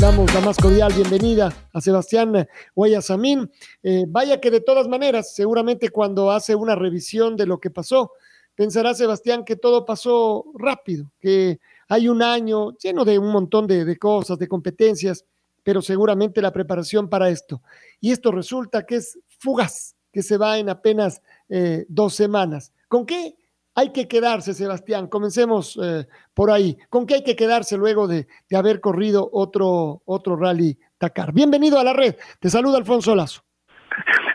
damos 0.00 0.32
la 0.34 0.40
más 0.40 0.58
cordial 0.58 0.92
bienvenida 0.92 1.52
a 1.72 1.80
Sebastián 1.80 2.46
Guayasamín. 2.74 3.50
Eh, 3.82 4.04
vaya 4.06 4.40
que 4.40 4.50
de 4.50 4.60
todas 4.60 4.88
maneras, 4.88 5.34
seguramente 5.34 5.88
cuando 5.88 6.30
hace 6.30 6.54
una 6.54 6.74
revisión 6.74 7.36
de 7.36 7.46
lo 7.46 7.58
que 7.60 7.70
pasó, 7.70 8.12
pensará 8.54 8.94
Sebastián 8.94 9.44
que 9.44 9.56
todo 9.56 9.86
pasó 9.86 10.44
rápido, 10.54 11.10
que 11.18 11.60
hay 11.88 12.08
un 12.08 12.22
año 12.22 12.76
lleno 12.76 13.04
de 13.04 13.18
un 13.18 13.32
montón 13.32 13.66
de, 13.66 13.96
cosas, 13.96 14.38
de 14.38 14.48
competencias, 14.48 15.24
pero 15.62 15.80
seguramente 15.80 16.42
la 16.42 16.52
preparación 16.52 17.08
para 17.08 17.30
esto. 17.30 17.62
Y 18.00 18.12
esto 18.12 18.32
resulta 18.32 18.84
que 18.84 18.96
es 18.96 19.18
fugaz, 19.38 19.94
que 20.12 20.22
se 20.22 20.36
va 20.36 20.58
en 20.58 20.68
apenas 20.68 21.22
eh, 21.48 21.86
dos 21.88 22.14
semanas. 22.14 22.72
¿Con 22.88 23.06
qué? 23.06 23.34
Hay 23.76 23.92
que 23.92 24.08
quedarse, 24.08 24.54
Sebastián. 24.54 25.06
Comencemos 25.06 25.78
eh, 25.80 26.06
por 26.34 26.50
ahí. 26.50 26.78
¿Con 26.88 27.06
qué 27.06 27.16
hay 27.16 27.22
que 27.22 27.36
quedarse 27.36 27.76
luego 27.76 28.08
de, 28.08 28.26
haber 28.56 28.80
corrido 28.80 29.28
otro, 29.30 30.00
otro 30.06 30.34
rally 30.34 30.78
Dakar? 30.98 31.32
Bienvenido 31.32 31.78
a 31.78 31.84
la 31.84 31.92
red. 31.92 32.16
Te 32.40 32.48
saluda 32.48 32.78
Alfonso 32.78 33.14
Lazo. 33.14 33.42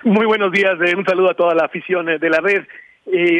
Muy 0.03 0.27
buenos 0.27 0.51
días. 0.51 0.73
Eh, 0.85 0.95
un 0.95 1.05
saludo 1.05 1.31
a 1.31 1.33
toda 1.33 1.55
la 1.55 1.65
afición 1.65 2.07
eh, 2.09 2.19
de 2.19 2.29
la 2.29 2.39
red. 2.39 2.61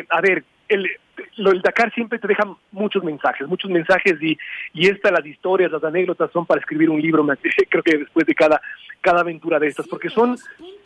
a 0.09 0.21
ver, 0.21 0.43
el, 0.67 0.87
el 1.37 1.61
Dakar 1.61 1.93
siempre 1.93 2.19
te 2.19 2.27
deja 2.27 2.43
muchos 2.71 3.03
mensajes, 3.03 3.47
muchos 3.47 3.69
mensajes 3.69 4.21
y, 4.21 4.37
y 4.73 4.87
estas, 4.87 5.11
las 5.11 5.25
historias, 5.25 5.71
las 5.71 5.83
anécdotas 5.83 6.31
son 6.31 6.45
para 6.45 6.59
escribir 6.59 6.89
un 6.89 7.01
libro, 7.01 7.25
creo 7.69 7.83
que 7.83 7.97
después 7.97 8.25
de 8.25 8.35
cada, 8.35 8.61
cada 9.01 9.21
aventura 9.21 9.59
de 9.59 9.67
estas, 9.67 9.87
porque 9.87 10.09
son 10.09 10.37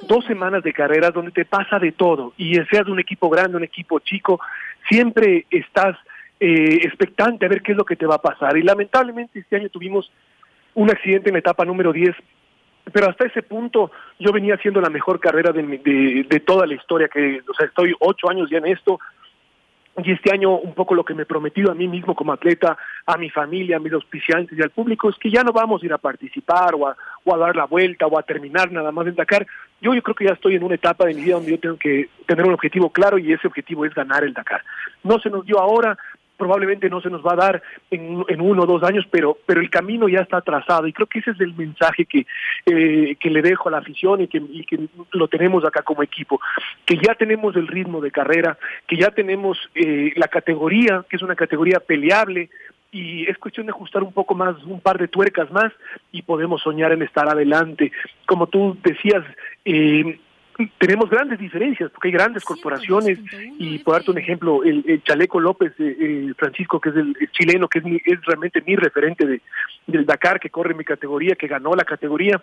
dos 0.07 0.25
semanas 0.25 0.63
de 0.63 0.73
carreras 0.73 1.13
donde 1.13 1.31
te 1.31 1.45
pasa 1.45 1.79
de 1.79 1.91
todo 1.91 2.33
y 2.37 2.55
seas 2.71 2.85
de 2.85 2.91
un 2.91 2.99
equipo 2.99 3.29
grande, 3.29 3.57
un 3.57 3.63
equipo 3.63 3.99
chico, 3.99 4.39
siempre 4.89 5.45
estás 5.49 5.97
eh, 6.39 6.79
expectante 6.83 7.45
a 7.45 7.49
ver 7.49 7.61
qué 7.61 7.71
es 7.71 7.77
lo 7.77 7.85
que 7.85 7.95
te 7.95 8.05
va 8.05 8.15
a 8.15 8.21
pasar. 8.21 8.57
Y 8.57 8.63
lamentablemente 8.63 9.39
este 9.39 9.55
año 9.55 9.69
tuvimos 9.69 10.11
un 10.73 10.89
accidente 10.89 11.29
en 11.29 11.33
la 11.33 11.39
etapa 11.39 11.65
número 11.65 11.93
10, 11.93 12.15
pero 12.91 13.09
hasta 13.09 13.25
ese 13.25 13.41
punto 13.41 13.91
yo 14.19 14.31
venía 14.31 14.55
haciendo 14.55 14.81
la 14.81 14.89
mejor 14.89 15.19
carrera 15.19 15.51
de, 15.51 15.63
de, 15.63 16.25
de 16.29 16.39
toda 16.41 16.67
la 16.67 16.75
historia, 16.75 17.07
que, 17.07 17.41
o 17.49 17.53
sea, 17.53 17.67
estoy 17.67 17.95
ocho 17.99 18.29
años 18.29 18.49
ya 18.49 18.57
en 18.57 18.67
esto, 18.67 18.99
y 20.03 20.11
este 20.11 20.31
año 20.31 20.57
un 20.57 20.73
poco 20.73 20.93
lo 20.93 21.05
que 21.05 21.13
me 21.13 21.23
he 21.23 21.25
prometido 21.25 21.71
a 21.71 21.75
mí 21.75 21.87
mismo 21.87 22.15
como 22.15 22.33
atleta, 22.33 22.77
a 23.05 23.17
mi 23.17 23.29
familia, 23.29 23.77
a 23.77 23.79
mis 23.79 23.93
auspiciantes 23.93 24.57
y 24.57 24.61
al 24.61 24.69
público 24.69 25.09
es 25.09 25.15
que 25.17 25.31
ya 25.31 25.41
no 25.43 25.53
vamos 25.53 25.81
a 25.81 25.85
ir 25.85 25.93
a 25.93 25.97
participar 25.97 26.75
o 26.75 26.87
a, 26.87 26.97
o 27.23 27.33
a 27.33 27.37
dar 27.37 27.55
la 27.55 27.65
vuelta 27.65 28.05
o 28.07 28.19
a 28.19 28.23
terminar 28.23 28.71
nada 28.71 28.91
más 28.91 29.07
en 29.07 29.15
Dakar. 29.15 29.47
Yo, 29.79 29.93
yo 29.93 30.01
creo 30.01 30.15
que 30.15 30.25
ya 30.25 30.33
estoy 30.33 30.55
en 30.55 30.63
una 30.63 30.75
etapa 30.75 31.05
de 31.05 31.13
mi 31.13 31.21
vida 31.21 31.35
donde 31.35 31.51
yo 31.51 31.59
tengo 31.59 31.77
que 31.77 32.09
tener 32.25 32.45
un 32.45 32.53
objetivo 32.53 32.89
claro 32.89 33.17
y 33.17 33.31
ese 33.31 33.47
objetivo 33.47 33.85
es 33.85 33.93
ganar 33.93 34.23
el 34.23 34.33
Dakar. 34.33 34.63
No 35.03 35.19
se 35.19 35.29
nos 35.29 35.45
dio 35.45 35.59
ahora, 35.59 35.97
probablemente 36.37 36.89
no 36.89 37.01
se 37.01 37.09
nos 37.09 37.25
va 37.25 37.33
a 37.33 37.37
dar 37.37 37.63
en, 37.91 38.23
en, 38.27 38.41
uno 38.41 38.63
o 38.63 38.65
dos 38.65 38.83
años, 38.83 39.05
pero, 39.09 39.37
pero 39.45 39.61
el 39.61 39.69
camino 39.69 40.07
ya 40.07 40.19
está 40.19 40.41
trazado 40.41 40.87
y 40.87 40.93
creo 40.93 41.07
que 41.07 41.19
ese 41.19 41.31
es 41.31 41.39
el 41.39 41.53
mensaje 41.53 42.05
que, 42.05 42.25
eh, 42.65 43.15
que 43.19 43.29
le 43.29 43.41
dejo 43.41 43.69
a 43.69 43.71
la 43.71 43.77
afición 43.79 44.21
y 44.21 44.27
que, 44.27 44.41
lo 45.11 45.27
tenemos 45.27 45.63
acá 45.65 45.81
como 45.81 46.03
equipo, 46.03 46.39
que 46.85 46.97
ya 46.97 47.15
tenemos 47.15 47.55
el 47.55 47.67
ritmo 47.67 48.01
de 48.01 48.11
carrera, 48.11 48.57
que 48.87 48.97
ya 48.97 49.11
tenemos 49.11 49.57
eh, 49.73 50.13
la 50.15 50.27
categoría, 50.27 51.05
que 51.09 51.15
es 51.15 51.21
una 51.21 51.35
categoría 51.35 51.79
peleable, 51.79 52.49
y 52.91 53.29
es 53.29 53.37
cuestión 53.37 53.65
de 53.65 53.71
ajustar 53.71 54.03
un 54.03 54.13
poco 54.13 54.35
más, 54.35 54.63
un 54.63 54.79
par 54.79 54.97
de 54.97 55.09
tuercas 55.09 55.51
más 55.51 55.73
y 56.13 56.21
podemos 56.21 56.61
soñar 56.61 56.93
en 56.93 57.01
estar 57.01 57.27
adelante. 57.27 57.91
Como 58.25 58.47
tú 58.47 58.77
decías, 58.81 59.21
eh, 59.65 60.17
tenemos 60.77 61.09
grandes 61.09 61.39
diferencias 61.39 61.91
porque 61.91 62.07
hay 62.07 62.13
grandes 62.13 62.43
corporaciones. 62.43 63.19
Y 63.59 63.79
por 63.79 63.95
darte 63.95 64.11
un 64.11 64.17
ejemplo 64.17 64.63
el, 64.63 65.01
Chaleco 65.03 65.39
López 65.39 65.73
eh, 65.79 65.97
eh, 65.99 66.33
Francisco 66.37 66.79
que 66.79 66.89
es 66.89 66.95
el, 66.95 67.15
chileno 67.31 67.67
que 67.67 67.79
es, 67.79 67.85
es 68.05 68.25
realmente 68.25 68.61
mi 68.65 68.75
referente 68.75 69.25
de, 69.25 69.41
del 69.87 70.05
Dakar 70.05 70.39
que 70.39 70.49
corre 70.49 70.73
mi 70.73 70.83
categoría 70.83 71.35
que 71.35 71.47
ganó 71.47 71.75
la 71.75 71.83
categoría 71.83 72.41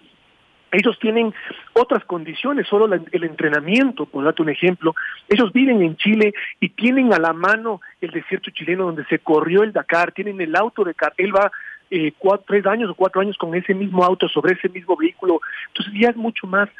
ellos 0.73 0.99
tienen 0.99 1.35
otras 1.75 2.03
condiciones, 2.07 2.67
solo 2.67 2.87
el 3.13 3.25
entrenamiento, 3.25 4.07
por 4.07 4.25
darte 4.25 4.41
un 4.41 4.49
ejemplo. 4.49 4.95
Ellos 5.29 5.53
viven 5.53 5.83
en 5.83 5.97
Chile 5.97 6.33
y 6.61 6.71
tienen 6.71 7.13
a 7.13 7.19
la 7.19 7.35
mano 7.35 7.83
el 8.01 8.11
desierto 8.11 8.51
chileno 8.51 8.87
donde 8.87 9.05
se 9.05 9.19
corrió 9.19 9.65
el 9.65 9.73
Dakar, 9.75 10.13
tienen 10.13 10.41
el 10.41 10.57
auto 10.57 10.83
de 10.83 10.95
Él 11.19 11.37
va 11.37 11.53
eh, 11.95 12.15
cuatro, 12.19 12.47
tres 12.49 12.65
años 12.65 12.89
o 12.89 12.95
cuatro 12.95 13.21
años 13.21 13.37
con 13.37 13.55
ese 13.55 13.75
mismo 13.75 14.03
auto, 14.03 14.27
sobre 14.27 14.55
ese 14.55 14.71
mismo 14.71 14.97
vehículo. 14.97 15.43
Entonces 15.69 15.93
ya 16.01 16.09
es 16.09 16.17
mucho 16.17 16.47
más 16.47 16.71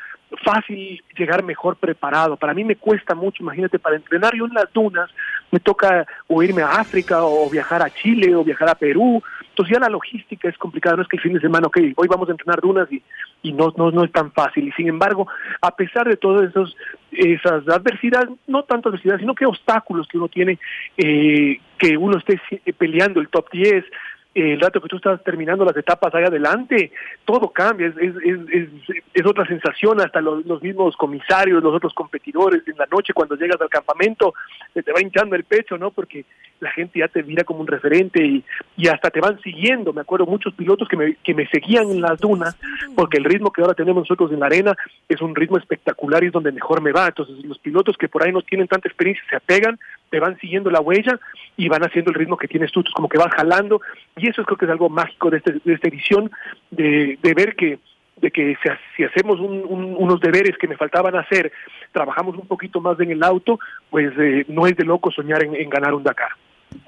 fácil 0.43 1.03
llegar 1.19 1.43
mejor 1.43 1.77
preparado. 1.77 2.39
Para 2.39 2.55
mí 2.55 2.65
me 2.65 2.77
cuesta 2.77 3.15
mucho, 3.15 3.43
imagínate, 3.43 3.79
para 3.79 3.97
entrenar 3.97 4.35
yo 4.35 4.47
en 4.47 4.55
las 4.55 4.73
dunas 4.73 5.11
me 5.51 5.61
toca 5.61 6.07
o 6.29 6.43
irme 6.43 6.63
a 6.63 6.81
África 6.81 7.25
o 7.25 7.51
viajar 7.51 7.83
a 7.83 7.91
Chile 7.91 8.35
o 8.35 8.43
viajar 8.43 8.71
a 8.71 8.75
Perú. 8.75 9.23
Entonces 9.51 9.75
ya 9.75 9.81
la 9.81 9.91
logística 9.91 10.49
es 10.49 10.57
complicada, 10.57 10.97
no 10.97 11.03
es 11.03 11.09
que 11.09 11.17
el 11.17 11.23
fin 11.23 11.35
de 11.35 11.41
semana, 11.41 11.67
ok, 11.67 11.79
hoy 11.97 12.09
vamos 12.09 12.31
a 12.31 12.33
entrenar 12.33 12.63
dunas 12.63 12.89
y, 12.91 13.53
no, 13.53 13.75
no, 13.77 13.91
no 13.91 14.05
es 14.05 14.13
tan 14.13 14.33
fácil. 14.33 14.69
Y 14.69 14.73
sin 14.73 14.89
embargo, 14.89 15.29
a 15.61 15.77
pesar 15.77 16.09
de 16.09 16.17
todas 16.17 16.49
esos, 16.49 16.75
esas 17.11 17.69
adversidades, 17.69 18.31
no 18.47 18.63
tanto 18.63 18.89
adversidades, 18.89 19.21
sino 19.21 19.35
que 19.35 19.45
obstáculos 19.45 20.09
que 20.09 20.17
uno 20.17 20.29
tiene, 20.29 20.59
eh, 20.97 21.61
que 21.77 21.99
uno 21.99 22.17
esté 22.17 22.41
peleando 22.79 23.21
el 23.21 23.29
top 23.29 23.51
10, 23.53 23.85
el 24.35 24.61
rato 24.61 24.81
que 24.81 24.89
tú 24.89 24.97
estás 24.97 25.23
terminando 25.23 25.65
las 25.65 25.77
etapas 25.77 26.15
ahí 26.15 26.25
adelante, 26.25 26.91
todo 27.25 27.51
cambia, 27.51 27.89
es, 27.89 27.97
es, 27.97 28.15
es, 28.51 28.69
es 29.13 29.27
otra 29.27 29.47
sensación, 29.47 30.01
hasta 30.01 30.21
los, 30.21 30.45
los, 30.47 30.63
mismos 30.63 30.97
comisarios, 30.97 31.63
los 31.63 31.75
otros 31.75 31.93
competidores, 31.93 32.67
en 32.67 32.77
la 32.79 32.87
noche 32.87 33.13
cuando 33.13 33.37
llegas 33.37 33.61
al 33.61 33.69
campamento, 33.69 34.35
se 34.73 34.83
te 34.83 34.93
va 34.93 35.03
hinchando 35.03 35.37
el 35.37 35.45
pecho, 35.45 35.77
¿no? 35.77 35.91
Porque 35.91 36.25
la 36.63 36.71
gente 36.71 37.01
ya 37.01 37.09
te 37.09 37.23
mira 37.23 37.45
como 37.45 37.61
un 37.61 37.67
referente 37.67 38.25
y, 38.25 38.45
y 38.77 38.89
hasta 38.89 39.11
te 39.11 39.21
van 39.21 39.41
siguiendo, 39.41 39.93
me 39.93 40.01
acuerdo 40.01 40.27
muchos 40.27 40.55
pilotos 40.55 40.89
que 40.89 40.97
me, 40.97 41.17
que 41.17 41.35
me 41.35 41.47
seguían 41.49 41.91
en 41.91 42.01
las 42.01 42.19
dunas, 42.21 42.57
porque 42.95 43.19
el 43.19 43.25
ritmo 43.25 43.53
que 43.53 43.63
ahora 43.63 43.75
tenemos 43.75 44.03
nosotros 44.03 44.33
en 44.33 44.41
la 44.41 44.47
arena 44.47 44.75
es 45.09 45.21
un 45.21 45.35
ritmo 45.35 45.59
espectacular 45.59 46.23
y 46.23 46.29
es 46.29 46.33
donde 46.33 46.53
mejor 46.53 46.81
me 46.81 46.93
va, 46.93 47.09
entonces 47.09 47.45
los 47.45 47.59
pilotos 47.59 47.97
que 47.99 48.09
por 48.09 48.23
ahí 48.23 48.33
no 48.33 48.43
tienen 48.43 48.69
tanta 48.69 48.89
experiencia 48.89 49.25
se 49.29 49.37
apegan, 49.37 49.79
te 50.11 50.21
van 50.21 50.39
siguiendo 50.39 50.71
la 50.71 50.81
huella 50.81 51.19
y 51.57 51.69
van 51.69 51.83
haciendo 51.83 52.11
el 52.11 52.17
ritmo 52.17 52.37
que 52.37 52.47
tienes 52.47 52.71
tú, 52.71 52.85
como 52.95 53.09
que 53.09 53.19
vas 53.19 53.35
jalando. 53.35 53.81
Y 54.17 54.29
eso 54.29 54.45
creo 54.45 54.59
que 54.59 54.67
es 54.67 54.71
algo 54.71 54.89
mágico 54.89 55.31
de, 55.31 55.39
este, 55.39 55.53
de 55.65 55.73
esta 55.73 55.89
edición, 55.89 56.31
de, 56.71 57.19
de, 57.23 57.35
ver 57.35 57.57
que 57.57 57.79
de 58.19 58.31
que 58.31 58.57
si, 58.63 58.69
si 58.97 59.05
hacemos 59.05 59.41
un, 59.41 59.65
un, 59.67 59.97
unos 59.99 60.21
deberes 60.21 60.57
que 60.59 60.69
me 60.69 60.77
faltaban 60.77 61.17
hacer, 61.17 61.51
trabajamos 61.93 62.37
un 62.37 62.47
poquito 62.47 62.81
más 62.81 63.01
en 63.01 63.11
el 63.11 63.23
auto, 63.23 63.59
pues 63.91 64.13
eh, 64.19 64.45
no 64.49 64.67
es 64.67 64.77
de 64.77 64.85
loco 64.85 65.11
soñar 65.11 65.43
en, 65.43 65.55
en 65.57 65.69
ganar 65.69 65.95
un 65.95 66.03
Dakar. 66.03 66.31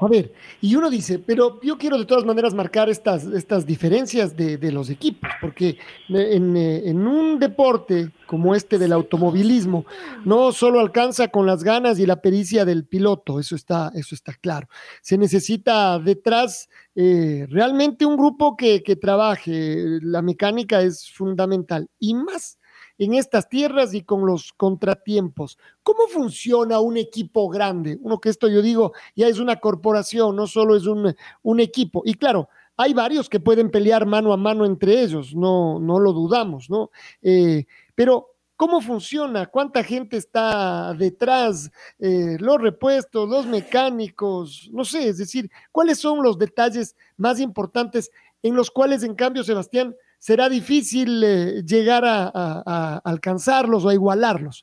A 0.00 0.08
ver, 0.08 0.32
y 0.60 0.74
uno 0.76 0.90
dice, 0.90 1.18
pero 1.18 1.60
yo 1.62 1.78
quiero 1.78 1.98
de 1.98 2.04
todas 2.04 2.24
maneras 2.24 2.54
marcar 2.54 2.88
estas, 2.88 3.24
estas 3.24 3.66
diferencias 3.66 4.36
de, 4.36 4.58
de 4.58 4.72
los 4.72 4.90
equipos, 4.90 5.30
porque 5.40 5.78
en, 6.08 6.56
en, 6.56 7.06
un 7.06 7.38
deporte 7.38 8.10
como 8.26 8.54
este 8.54 8.78
del 8.78 8.92
automovilismo, 8.92 9.86
no 10.24 10.52
solo 10.52 10.80
alcanza 10.80 11.28
con 11.28 11.46
las 11.46 11.62
ganas 11.62 11.98
y 11.98 12.06
la 12.06 12.20
pericia 12.20 12.64
del 12.64 12.84
piloto, 12.84 13.40
eso 13.40 13.54
está, 13.54 13.92
eso 13.94 14.14
está 14.14 14.34
claro. 14.34 14.68
Se 15.00 15.16
necesita 15.16 15.98
detrás 15.98 16.68
eh, 16.94 17.46
realmente 17.48 18.04
un 18.04 18.16
grupo 18.16 18.56
que, 18.56 18.82
que 18.82 18.96
trabaje, 18.96 19.98
la 20.02 20.22
mecánica 20.22 20.82
es 20.82 21.10
fundamental, 21.10 21.88
y 21.98 22.14
más 22.14 22.58
en 22.98 23.14
estas 23.14 23.48
tierras 23.48 23.94
y 23.94 24.02
con 24.02 24.26
los 24.26 24.52
contratiempos. 24.52 25.58
¿Cómo 25.82 26.06
funciona 26.08 26.80
un 26.80 26.96
equipo 26.96 27.48
grande? 27.48 27.98
Uno 28.00 28.20
que 28.20 28.28
esto 28.28 28.48
yo 28.48 28.62
digo 28.62 28.92
ya 29.14 29.28
es 29.28 29.38
una 29.38 29.56
corporación, 29.60 30.36
no 30.36 30.46
solo 30.46 30.76
es 30.76 30.86
un, 30.86 31.14
equipo. 31.60 32.02
Y 32.04 32.14
claro, 32.14 32.48
hay 32.76 32.94
varios 32.94 33.28
que 33.28 33.40
pueden 33.40 33.70
pelear 33.70 34.06
mano 34.06 34.32
a 34.32 34.36
mano 34.36 34.64
entre 34.64 35.00
ellos, 35.00 35.34
no, 35.34 35.78
no 35.78 35.98
lo 35.98 36.12
dudamos, 36.12 36.68
¿no? 36.70 36.90
Eh, 37.22 37.66
pero 37.94 38.34
¿Cómo 38.56 38.80
funciona? 38.80 39.46
¿Cuánta 39.46 39.82
gente 39.82 40.16
está 40.16 40.94
detrás? 40.94 41.72
Eh, 41.98 42.36
los 42.38 42.60
repuestos, 42.60 43.28
los 43.28 43.46
mecánicos, 43.46 44.70
no 44.72 44.84
sé, 44.84 45.08
es 45.08 45.18
decir, 45.18 45.50
¿cuáles 45.72 45.98
son 45.98 46.22
los 46.22 46.38
detalles 46.38 46.94
más 47.16 47.40
importantes 47.40 48.12
en 48.44 48.54
los 48.54 48.70
cuales, 48.70 49.02
en 49.02 49.16
cambio, 49.16 49.42
Sebastián, 49.42 49.96
será 50.24 50.48
difícil 50.48 51.22
eh, 51.22 51.62
llegar 51.66 52.02
a, 52.06 52.96
alcanzarlos 53.04 53.84
o 53.84 53.90
a 53.90 53.94
igualarlos? 53.94 54.62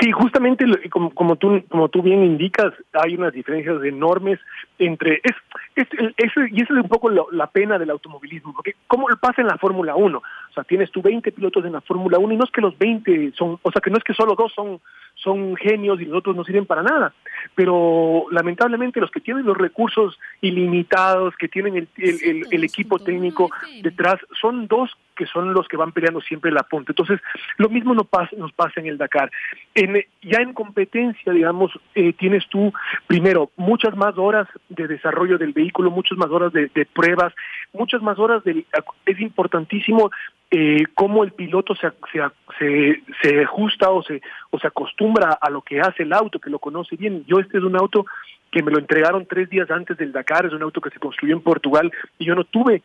Sí, 0.00 0.10
justamente 0.12 0.64
como, 0.88 1.10
como, 1.10 1.36
tú 1.36 1.62
como 1.68 1.90
tú 1.90 2.00
bien 2.00 2.24
indicas, 2.24 2.72
hay 2.94 3.16
unas 3.16 3.34
diferencias 3.34 3.82
enormes 3.84 4.38
entre 4.78 5.20
es, 5.22 5.34
es, 5.74 5.86
es 6.16 6.32
y 6.52 6.62
esa 6.62 6.72
es 6.72 6.82
un 6.82 6.88
poco 6.88 7.10
lo, 7.10 7.28
la 7.32 7.48
pena 7.48 7.78
del 7.78 7.90
automovilismo, 7.90 8.54
porque 8.54 8.76
cómo 8.86 9.08
pasa 9.20 9.42
en 9.42 9.48
la 9.48 9.58
Fórmula 9.58 9.94
1, 9.94 10.18
o 10.18 10.52
sea, 10.54 10.64
tienes 10.64 10.90
tú 10.90 11.02
20 11.02 11.32
pilotos 11.32 11.64
en 11.64 11.72
la 11.72 11.82
Fórmula 11.82 12.18
1 12.18 12.32
y 12.32 12.36
no 12.36 12.44
es 12.44 12.50
que 12.50 12.62
los 12.62 12.76
20 12.78 13.32
son, 13.36 13.58
o 13.60 13.70
sea, 13.70 13.82
que 13.82 13.90
no 13.90 13.98
es 13.98 14.04
que 14.04 14.14
solo 14.14 14.34
dos 14.36 14.52
son 14.54 14.80
son 15.26 15.56
genios 15.56 16.00
y 16.00 16.04
los 16.04 16.18
otros 16.18 16.36
no 16.36 16.44
sirven 16.44 16.66
para 16.66 16.84
nada, 16.84 17.12
pero 17.56 18.26
lamentablemente 18.30 19.00
los 19.00 19.10
que 19.10 19.20
tienen 19.20 19.44
los 19.44 19.56
recursos 19.56 20.16
ilimitados, 20.40 21.34
que 21.36 21.48
tienen 21.48 21.76
el, 21.76 21.88
el, 21.96 22.22
el, 22.22 22.46
el 22.52 22.64
equipo 22.64 23.00
técnico 23.00 23.50
detrás, 23.82 24.20
son 24.40 24.68
dos 24.68 24.96
que 25.16 25.26
son 25.26 25.52
los 25.54 25.66
que 25.66 25.78
van 25.78 25.92
peleando 25.92 26.20
siempre 26.20 26.52
la 26.52 26.62
punta. 26.62 26.92
Entonces, 26.92 27.20
lo 27.56 27.68
mismo 27.70 27.94
nos 27.94 28.06
pasa, 28.06 28.36
nos 28.36 28.52
pasa 28.52 28.80
en 28.80 28.86
el 28.86 28.98
Dakar. 28.98 29.30
En, 29.74 30.04
ya 30.22 30.40
en 30.40 30.52
competencia, 30.52 31.32
digamos, 31.32 31.72
eh, 31.94 32.12
tienes 32.12 32.46
tú, 32.48 32.70
primero, 33.06 33.50
muchas 33.56 33.96
más 33.96 34.18
horas 34.18 34.46
de 34.68 34.86
desarrollo 34.86 35.38
del 35.38 35.54
vehículo, 35.54 35.90
muchas 35.90 36.18
más 36.18 36.30
horas 36.30 36.52
de, 36.52 36.70
de 36.74 36.84
pruebas, 36.84 37.32
muchas 37.72 38.02
más 38.02 38.18
horas 38.18 38.44
de... 38.44 38.66
Es 39.06 39.18
importantísimo 39.20 40.10
eh, 40.50 40.84
cómo 40.94 41.24
el 41.24 41.32
piloto 41.32 41.74
se, 41.74 41.90
se, 42.12 43.02
se, 43.20 43.42
ajusta 43.42 43.90
o 43.90 44.02
se, 44.02 44.22
o 44.50 44.58
se 44.58 44.66
acostumbra 44.66 45.38
a 45.40 45.50
lo 45.50 45.62
que 45.62 45.80
hace 45.80 46.04
el 46.04 46.12
auto, 46.12 46.38
que 46.38 46.50
lo 46.50 46.58
conoce 46.58 46.96
bien. 46.96 47.24
Yo 47.26 47.38
este 47.40 47.58
es 47.58 47.64
un 47.64 47.76
auto 47.76 48.06
que 48.50 48.62
me 48.62 48.70
lo 48.70 48.78
entregaron 48.78 49.26
tres 49.26 49.50
días 49.50 49.70
antes 49.70 49.96
del 49.96 50.12
Dakar, 50.12 50.46
es 50.46 50.52
un 50.52 50.62
auto 50.62 50.80
que 50.80 50.90
se 50.90 51.00
construyó 51.00 51.34
en 51.34 51.42
Portugal 51.42 51.90
y 52.18 52.26
yo 52.26 52.34
no 52.34 52.44
tuve 52.44 52.82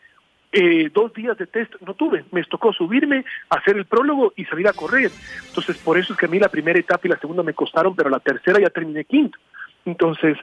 eh, 0.54 0.90
dos 0.94 1.14
días 1.14 1.38
de 1.38 1.48
test 1.48 1.74
no 1.86 1.94
tuve, 1.94 2.26
me 2.32 2.44
tocó 2.44 2.74
subirme, 2.74 3.24
hacer 3.50 3.78
el 3.78 3.86
prólogo 3.86 4.34
y 4.36 4.44
salir 4.46 4.68
a 4.68 4.74
correr. 4.74 5.10
Entonces, 5.48 5.78
por 5.78 5.98
eso 5.98 6.12
es 6.12 6.20
que 6.20 6.26
a 6.26 6.30
mí 6.30 6.40
la 6.40 6.50
primera 6.50 6.78
etapa 6.78 7.08
y 7.08 7.10
la 7.10 7.20
segunda 7.20 7.42
me 7.42 7.54
costaron, 7.54 7.96
pero 7.96 8.10
la 8.10 8.20
tercera 8.20 8.60
ya 8.60 8.70
terminé 8.70 9.06
quinto. 9.06 9.38
Entonces, 9.86 10.38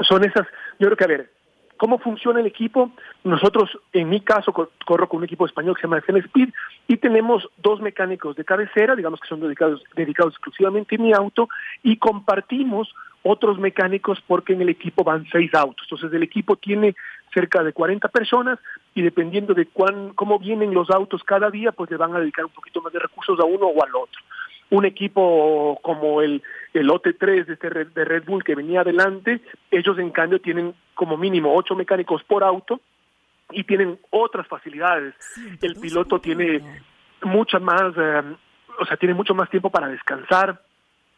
son 0.00 0.24
esas, 0.24 0.46
yo 0.80 0.88
creo 0.88 0.96
que 0.96 1.04
a 1.04 1.08
ver, 1.08 1.30
¿cómo 1.80 1.98
funciona 1.98 2.40
el 2.40 2.46
equipo? 2.46 2.90
Nosotros, 3.24 3.70
en 3.94 4.10
mi 4.10 4.20
caso, 4.20 4.52
corro 4.52 5.08
con 5.08 5.18
un 5.18 5.24
equipo 5.24 5.46
español 5.46 5.74
que 5.74 5.80
se 5.80 5.86
llama 5.86 5.96
FN 5.96 6.20
Speed 6.20 6.50
y 6.86 6.98
tenemos 6.98 7.48
dos 7.56 7.80
mecánicos 7.80 8.36
de 8.36 8.44
cabecera, 8.44 8.94
digamos 8.94 9.18
que 9.18 9.28
son 9.28 9.40
dedicados, 9.40 9.82
dedicados 9.96 10.34
exclusivamente 10.34 10.96
a 10.96 10.98
mi 10.98 11.14
auto, 11.14 11.48
y 11.82 11.96
compartimos 11.96 12.94
otros 13.22 13.58
mecánicos 13.58 14.22
porque 14.26 14.52
en 14.52 14.60
el 14.60 14.68
equipo 14.68 15.04
van 15.04 15.26
seis 15.32 15.54
autos. 15.54 15.86
Entonces 15.86 16.12
el 16.12 16.22
equipo 16.22 16.56
tiene 16.56 16.94
cerca 17.32 17.62
de 17.62 17.72
40 17.72 18.08
personas 18.08 18.58
y 18.94 19.00
dependiendo 19.00 19.54
de 19.54 19.64
cuán, 19.64 20.12
cómo 20.14 20.38
vienen 20.38 20.74
los 20.74 20.90
autos 20.90 21.24
cada 21.24 21.50
día, 21.50 21.72
pues 21.72 21.90
le 21.90 21.96
van 21.96 22.14
a 22.14 22.20
dedicar 22.20 22.44
un 22.44 22.50
poquito 22.50 22.82
más 22.82 22.92
de 22.92 22.98
recursos 22.98 23.40
a 23.40 23.44
uno 23.44 23.68
o 23.68 23.82
al 23.82 23.94
otro. 23.94 24.20
Un 24.70 24.84
equipo 24.84 25.78
como 25.82 26.22
el, 26.22 26.42
el 26.72 26.88
OT3 26.88 27.44
de, 27.46 27.52
este 27.52 27.68
de 27.68 28.04
Red 28.04 28.24
Bull 28.24 28.44
que 28.44 28.54
venía 28.54 28.80
adelante, 28.82 29.40
ellos 29.70 29.98
en 29.98 30.10
cambio 30.10 30.40
tienen 30.40 30.74
como 30.94 31.16
mínimo 31.16 31.54
ocho 31.54 31.74
mecánicos 31.74 32.22
por 32.24 32.44
auto 32.44 32.80
y 33.52 33.64
tienen 33.64 33.98
otras 34.10 34.46
facilidades. 34.46 35.14
El 35.60 35.74
piloto 35.76 36.20
tiene 36.20 36.60
muchas 37.22 37.60
más, 37.60 37.92
eh, 37.96 38.22
o 38.78 38.84
sea, 38.86 38.96
tiene 38.96 39.14
mucho 39.14 39.34
más 39.34 39.50
tiempo 39.50 39.70
para 39.70 39.88
descansar, 39.88 40.62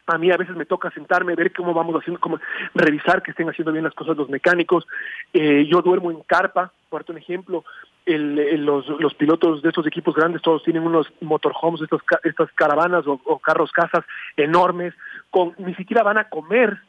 a 0.07 0.17
mí 0.17 0.31
a 0.31 0.37
veces 0.37 0.55
me 0.55 0.65
toca 0.65 0.91
sentarme, 0.91 1.35
ver 1.35 1.53
cómo 1.53 1.73
vamos 1.73 1.95
haciendo, 1.95 2.19
como 2.19 2.39
revisar 2.73 3.21
que 3.21 3.31
estén 3.31 3.49
haciendo 3.49 3.71
bien 3.71 3.85
las 3.85 3.93
cosas 3.93 4.17
los 4.17 4.29
mecánicos. 4.29 4.85
Eh, 5.33 5.65
yo 5.69 5.81
duermo 5.81 6.11
en 6.11 6.21
carpa, 6.21 6.71
por 6.89 7.05
un 7.07 7.17
ejemplo, 7.17 7.63
el, 8.05 8.65
los, 8.65 8.87
los 8.87 9.13
pilotos 9.13 9.61
de 9.61 9.69
estos 9.69 9.87
equipos 9.87 10.13
grandes 10.13 10.41
todos 10.41 10.63
tienen 10.63 10.83
unos 10.83 11.07
motorhomes, 11.21 11.81
estas, 11.81 12.01
estas 12.23 12.51
caravanas 12.53 13.07
o, 13.07 13.19
o 13.23 13.39
carros 13.39 13.71
casas 13.71 14.03
enormes, 14.35 14.93
con 15.29 15.53
ni 15.57 15.73
siquiera 15.75 16.03
van 16.03 16.17
a 16.17 16.29
comer 16.29 16.79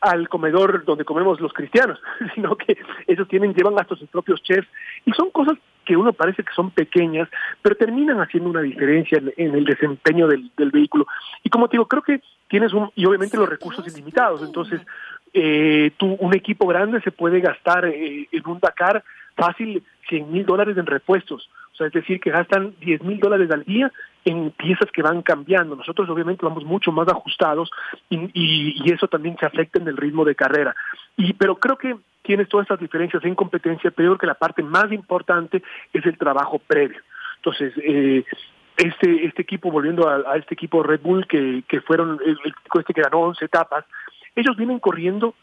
al 0.00 0.28
comedor 0.28 0.84
donde 0.84 1.04
comemos 1.04 1.40
los 1.40 1.52
cristianos, 1.52 2.00
sino 2.34 2.56
que 2.56 2.78
ellos 3.06 3.28
tienen, 3.28 3.54
llevan 3.54 3.78
hasta 3.78 3.96
sus 3.96 4.08
propios 4.08 4.42
chefs, 4.42 4.68
y 5.04 5.12
son 5.12 5.30
cosas 5.30 5.58
que 5.84 5.96
uno 5.96 6.12
parece 6.12 6.42
que 6.42 6.52
son 6.52 6.70
pequeñas, 6.70 7.28
pero 7.62 7.76
terminan 7.76 8.20
haciendo 8.20 8.50
una 8.50 8.62
diferencia 8.62 9.20
en, 9.36 9.54
el 9.54 9.64
desempeño 9.64 10.26
del, 10.28 10.50
vehículo. 10.56 11.06
Y 11.42 11.50
como 11.50 11.68
te 11.68 11.72
digo, 11.72 11.86
creo 11.86 12.02
que 12.02 12.20
tienes 12.48 12.72
un, 12.72 12.90
y 12.94 13.06
obviamente 13.06 13.36
los 13.36 13.48
recursos 13.48 13.86
ilimitados, 13.86 14.42
entonces 14.42 14.80
eh, 15.32 15.92
tú, 15.96 16.16
un 16.18 16.34
equipo 16.34 16.66
grande 16.66 17.00
se 17.00 17.10
puede 17.10 17.40
gastar 17.40 17.86
eh, 17.86 18.28
en 18.30 18.46
un 18.46 18.60
Dakar 18.60 19.02
fácil 19.36 19.82
100 20.08 20.30
mil 20.30 20.44
dólares 20.44 20.76
en 20.76 20.86
repuestos, 20.86 21.48
o 21.72 21.76
sea, 21.76 21.86
es 21.86 21.92
decir, 21.92 22.20
que 22.20 22.30
gastan 22.30 22.74
10 22.80 23.02
mil 23.02 23.18
dólares 23.18 23.50
al 23.50 23.64
día 23.64 23.90
en 24.24 24.50
piezas 24.50 24.90
que 24.92 25.02
van 25.02 25.22
cambiando. 25.22 25.76
Nosotros 25.76 26.10
obviamente 26.10 26.44
vamos 26.44 26.64
mucho 26.64 26.92
más 26.92 27.08
ajustados 27.08 27.70
y, 28.10 28.16
y, 28.34 28.74
y 28.84 28.92
eso 28.92 29.08
también 29.08 29.36
se 29.38 29.46
afecta 29.46 29.80
en 29.80 29.88
el 29.88 29.96
ritmo 29.96 30.24
de 30.24 30.34
carrera. 30.34 30.74
Y 31.16 31.32
pero 31.32 31.56
creo 31.56 31.76
que 31.78 31.96
tienes 32.22 32.48
todas 32.48 32.64
estas 32.64 32.80
diferencias 32.80 33.24
en 33.24 33.34
competencia, 33.34 33.90
pero 33.90 34.10
creo 34.10 34.18
que 34.18 34.26
la 34.26 34.34
parte 34.34 34.62
más 34.62 34.90
importante 34.92 35.62
es 35.92 36.04
el 36.06 36.18
trabajo 36.18 36.58
previo. 36.58 37.00
Entonces, 37.36 37.72
eh, 37.82 38.24
este 38.76 39.26
este 39.26 39.42
equipo, 39.42 39.70
volviendo 39.70 40.08
a, 40.08 40.36
este 40.36 40.54
equipo 40.54 40.82
Red 40.82 41.00
Bull, 41.00 41.26
que, 41.26 41.62
que 41.68 41.80
fueron 41.80 42.20
el, 42.24 42.38
el 42.44 42.54
este 42.78 42.94
que 42.94 43.02
ganó 43.02 43.20
11 43.20 43.44
etapas, 43.44 43.84
ellos 44.34 44.56
vienen 44.56 44.78
corriendo 44.78 45.34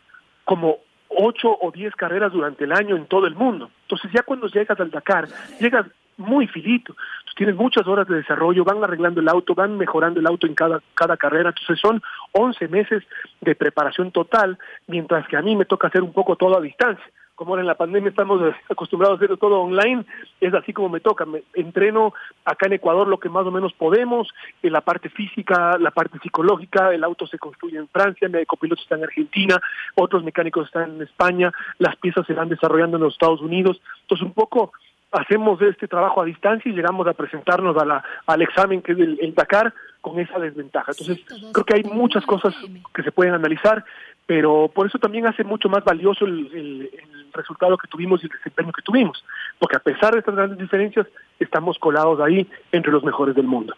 como 0.46 0.78
ocho 1.10 1.58
o 1.62 1.72
diez 1.72 1.96
carreras 1.96 2.32
durante 2.32 2.64
el 2.64 2.72
año 2.72 2.96
en 2.96 3.06
todo 3.06 3.28
el 3.28 3.36
mundo. 3.36 3.70
Entonces 3.84 4.12
ya 4.14 4.24
cuando 4.24 4.48
llegas 4.48 4.80
al 4.80 4.92
Dakar, 4.92 5.28
llegas 5.60 5.86
muy 6.18 6.48
filito. 6.48 6.94
Tú 6.94 7.34
tienes 7.36 7.56
muchas 7.56 7.88
horas 7.88 8.08
de 8.08 8.18
desarrollo, 8.18 8.64
van 8.64 8.84
arreglando 8.84 9.22
el 9.22 9.30
auto, 9.30 9.56
van 9.56 9.78
mejorando 9.78 10.20
el 10.20 10.28
auto 10.28 10.48
en 10.48 10.56
cada, 10.56 10.82
cada 10.96 11.18
carrera. 11.18 11.50
Entonces 11.50 11.80
son 11.80 12.02
11 12.34 12.68
meses 12.68 13.04
de 13.42 13.56
preparación 13.56 14.12
total, 14.12 14.58
mientras 14.88 15.28
que 15.28 15.38
a 15.38 15.42
mí 15.42 15.56
me 15.56 15.66
toca 15.66 15.88
hacer 15.88 16.02
un 16.02 16.14
poco 16.14 16.36
todo 16.36 16.58
a 16.58 16.62
distancia. 16.62 17.06
Como 17.36 17.52
ahora 17.52 17.62
en 17.62 17.68
la 17.68 17.76
pandemia 17.76 18.10
estamos 18.10 18.42
acostumbrados 18.70 19.22
a 19.22 19.24
hacer 19.24 19.38
todo 19.38 19.62
online, 19.62 20.06
es 20.42 20.52
así 20.56 20.74
como 20.74 20.90
me 20.90 21.00
toca. 21.00 21.24
Me 21.26 21.44
entreno 21.54 22.16
acá 22.44 22.66
en 22.66 22.74
Ecuador 22.74 23.08
lo 23.08 23.20
que 23.20 23.30
más 23.30 23.46
o 23.46 23.52
menos 23.52 23.74
podemos, 23.74 24.28
en 24.64 24.74
la 24.74 24.82
parte 24.82 25.10
física, 25.10 25.78
la 25.78 25.92
parte 25.92 26.18
psicológica, 26.24 26.92
el 26.96 27.04
auto 27.04 27.28
se 27.28 27.38
construye 27.38 27.78
en 27.78 27.88
Francia, 27.90 28.28
mi 28.28 28.44
copiloto 28.48 28.82
está 28.82 28.96
en 28.96 29.04
Argentina, 29.04 29.62
otros 29.94 30.24
mecánicos 30.24 30.66
están 30.66 30.96
en 30.96 31.04
España, 31.04 31.52
las 31.78 31.96
piezas 31.98 32.26
se 32.26 32.34
van 32.34 32.50
desarrollando 32.50 32.98
en 32.98 33.04
los 33.04 33.14
Estados 33.14 33.42
Unidos. 33.42 33.80
Entonces 34.02 34.26
un 34.26 34.34
poco 34.34 34.72
hacemos 35.12 35.62
este 35.62 35.88
trabajo 35.88 36.22
a 36.22 36.26
distancia 36.26 36.72
y 36.72 36.76
llegamos 36.76 37.08
a 37.08 37.14
presentarnos 37.14 37.78
a 37.78 37.86
la, 37.86 38.04
al 38.26 38.42
examen 38.42 38.82
que 38.82 38.92
es 38.92 39.00
el, 39.00 39.18
el 39.22 39.34
Dakar 39.34 39.74
con 40.02 40.20
esa 40.20 40.40
desventaja. 40.40 40.92
Entonces, 40.92 41.26
creo 41.54 41.66
que 41.66 41.76
hay 41.76 41.84
muchas 41.84 42.26
cosas 42.26 42.54
que 42.94 43.04
se 43.04 43.12
pueden 43.12 43.34
analizar, 43.34 43.84
pero 44.26 44.70
por 44.74 44.88
eso 44.88 45.00
también 45.00 45.28
hace 45.28 45.44
mucho 45.44 45.70
más 45.70 45.84
valioso 45.84 46.26
el, 46.26 46.48
el, 46.54 46.90
el, 46.94 47.18
resultado 47.34 47.78
que 47.78 47.88
tuvimos 47.88 48.24
y 48.24 48.26
el 48.26 48.32
desempeño 48.32 48.72
que 48.72 48.82
tuvimos, 48.82 49.24
porque 49.60 49.76
a 49.76 49.80
pesar 49.80 50.14
de 50.14 50.20
estas 50.20 50.34
grandes 50.36 50.58
diferencias, 50.58 51.06
estamos 51.40 51.78
colados 51.78 52.20
ahí 52.20 52.48
entre 52.72 52.92
los 52.92 53.04
mejores 53.04 53.36
del 53.36 53.46
mundo. 53.46 53.76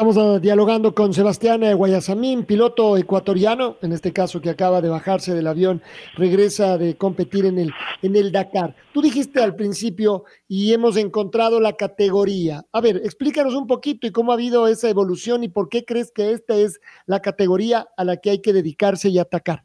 Estamos 0.00 0.16
uh, 0.16 0.40
dialogando 0.40 0.94
con 0.94 1.12
Sebastián 1.12 1.60
Guayasamín, 1.76 2.46
piloto 2.46 2.96
ecuatoriano, 2.96 3.76
en 3.82 3.92
este 3.92 4.14
caso 4.14 4.40
que 4.40 4.48
acaba 4.48 4.80
de 4.80 4.88
bajarse 4.88 5.34
del 5.34 5.46
avión, 5.46 5.82
regresa 6.16 6.78
de 6.78 6.96
competir 6.96 7.44
en 7.44 7.58
el, 7.58 7.74
en 8.00 8.16
el 8.16 8.32
Dakar. 8.32 8.74
Tú 8.94 9.02
dijiste 9.02 9.42
al 9.42 9.56
principio 9.56 10.24
y 10.48 10.72
hemos 10.72 10.96
encontrado 10.96 11.60
la 11.60 11.74
categoría. 11.74 12.62
A 12.72 12.80
ver, 12.80 12.96
explícanos 12.96 13.54
un 13.54 13.66
poquito 13.66 14.06
y 14.06 14.10
cómo 14.10 14.32
ha 14.32 14.36
habido 14.36 14.68
esa 14.68 14.88
evolución 14.88 15.44
y 15.44 15.50
por 15.50 15.68
qué 15.68 15.84
crees 15.84 16.10
que 16.10 16.32
esta 16.32 16.54
es 16.54 16.80
la 17.04 17.20
categoría 17.20 17.86
a 17.94 18.04
la 18.04 18.16
que 18.16 18.30
hay 18.30 18.40
que 18.40 18.54
dedicarse 18.54 19.10
y 19.10 19.18
atacar. 19.18 19.64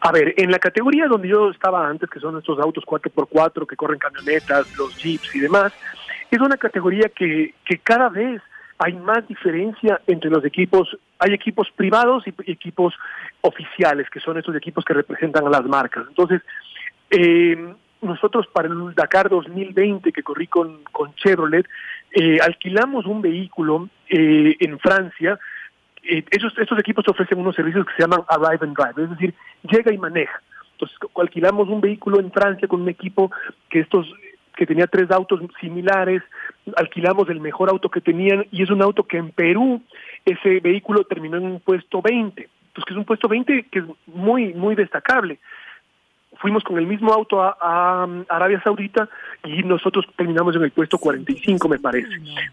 A 0.00 0.10
ver, 0.10 0.34
en 0.36 0.50
la 0.50 0.58
categoría 0.58 1.06
donde 1.06 1.28
yo 1.28 1.48
estaba 1.50 1.88
antes, 1.88 2.10
que 2.10 2.18
son 2.18 2.38
estos 2.38 2.58
autos 2.58 2.82
4x4 2.84 3.68
que 3.68 3.76
corren 3.76 4.00
camionetas, 4.00 4.76
los 4.76 4.96
jeeps 4.96 5.32
y 5.36 5.38
demás, 5.38 5.72
es 6.28 6.40
una 6.40 6.56
categoría 6.56 7.08
que, 7.08 7.54
que 7.64 7.78
cada 7.78 8.08
vez 8.08 8.42
hay 8.82 8.94
más 8.94 9.26
diferencia 9.28 10.00
entre 10.08 10.28
los 10.28 10.44
equipos, 10.44 10.96
hay 11.20 11.32
equipos 11.32 11.68
privados 11.76 12.24
y 12.26 12.34
equipos 12.50 12.94
oficiales, 13.42 14.10
que 14.10 14.18
son 14.18 14.38
estos 14.38 14.56
equipos 14.56 14.84
que 14.84 14.92
representan 14.92 15.46
a 15.46 15.50
las 15.50 15.64
marcas. 15.64 16.04
Entonces, 16.08 16.42
eh, 17.10 17.74
nosotros 18.00 18.48
para 18.52 18.66
el 18.66 18.94
Dakar 18.96 19.28
2020 19.28 20.12
que 20.12 20.22
corrí 20.24 20.48
con, 20.48 20.82
con 20.90 21.14
Chevrolet, 21.14 21.64
eh, 22.10 22.38
alquilamos 22.42 23.06
un 23.06 23.22
vehículo 23.22 23.88
eh, 24.08 24.56
en 24.58 24.78
Francia. 24.80 25.38
Eh, 26.02 26.24
esos, 26.30 26.52
estos 26.58 26.78
equipos 26.80 27.06
ofrecen 27.06 27.38
unos 27.38 27.54
servicios 27.54 27.86
que 27.86 27.92
se 27.94 28.02
llaman 28.02 28.24
Arrive 28.28 28.66
and 28.66 28.76
Drive, 28.76 29.04
es 29.04 29.10
decir, 29.10 29.34
llega 29.62 29.92
y 29.92 29.98
maneja. 29.98 30.42
Entonces, 30.72 30.98
alquilamos 31.14 31.68
un 31.68 31.80
vehículo 31.80 32.18
en 32.18 32.32
Francia 32.32 32.66
con 32.66 32.82
un 32.82 32.88
equipo 32.88 33.30
que 33.70 33.78
estos 33.78 34.12
que 34.56 34.66
tenía 34.66 34.86
tres 34.86 35.10
autos 35.10 35.40
similares, 35.60 36.22
alquilamos 36.76 37.28
el 37.28 37.40
mejor 37.40 37.70
auto 37.70 37.88
que 37.88 38.00
tenían 38.00 38.46
y 38.50 38.62
es 38.62 38.70
un 38.70 38.82
auto 38.82 39.04
que 39.04 39.18
en 39.18 39.30
Perú 39.30 39.82
ese 40.24 40.60
vehículo 40.60 41.04
terminó 41.04 41.36
en 41.36 41.44
un 41.44 41.60
puesto 41.60 42.02
20, 42.02 42.48
pues 42.74 42.84
que 42.84 42.92
es 42.92 42.98
un 42.98 43.04
puesto 43.04 43.28
20 43.28 43.66
que 43.70 43.78
es 43.80 43.84
muy, 44.06 44.54
muy 44.54 44.74
destacable. 44.74 45.38
Fuimos 46.36 46.64
con 46.64 46.78
el 46.78 46.86
mismo 46.86 47.12
auto 47.12 47.42
a, 47.42 47.56
a 47.60 48.06
Arabia 48.28 48.60
Saudita 48.62 49.08
y 49.44 49.62
nosotros 49.62 50.06
terminamos 50.16 50.56
en 50.56 50.62
el 50.62 50.70
puesto 50.70 50.98
45, 50.98 51.68
me 51.68 51.78
parece. 51.78 52.08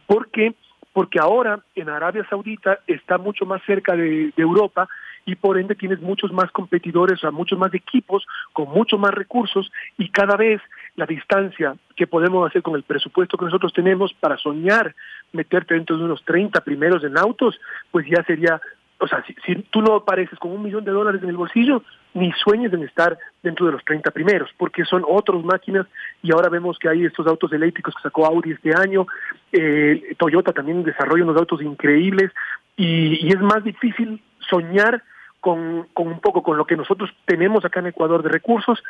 ¿Por 0.05 0.29
qué? 0.29 0.53
Porque 0.93 1.19
ahora 1.19 1.59
en 1.75 1.89
Arabia 1.89 2.25
Saudita 2.29 2.79
está 2.87 3.17
mucho 3.17 3.45
más 3.45 3.61
cerca 3.65 3.95
de, 3.95 4.33
de 4.35 4.43
Europa 4.43 4.89
y 5.29 5.35
por 5.35 5.59
ende 5.59 5.75
tienes 5.75 6.01
muchos 6.01 6.31
más 6.31 6.49
competidores, 6.51 7.19
o 7.19 7.21
sea, 7.21 7.31
muchos 7.31 7.59
más 7.59 7.71
equipos 7.75 8.25
con 8.51 8.67
muchos 8.69 8.99
más 8.99 9.13
recursos 9.13 9.71
y 9.95 10.09
cada 10.09 10.35
vez 10.35 10.59
la 10.95 11.05
distancia 11.05 11.75
que 11.95 12.07
podemos 12.07 12.49
hacer 12.49 12.63
con 12.63 12.75
el 12.75 12.81
presupuesto 12.81 13.37
que 13.37 13.45
nosotros 13.45 13.71
tenemos 13.71 14.11
para 14.19 14.37
soñar 14.37 14.95
meterte 15.31 15.75
dentro 15.75 15.97
de 15.97 16.05
unos 16.05 16.23
30 16.25 16.61
primeros 16.61 17.03
en 17.03 17.15
autos, 17.15 17.59
pues 17.91 18.07
ya 18.07 18.23
sería, 18.23 18.59
o 18.97 19.07
sea, 19.07 19.23
si, 19.27 19.35
si 19.45 19.55
tú 19.69 19.83
no 19.83 19.97
apareces 19.97 20.39
con 20.39 20.49
un 20.51 20.63
millón 20.63 20.83
de 20.83 20.91
dólares 20.91 21.21
en 21.21 21.29
el 21.29 21.37
bolsillo, 21.37 21.83
ni 22.15 22.31
sueñes 22.31 22.73
en 22.73 22.81
estar 22.81 23.15
dentro 23.43 23.67
de 23.67 23.73
los 23.73 23.85
30 23.85 24.09
primeros, 24.09 24.49
porque 24.57 24.83
son 24.83 25.03
otras 25.07 25.43
máquinas 25.43 25.85
y 26.23 26.31
ahora 26.31 26.49
vemos 26.49 26.79
que 26.79 26.89
hay 26.89 27.05
estos 27.05 27.27
autos 27.27 27.53
eléctricos 27.53 27.93
que 27.93 28.01
sacó 28.01 28.25
Audi 28.25 28.53
este 28.53 28.73
año, 28.75 29.05
eh, 29.51 30.15
Toyota 30.17 30.53
también 30.53 30.83
desarrolla 30.83 31.23
unos 31.23 31.37
autos 31.37 31.61
increíbles 31.61 32.31
y, 32.75 33.27
y 33.27 33.29
es 33.29 33.39
más 33.39 33.63
difícil 33.63 34.23
soñar 34.49 35.03
con, 35.39 35.87
con 35.93 36.07
un 36.07 36.19
poco 36.19 36.43
con 36.43 36.57
lo 36.57 36.65
que 36.65 36.75
nosotros 36.75 37.09
tenemos 37.25 37.63
acá 37.63 37.79
en 37.79 37.87
Ecuador 37.87 38.23
de 38.23 38.29
recursos, 38.29 38.83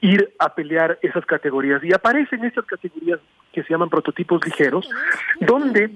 ir 0.00 0.34
a 0.38 0.54
pelear 0.54 0.98
esas 1.02 1.24
categorías. 1.24 1.82
Y 1.82 1.92
aparecen 1.92 2.44
estas 2.44 2.66
categorías 2.66 3.20
que 3.52 3.62
se 3.62 3.70
llaman 3.70 3.88
prototipos 3.88 4.44
ligeros, 4.44 4.88
donde 5.40 5.90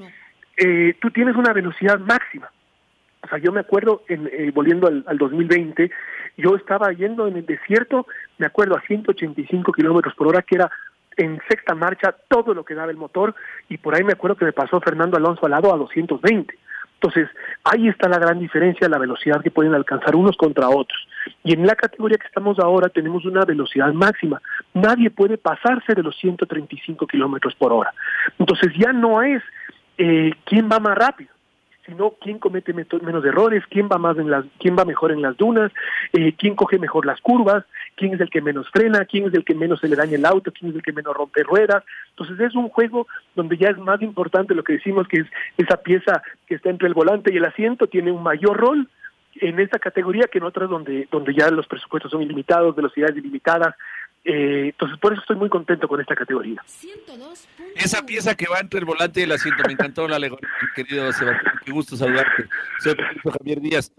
eh, 0.57 0.95
tú 1.01 1.11
tienes 1.11 1.37
una 1.37 1.53
velocidad 1.53 1.99
máxima. 1.99 2.51
O 3.23 3.29
sea, 3.29 3.39
yo 3.39 3.53
me 3.53 3.61
acuerdo, 3.61 4.05
en, 4.09 4.29
eh, 4.33 4.51
volviendo 4.55 4.87
al, 4.87 5.05
al 5.07 5.19
2020, 5.19 5.91
yo 6.37 6.57
estaba 6.57 6.93
yendo 6.93 7.27
en 7.27 7.37
el 7.37 7.45
desierto, 7.45 8.07
me 8.39 8.47
acuerdo, 8.47 8.77
a 8.77 8.81
185 8.83 9.73
kilómetros 9.73 10.15
por 10.15 10.29
hora, 10.29 10.43
que 10.43 10.55
era 10.55 10.71
en 11.17 11.41
sexta 11.49 11.75
marcha 11.75 12.15
todo 12.29 12.55
lo 12.55 12.65
que 12.65 12.75
daba 12.75 12.93
el 12.93 12.97
motor, 12.97 13.35
y 13.69 13.77
por 13.77 13.95
ahí 13.95 14.05
me 14.05 14.13
acuerdo 14.13 14.37
que 14.37 14.45
me 14.45 14.53
pasó 14.53 14.81
Fernando 14.81 15.17
Alonso 15.17 15.45
al 15.45 15.51
lado 15.51 15.75
a 15.75 15.77
220. 15.77 16.57
Entonces, 17.01 17.29
ahí 17.63 17.89
está 17.89 18.09
la 18.09 18.19
gran 18.19 18.41
diferencia, 18.41 18.89
la 18.89 18.99
velocidad 18.99 19.41
que 19.41 19.53
pueden 19.53 19.75
alcanzar 19.75 20.17
unos 20.17 20.37
contra 20.37 20.69
otros. 20.69 20.99
Y 21.45 21.55
en 21.55 21.65
la 21.65 21.77
categoría 21.77 22.19
que 22.19 22.27
estamos 22.27 22.59
ahora 22.59 22.89
tenemos 22.89 23.25
una 23.25 23.45
velocidad 23.45 23.93
máxima. 23.93 24.43
Nadie 24.75 25.11
puede 25.11 25.39
pasarse 25.39 25.95
de 25.95 26.03
los 26.03 26.17
135 26.19 27.07
kilómetros 27.07 27.55
por 27.55 27.73
hora. 27.73 27.95
Entonces, 28.39 28.73
ya 28.77 28.93
no 28.93 29.23
es 29.23 29.43
eh, 29.97 30.33
quién 30.45 30.69
va 30.71 30.81
más 30.81 30.99
rápido 30.99 31.38
sino 31.89 32.15
quién 32.21 32.39
comete 32.39 32.75
menos 32.75 33.25
errores, 33.25 33.65
quién 33.71 33.89
va 33.91 33.97
más 33.97 34.19
en 34.19 34.31
las, 34.31 34.45
quién 34.59 34.77
va 34.79 34.85
mejor 34.85 35.11
en 35.11 35.23
las 35.23 35.37
dunas, 35.39 35.73
eh, 36.13 36.35
quién 36.37 36.55
coge 36.55 36.79
mejor 36.79 37.07
las 37.07 37.21
curvas, 37.23 37.65
quién 37.97 38.13
es 38.13 38.21
el 38.21 38.29
que 38.29 38.43
menos 38.43 38.69
frena, 38.71 39.07
quién 39.07 39.27
es 39.27 39.35
el 39.35 39.45
que 39.45 39.55
menos 39.55 39.81
se 39.81 39.89
le 39.89 39.97
daña 39.97 40.17
el 40.17 40.27
auto, 40.27 40.53
quién 40.53 40.71
es 40.71 40.77
el 40.77 40.83
que 40.83 40.93
menos 40.93 41.17
rompe 41.17 41.43
ruedas. 41.43 41.83
Entonces 42.11 42.39
es 42.41 42.55
un 42.55 42.69
juego 42.69 43.07
donde 43.35 43.57
ya 43.57 43.71
es 43.71 43.79
más 43.79 44.03
importante 44.03 44.55
lo 44.55 44.65
que 44.65 44.75
decimos 44.75 45.09
que 45.09 45.21
es 45.21 45.27
esa 45.57 45.79
pieza 45.79 46.23
que 46.47 46.57
está 46.57 46.69
entre 46.69 46.89
el 46.89 46.95
volante 46.95 47.33
y 47.33 47.39
el 47.39 47.45
asiento 47.47 47.87
tiene 47.87 48.13
un 48.13 48.23
mayor 48.23 48.59
rol 48.59 48.87
en 49.41 49.59
esta 49.61 49.79
categoría 49.79 50.29
que 50.31 50.39
en 50.39 50.45
otras 50.45 50.69
donde 50.69 51.09
donde 51.11 51.33
ya 51.33 51.51
los 51.51 51.67
presupuestos 51.67 52.11
son 52.11 52.23
ilimitados, 52.23 52.75
velocidades 52.77 53.17
ilimitadas, 53.17 53.75
eh, 54.31 54.67
entonces, 54.67 54.99
por 54.99 55.15
eso 55.15 55.23
estoy 55.23 55.37
muy 55.37 55.49
contento 55.49 55.89
con 55.89 56.03
esta 56.03 56.15
categoría. 56.15 56.63
Esa 57.75 58.05
pieza 58.05 58.35
que 58.35 58.47
va 58.47 58.61
entre 58.61 58.81
el 58.81 58.85
volante 58.85 59.21
y 59.21 59.23
el 59.23 59.33
asiento, 59.33 59.63
me 59.67 59.73
encantó 59.73 60.07
la 60.07 60.17
alegoría, 60.17 60.51
querido 60.77 61.11
Sebastián. 61.13 61.55
Qué 61.65 61.73
gusto 61.73 61.97
saludarte. 61.97 62.45
Soy 62.79 62.95
Javier 63.39 63.61
Díaz. 63.63 63.91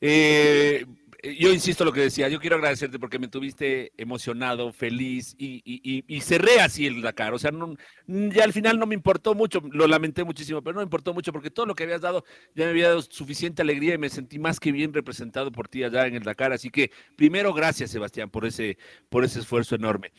Eh, 0.00 0.84
yo 1.22 1.52
insisto 1.52 1.84
lo 1.84 1.92
que 1.92 2.02
decía, 2.02 2.28
yo 2.28 2.38
quiero 2.38 2.56
agradecerte 2.56 2.98
porque 2.98 3.18
me 3.18 3.26
tuviste 3.26 3.92
emocionado, 3.96 4.72
feliz 4.72 5.34
y, 5.36 5.62
y, 5.64 6.20
cerré 6.20 6.60
así 6.60 6.86
el 6.86 7.02
Dakar. 7.02 7.34
O 7.34 7.38
sea, 7.38 7.50
no, 7.50 7.74
ya 8.06 8.44
al 8.44 8.52
final 8.52 8.78
no 8.78 8.86
me 8.86 8.94
importó 8.94 9.34
mucho, 9.34 9.60
lo 9.72 9.88
lamenté 9.88 10.22
muchísimo, 10.22 10.62
pero 10.62 10.74
no 10.74 10.80
me 10.80 10.84
importó 10.84 11.12
mucho 11.14 11.32
porque 11.32 11.50
todo 11.50 11.66
lo 11.66 11.74
que 11.74 11.82
habías 11.82 12.00
dado 12.00 12.24
ya 12.54 12.64
me 12.64 12.70
había 12.70 12.88
dado 12.88 13.02
suficiente 13.02 13.62
alegría 13.62 13.94
y 13.94 13.98
me 13.98 14.10
sentí 14.10 14.38
más 14.38 14.60
que 14.60 14.70
bien 14.70 14.94
representado 14.94 15.50
por 15.50 15.66
ti 15.66 15.82
allá 15.82 16.06
en 16.06 16.14
el 16.14 16.22
Dakar. 16.22 16.52
Así 16.52 16.70
que 16.70 16.92
primero, 17.16 17.52
gracias 17.52 17.90
Sebastián 17.90 18.30
por 18.30 18.46
ese, 18.46 18.78
por 19.08 19.24
ese 19.24 19.40
esfuerzo 19.40 19.74
enorme. 19.74 20.12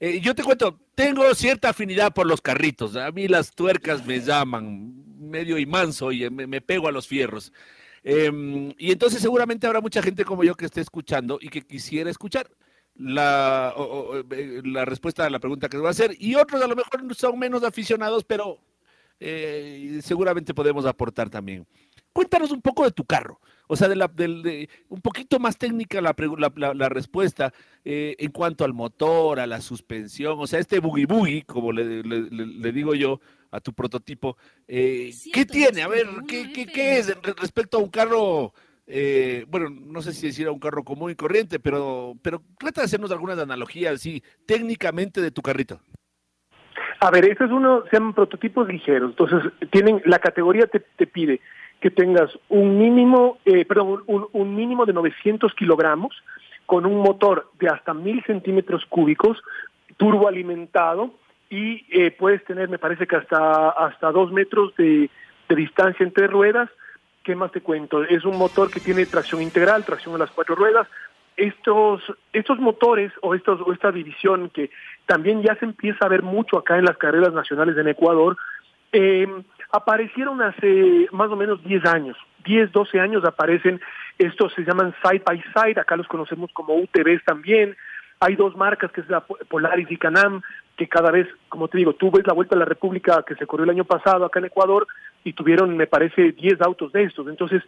Eh, 0.00 0.20
yo 0.20 0.34
te 0.34 0.42
cuento, 0.42 0.80
tengo 0.94 1.34
cierta 1.34 1.70
afinidad 1.70 2.14
por 2.14 2.26
los 2.26 2.40
carritos. 2.40 2.96
A 2.96 3.10
mí 3.10 3.28
las 3.28 3.50
tuercas 3.50 4.06
me 4.06 4.20
llaman 4.20 5.04
medio 5.18 5.58
y 5.58 5.66
manso 5.66 6.12
y 6.12 6.30
me, 6.30 6.46
me 6.46 6.62
pego 6.62 6.88
a 6.88 6.92
los 6.92 7.06
fierros. 7.06 7.52
Eh, 8.08 8.72
y 8.78 8.92
entonces 8.92 9.20
seguramente 9.20 9.66
habrá 9.66 9.80
mucha 9.80 10.00
gente 10.00 10.24
como 10.24 10.44
yo 10.44 10.54
que 10.54 10.66
esté 10.66 10.80
escuchando 10.80 11.38
y 11.40 11.48
que 11.48 11.62
quisiera 11.62 12.08
escuchar 12.08 12.48
la, 12.94 13.74
eh, 14.30 14.62
respuesta 14.84 15.26
a 15.26 15.30
la 15.30 15.40
pregunta 15.40 15.68
que 15.68 15.76
te 15.76 15.80
voy 15.80 15.88
a 15.88 15.90
hacer. 15.90 16.14
Y 16.20 16.36
otros 16.36 16.62
a 16.62 16.68
lo 16.68 16.76
mejor 16.76 17.16
son 17.16 17.36
menos 17.36 17.64
aficionados, 17.64 18.22
pero 18.22 18.60
eh, 19.18 19.98
seguramente 20.04 20.54
podemos 20.54 20.86
aportar 20.86 21.28
también. 21.28 21.66
Cuéntanos 22.12 22.52
un 22.52 22.62
poco 22.62 22.84
de 22.84 22.92
tu 22.92 23.04
carro, 23.04 23.40
o 23.66 23.74
sea, 23.74 23.88
de 23.88 23.96
la, 23.96 24.06
de, 24.06 24.28
de 24.28 24.70
un 24.88 25.00
poquito 25.00 25.40
más 25.40 25.58
técnica 25.58 26.00
la, 26.00 26.14
la, 26.54 26.74
la 26.74 26.88
respuesta 26.88 27.52
eh, 27.84 28.14
en 28.20 28.30
cuanto 28.30 28.64
al 28.64 28.72
motor, 28.72 29.40
a 29.40 29.48
la 29.48 29.60
suspensión, 29.60 30.36
o 30.38 30.46
sea, 30.46 30.60
este 30.60 30.78
boogie 30.78 31.06
boogie, 31.06 31.42
como 31.44 31.72
le 31.72 32.72
digo 32.72 32.94
yo, 32.94 33.20
a 33.50 33.60
tu 33.60 33.72
prototipo. 33.72 34.36
Eh, 34.66 35.10
¿Qué 35.32 35.44
tiene? 35.44 35.82
A 35.82 35.88
ver, 35.88 36.06
¿qué, 36.28 36.52
qué, 36.52 36.66
qué 36.66 36.98
es 36.98 37.14
respecto 37.38 37.78
a 37.78 37.80
un 37.80 37.90
carro? 37.90 38.52
Eh, 38.86 39.44
bueno, 39.48 39.68
no 39.68 40.00
sé 40.00 40.12
si 40.12 40.28
decir 40.28 40.46
a 40.46 40.52
un 40.52 40.60
carro 40.60 40.84
común 40.84 41.10
y 41.10 41.16
corriente, 41.16 41.58
pero, 41.58 42.14
pero 42.22 42.42
trata 42.58 42.82
de 42.82 42.84
hacernos 42.84 43.10
algunas 43.10 43.38
analogías, 43.38 43.94
así, 43.94 44.22
técnicamente 44.46 45.20
de 45.20 45.32
tu 45.32 45.42
carrito. 45.42 45.80
A 47.00 47.10
ver, 47.10 47.24
este 47.26 47.44
es 47.44 47.50
uno, 47.50 47.84
se 47.90 47.96
llaman 47.96 48.14
prototipos 48.14 48.68
ligeros, 48.68 49.10
entonces 49.10 49.52
tienen, 49.70 50.00
la 50.06 50.18
categoría 50.18 50.66
te, 50.66 50.80
te 50.80 51.06
pide 51.06 51.40
que 51.80 51.90
tengas 51.90 52.30
un 52.48 52.78
mínimo, 52.78 53.38
eh, 53.44 53.64
perdón, 53.66 54.02
un, 54.06 54.28
un 54.32 54.56
mínimo 54.56 54.86
de 54.86 54.92
900 54.92 55.52
kilogramos, 55.54 56.14
con 56.64 56.86
un 56.86 57.00
motor 57.00 57.50
de 57.60 57.68
hasta 57.68 57.92
mil 57.92 58.22
centímetros 58.24 58.84
cúbicos, 58.88 59.42
turboalimentado, 59.96 61.14
y 61.50 61.86
eh, 61.90 62.10
puedes 62.10 62.44
tener, 62.44 62.68
me 62.68 62.78
parece 62.78 63.06
que 63.06 63.16
hasta 63.16 63.70
hasta 63.70 64.10
dos 64.12 64.32
metros 64.32 64.74
de, 64.76 65.10
distancia 65.48 66.04
entre 66.04 66.26
ruedas. 66.26 66.68
¿Qué 67.22 67.34
más 67.34 67.52
te 67.52 67.60
cuento? 67.60 68.02
Es 68.02 68.24
un 68.24 68.36
motor 68.36 68.70
que 68.70 68.80
tiene 68.80 69.06
tracción 69.06 69.42
integral, 69.42 69.84
tracción 69.84 70.14
a 70.14 70.18
las 70.18 70.30
cuatro 70.30 70.54
ruedas. 70.54 70.88
Estos 71.36 72.02
estos 72.32 72.58
motores 72.58 73.12
o 73.20 73.34
estos 73.34 73.60
o 73.60 73.72
esta 73.72 73.92
división 73.92 74.50
que 74.50 74.70
también 75.06 75.42
ya 75.42 75.54
se 75.56 75.66
empieza 75.66 76.06
a 76.06 76.08
ver 76.08 76.22
mucho 76.22 76.58
acá 76.58 76.78
en 76.78 76.84
las 76.84 76.96
carreras 76.96 77.32
nacionales 77.32 77.76
en 77.76 77.88
Ecuador, 77.88 78.36
eh, 78.92 79.26
aparecieron 79.70 80.40
hace 80.42 81.08
más 81.12 81.30
o 81.30 81.36
menos 81.36 81.62
10 81.62 81.84
años. 81.84 82.16
10, 82.44 82.72
12 82.72 83.00
años 83.00 83.24
aparecen, 83.24 83.80
estos 84.18 84.54
se 84.54 84.62
llaman 84.62 84.94
side 85.02 85.22
by 85.26 85.42
side, 85.54 85.80
acá 85.80 85.96
los 85.96 86.06
conocemos 86.06 86.50
como 86.52 86.76
UTVs 86.76 87.24
también, 87.24 87.76
hay 88.20 88.36
dos 88.36 88.56
marcas, 88.56 88.90
que 88.92 89.02
es 89.02 89.08
la 89.08 89.20
Polaris 89.20 89.90
y 89.90 89.96
Canam, 89.96 90.42
que 90.76 90.88
cada 90.88 91.10
vez, 91.10 91.26
como 91.48 91.68
te 91.68 91.78
digo, 91.78 91.94
tú 91.94 92.10
ves 92.10 92.26
la 92.26 92.34
Vuelta 92.34 92.54
a 92.54 92.58
la 92.58 92.64
República 92.64 93.24
que 93.26 93.34
se 93.34 93.46
corrió 93.46 93.64
el 93.64 93.70
año 93.70 93.84
pasado 93.84 94.24
acá 94.24 94.38
en 94.38 94.46
Ecuador 94.46 94.86
y 95.24 95.32
tuvieron, 95.32 95.76
me 95.76 95.86
parece, 95.86 96.32
10 96.32 96.60
autos 96.60 96.92
de 96.92 97.04
estos. 97.04 97.26
Entonces, 97.28 97.62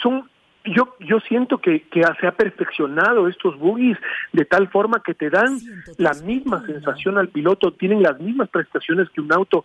son 0.00 0.28
yo 0.64 0.96
yo 1.00 1.20
siento 1.20 1.58
que, 1.58 1.82
que 1.82 2.02
se 2.20 2.26
ha 2.26 2.32
perfeccionado 2.32 3.28
estos 3.28 3.58
buggies 3.58 3.96
de 4.32 4.44
tal 4.44 4.68
forma 4.68 5.02
que 5.02 5.14
te 5.14 5.30
dan 5.30 5.58
la 5.96 6.12
misma 6.24 6.64
sensación 6.66 7.16
al 7.16 7.28
piloto, 7.28 7.72
tienen 7.72 8.02
las 8.02 8.20
mismas 8.20 8.48
prestaciones 8.48 9.08
que 9.10 9.20
un 9.20 9.32
auto 9.32 9.64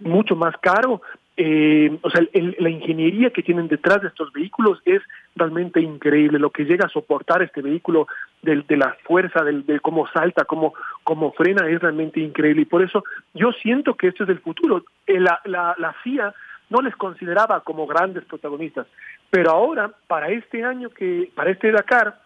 mucho 0.00 0.36
más 0.36 0.54
caro. 0.60 1.02
Eh, 1.40 1.96
o 2.02 2.10
sea, 2.10 2.20
el, 2.32 2.56
la 2.58 2.68
ingeniería 2.68 3.30
que 3.30 3.44
tienen 3.44 3.68
detrás 3.68 4.02
de 4.02 4.08
estos 4.08 4.32
vehículos 4.32 4.80
es 4.84 5.00
realmente 5.36 5.80
increíble. 5.80 6.40
Lo 6.40 6.50
que 6.50 6.64
llega 6.64 6.86
a 6.86 6.90
soportar 6.90 7.42
este 7.42 7.62
vehículo 7.62 8.08
de, 8.42 8.64
de 8.66 8.76
la 8.76 8.96
fuerza, 9.04 9.44
de, 9.44 9.62
de 9.62 9.78
cómo 9.78 10.08
salta, 10.08 10.44
cómo, 10.46 10.74
cómo 11.04 11.30
frena, 11.32 11.68
es 11.68 11.80
realmente 11.80 12.18
increíble. 12.18 12.62
Y 12.62 12.64
por 12.64 12.82
eso 12.82 13.04
yo 13.34 13.52
siento 13.52 13.94
que 13.94 14.08
esto 14.08 14.24
es 14.24 14.30
el 14.30 14.40
futuro. 14.40 14.84
Eh, 15.06 15.20
la, 15.20 15.40
la, 15.44 15.76
la 15.78 15.92
FIA 16.02 16.34
no 16.70 16.82
les 16.82 16.96
consideraba 16.96 17.60
como 17.60 17.86
grandes 17.86 18.24
protagonistas, 18.24 18.88
pero 19.30 19.52
ahora, 19.52 19.92
para 20.08 20.30
este 20.30 20.64
año 20.64 20.90
que, 20.90 21.30
para 21.36 21.50
este 21.50 21.70
Dakar, 21.70 22.20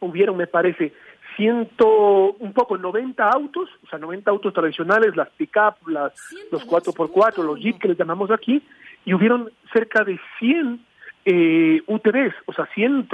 hubieron, 0.00 0.36
me 0.36 0.46
parece, 0.46 0.92
ciento, 1.36 2.32
un 2.32 2.52
poco, 2.52 2.76
90 2.76 3.28
autos, 3.28 3.68
o 3.82 3.86
sea, 3.88 3.98
90 3.98 4.30
autos 4.30 4.52
tradicionales, 4.52 5.16
las 5.16 5.28
pick-up, 5.30 5.88
las, 5.88 6.12
los 6.50 6.66
4x4, 6.66 7.44
los 7.44 7.58
Jeep 7.58 7.78
que 7.78 7.88
les 7.88 7.98
llamamos 7.98 8.30
aquí, 8.30 8.62
y 9.04 9.14
hubieron 9.14 9.50
cerca 9.72 10.04
de 10.04 10.18
100 10.38 10.84
eh, 11.26 11.82
UTVs, 11.86 12.34
o 12.46 12.52
sea, 12.52 12.66
100, 12.74 13.08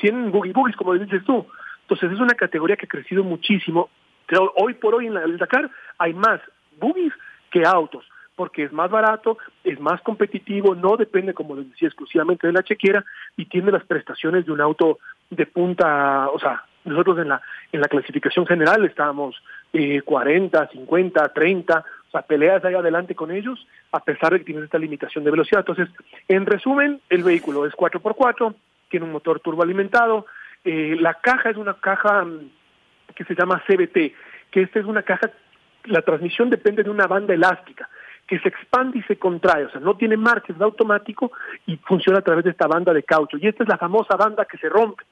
100 0.00 0.32
boogie 0.32 0.52
boogies, 0.52 0.76
como 0.76 0.94
dices 0.94 1.24
tú. 1.24 1.46
Entonces 1.82 2.12
es 2.12 2.20
una 2.20 2.34
categoría 2.34 2.76
que 2.76 2.86
ha 2.86 2.88
crecido 2.88 3.24
muchísimo. 3.24 3.90
Creo 4.26 4.52
hoy 4.56 4.74
por 4.74 4.94
hoy 4.94 5.06
en 5.06 5.16
el 5.16 5.38
Dakar 5.38 5.70
hay 5.98 6.14
más 6.14 6.40
buggies 6.78 7.12
que 7.50 7.64
autos 7.64 8.04
porque 8.36 8.64
es 8.64 8.72
más 8.72 8.90
barato, 8.90 9.38
es 9.62 9.78
más 9.80 10.00
competitivo, 10.02 10.74
no 10.74 10.96
depende, 10.96 11.34
como 11.34 11.54
les 11.54 11.70
decía, 11.70 11.88
exclusivamente 11.88 12.46
de 12.46 12.52
la 12.52 12.62
chequera 12.62 13.04
y 13.36 13.46
tiene 13.46 13.70
las 13.70 13.84
prestaciones 13.84 14.44
de 14.44 14.52
un 14.52 14.60
auto 14.60 14.98
de 15.30 15.46
punta, 15.46 16.28
o 16.30 16.38
sea, 16.38 16.64
nosotros 16.84 17.18
en 17.18 17.28
la 17.28 17.42
en 17.72 17.80
la 17.80 17.88
clasificación 17.88 18.46
general 18.46 18.84
estábamos 18.84 19.36
eh, 19.72 20.02
40, 20.02 20.68
50, 20.68 21.28
30, 21.30 21.78
o 21.78 22.10
sea, 22.10 22.22
peleas 22.22 22.64
ahí 22.64 22.74
adelante 22.74 23.14
con 23.14 23.30
ellos, 23.30 23.66
a 23.92 24.00
pesar 24.00 24.32
de 24.32 24.38
que 24.38 24.44
tienen 24.44 24.64
esta 24.64 24.78
limitación 24.78 25.24
de 25.24 25.30
velocidad. 25.30 25.60
Entonces, 25.66 25.88
en 26.28 26.46
resumen, 26.46 27.00
el 27.08 27.24
vehículo 27.24 27.66
es 27.66 27.74
4x4, 27.74 28.54
tiene 28.88 29.06
un 29.06 29.12
motor 29.12 29.40
turboalimentado, 29.40 30.26
eh, 30.64 30.96
la 31.00 31.14
caja 31.14 31.50
es 31.50 31.56
una 31.56 31.74
caja 31.74 32.24
mm, 32.24 32.50
que 33.14 33.24
se 33.24 33.34
llama 33.34 33.62
CBT, 33.66 34.14
que 34.50 34.62
esta 34.62 34.78
es 34.78 34.86
una 34.86 35.02
caja, 35.02 35.30
la 35.84 36.02
transmisión 36.02 36.50
depende 36.50 36.82
de 36.84 36.90
una 36.90 37.06
banda 37.06 37.34
elástica 37.34 37.88
que 38.26 38.38
se 38.38 38.48
expande 38.48 38.98
y 38.98 39.02
se 39.02 39.16
contrae, 39.16 39.66
o 39.66 39.70
sea, 39.70 39.80
no 39.80 39.96
tiene 39.96 40.16
marcha, 40.16 40.52
es 40.52 40.60
automático 40.60 41.32
y 41.66 41.76
funciona 41.76 42.20
a 42.20 42.22
través 42.22 42.44
de 42.44 42.50
esta 42.50 42.66
banda 42.66 42.92
de 42.92 43.02
caucho. 43.02 43.36
Y 43.36 43.46
esta 43.46 43.64
es 43.64 43.68
la 43.68 43.76
famosa 43.76 44.16
banda 44.16 44.46
que 44.46 44.56
se 44.58 44.68
rompe. 44.68 45.04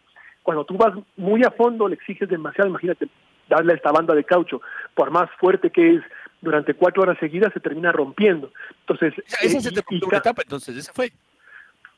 Cuando 0.43 0.65
tú 0.65 0.77
vas 0.77 0.95
muy 1.17 1.43
a 1.45 1.51
fondo, 1.51 1.89
le 1.89 1.95
exiges 1.95 2.29
demasiado, 2.29 2.69
imagínate, 2.69 3.09
darle 3.49 3.73
a 3.73 3.77
esta 3.77 3.93
banda 3.93 4.15
de 4.15 4.25
caucho, 4.25 4.61
por 4.95 5.11
más 5.11 5.31
fuerte 5.39 5.71
que 5.71 5.97
es, 5.97 6.03
durante 6.41 6.75
cuatro 6.75 7.03
horas 7.03 7.19
seguidas 7.19 7.53
se 7.53 7.61
termina 7.61 7.93
rompiendo. 7.93 8.51
Entonces, 8.81 9.15
esa 9.41 9.61
se 9.61 9.71
te 9.71 9.83
una 10.05 10.19
etapa, 10.19 10.43
entonces, 10.43 10.77
esa 10.77 10.93
fue. 10.93 11.13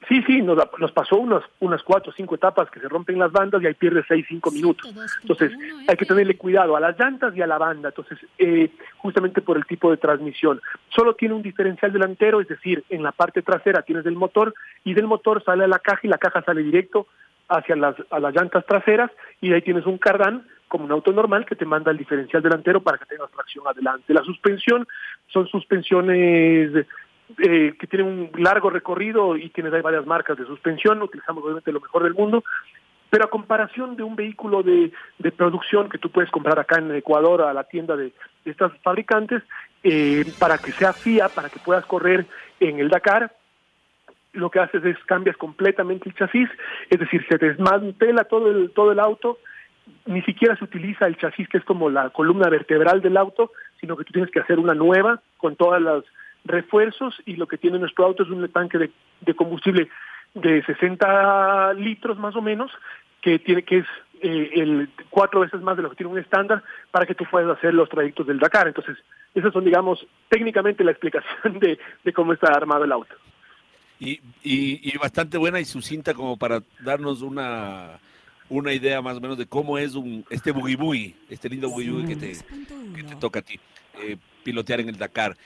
Sí, 0.08 0.22
sí, 0.26 0.42
nos, 0.42 0.58
nos 0.78 0.92
pasó 0.92 1.16
unas, 1.16 1.42
unas 1.60 1.82
cuatro 1.82 2.12
o 2.12 2.14
cinco 2.14 2.34
etapas 2.34 2.70
que 2.70 2.78
se 2.78 2.88
rompen 2.88 3.18
las 3.18 3.32
bandas 3.32 3.62
y 3.62 3.66
ahí 3.66 3.74
pierdes 3.74 4.04
seis, 4.06 4.26
cinco 4.28 4.50
minutos. 4.50 4.92
Entonces, 5.22 5.52
hay 5.88 5.96
que 5.96 6.04
tenerle 6.04 6.36
cuidado 6.36 6.76
a 6.76 6.80
las 6.80 6.98
llantas 6.98 7.34
y 7.34 7.40
a 7.40 7.46
la 7.46 7.56
banda. 7.56 7.88
Entonces, 7.88 8.18
eh, 8.38 8.70
justamente 8.98 9.40
por 9.40 9.56
el 9.56 9.64
tipo 9.64 9.90
de 9.90 9.96
transmisión. 9.96 10.60
Solo 10.94 11.14
tiene 11.14 11.34
un 11.34 11.42
diferencial 11.42 11.90
delantero, 11.90 12.42
es 12.42 12.48
decir, 12.48 12.84
en 12.90 13.02
la 13.02 13.12
parte 13.12 13.40
trasera 13.40 13.82
tienes 13.82 14.04
el 14.04 14.16
motor 14.16 14.54
y 14.84 14.92
del 14.92 15.06
motor 15.06 15.42
sale 15.42 15.64
a 15.64 15.68
la 15.68 15.78
caja 15.78 16.00
y 16.02 16.08
la 16.08 16.18
caja 16.18 16.42
sale 16.42 16.62
directo 16.62 17.06
hacia 17.48 17.76
las, 17.76 17.96
a 18.10 18.18
las 18.18 18.34
llantas 18.34 18.64
traseras 18.66 19.10
y 19.40 19.52
ahí 19.52 19.62
tienes 19.62 19.86
un 19.86 19.98
cardán 19.98 20.46
como 20.68 20.84
un 20.86 20.92
auto 20.92 21.12
normal 21.12 21.46
que 21.46 21.56
te 21.56 21.64
manda 21.64 21.90
el 21.90 21.98
diferencial 21.98 22.42
delantero 22.42 22.82
para 22.82 22.98
que 22.98 23.06
tengas 23.06 23.30
tracción 23.30 23.66
adelante. 23.66 24.12
La 24.12 24.24
suspensión 24.24 24.86
son 25.28 25.46
suspensiones 25.46 26.86
eh, 27.38 27.74
que 27.78 27.86
tiene 27.86 28.04
un 28.04 28.30
largo 28.36 28.70
recorrido 28.70 29.36
y 29.36 29.50
tienes 29.50 29.72
ahí 29.72 29.82
varias 29.82 30.06
marcas 30.06 30.36
de 30.36 30.46
suspensión, 30.46 31.02
utilizamos 31.02 31.44
obviamente 31.44 31.72
lo 31.72 31.80
mejor 31.80 32.02
del 32.02 32.14
mundo, 32.14 32.44
pero 33.08 33.26
a 33.26 33.30
comparación 33.30 33.96
de 33.96 34.02
un 34.02 34.16
vehículo 34.16 34.62
de, 34.62 34.90
de 35.18 35.32
producción 35.32 35.88
que 35.88 35.98
tú 35.98 36.10
puedes 36.10 36.30
comprar 36.30 36.58
acá 36.58 36.78
en 36.80 36.92
Ecuador 36.94 37.42
a 37.42 37.54
la 37.54 37.64
tienda 37.64 37.96
de, 37.96 38.12
de 38.44 38.50
estas 38.50 38.72
fabricantes, 38.82 39.42
eh, 39.84 40.24
para 40.38 40.58
que 40.58 40.72
sea 40.72 40.92
FIA, 40.92 41.28
para 41.28 41.48
que 41.48 41.60
puedas 41.60 41.86
correr 41.86 42.26
en 42.58 42.80
el 42.80 42.88
Dakar, 42.88 43.32
lo 44.34 44.50
que 44.50 44.60
haces 44.60 44.84
es 44.84 44.96
cambias 45.04 45.36
completamente 45.36 46.08
el 46.08 46.14
chasis, 46.14 46.48
es 46.90 46.98
decir, 46.98 47.24
se 47.28 47.38
desmantela 47.38 48.24
todo 48.24 48.50
el, 48.50 48.70
todo 48.70 48.92
el 48.92 49.00
auto, 49.00 49.38
ni 50.06 50.22
siquiera 50.22 50.56
se 50.56 50.64
utiliza 50.64 51.06
el 51.06 51.16
chasis 51.16 51.48
que 51.48 51.58
es 51.58 51.64
como 51.64 51.90
la 51.90 52.10
columna 52.10 52.48
vertebral 52.48 53.00
del 53.00 53.16
auto, 53.16 53.52
sino 53.80 53.96
que 53.96 54.04
tú 54.04 54.12
tienes 54.12 54.30
que 54.30 54.40
hacer 54.40 54.58
una 54.58 54.74
nueva 54.74 55.20
con 55.36 55.56
todas 55.56 55.80
las 55.80 56.04
refuerzos 56.44 57.14
y 57.24 57.36
lo 57.36 57.46
que 57.46 57.58
tiene 57.58 57.78
nuestro 57.78 58.04
auto 58.04 58.22
es 58.22 58.30
un 58.30 58.46
tanque 58.50 58.78
de, 58.78 59.34
combustible 59.34 59.88
de 60.34 60.62
60 60.64 61.74
litros 61.74 62.18
más 62.18 62.36
o 62.36 62.42
menos 62.42 62.70
que 63.22 63.38
tiene 63.38 63.62
que 63.62 63.78
es 63.78 63.86
eh, 64.20 64.50
el 64.54 64.88
cuatro 65.10 65.40
veces 65.40 65.60
más 65.62 65.76
de 65.76 65.82
lo 65.82 65.90
que 65.90 65.96
tiene 65.96 66.12
un 66.12 66.18
estándar 66.18 66.62
para 66.90 67.06
que 67.06 67.14
tú 67.14 67.24
puedas 67.30 67.56
hacer 67.56 67.72
los 67.72 67.88
trayectos 67.88 68.26
del 68.26 68.38
Dakar. 68.38 68.68
Entonces, 68.68 68.98
esas 69.34 69.52
son, 69.52 69.64
digamos, 69.64 70.06
técnicamente 70.28 70.84
la 70.84 70.90
explicación 70.90 71.58
de, 71.58 71.78
de 72.04 72.12
cómo 72.12 72.32
está 72.32 72.52
armado 72.52 72.84
el 72.84 72.92
auto. 72.92 73.14
Y, 74.00 74.20
y, 74.42 74.92
y, 74.92 74.98
bastante 74.98 75.38
buena 75.38 75.60
y 75.60 75.64
sucinta 75.64 76.14
como 76.14 76.36
para 76.36 76.62
darnos 76.80 77.22
una, 77.22 78.00
una 78.48 78.72
idea 78.72 79.00
más 79.00 79.16
o 79.16 79.20
menos 79.20 79.38
de 79.38 79.46
cómo 79.46 79.78
es 79.78 79.94
un 79.94 80.24
este 80.30 80.50
boogie 80.50 80.76
boogie, 80.76 81.14
este 81.30 81.48
lindo 81.48 81.70
boogie 81.70 81.90
boogie 81.90 82.08
que 82.08 82.16
te, 82.16 82.32
que 82.94 83.02
te 83.04 83.16
toca 83.16 83.38
a 83.38 83.42
ti 83.42 83.58
eh, 84.00 84.16
pilotear 84.42 84.80
en 84.80 84.88
el 84.88 84.98
Dakar. 84.98 85.36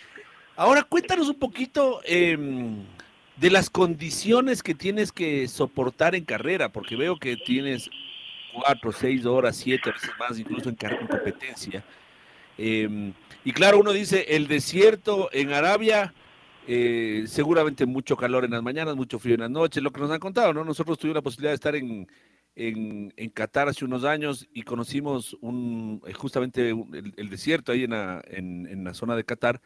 Ahora 0.56 0.82
cuéntanos 0.82 1.28
un 1.28 1.38
poquito 1.38 2.00
eh, 2.04 2.36
de 3.36 3.50
las 3.50 3.70
condiciones 3.70 4.62
que 4.62 4.74
tienes 4.74 5.12
que 5.12 5.46
soportar 5.46 6.14
en 6.14 6.24
carrera, 6.24 6.70
porque 6.70 6.96
veo 6.96 7.18
que 7.18 7.36
tienes 7.36 7.88
cuatro, 8.52 8.92
seis 8.92 9.24
horas, 9.24 9.56
siete 9.56 9.92
veces 9.92 10.10
más, 10.18 10.38
incluso 10.38 10.68
en, 10.68 10.76
en 10.80 11.06
competencia. 11.06 11.84
Eh, 12.56 13.12
y 13.44 13.52
claro, 13.52 13.78
uno 13.78 13.92
dice, 13.92 14.26
el 14.30 14.48
desierto 14.48 15.28
en 15.32 15.52
Arabia, 15.52 16.12
eh, 16.68 17.24
seguramente 17.26 17.86
mucho 17.86 18.16
calor 18.16 18.44
en 18.44 18.52
las 18.52 18.62
mañanas, 18.62 18.94
mucho 18.94 19.18
frío 19.18 19.34
en 19.34 19.40
las 19.40 19.50
noches, 19.50 19.82
lo 19.82 19.90
que 19.90 20.00
nos 20.00 20.10
han 20.10 20.20
contado, 20.20 20.52
¿no? 20.52 20.64
Nosotros 20.64 20.98
tuvimos 20.98 21.16
la 21.16 21.22
posibilidad 21.22 21.50
de 21.50 21.54
estar 21.56 21.74
en, 21.74 22.06
en, 22.54 23.12
en 23.16 23.30
Qatar 23.30 23.68
hace 23.68 23.84
unos 23.84 24.04
años 24.04 24.46
y 24.52 24.62
conocimos 24.62 25.36
un, 25.40 26.02
eh, 26.06 26.12
justamente 26.12 26.70
el, 26.70 27.14
el, 27.16 27.30
desierto 27.30 27.72
ahí 27.72 27.84
en 27.84 27.90
la, 27.90 28.22
en, 28.26 28.66
en 28.66 28.84
la 28.84 28.94
zona 28.94 29.16
de 29.16 29.24
Qatar 29.24 29.60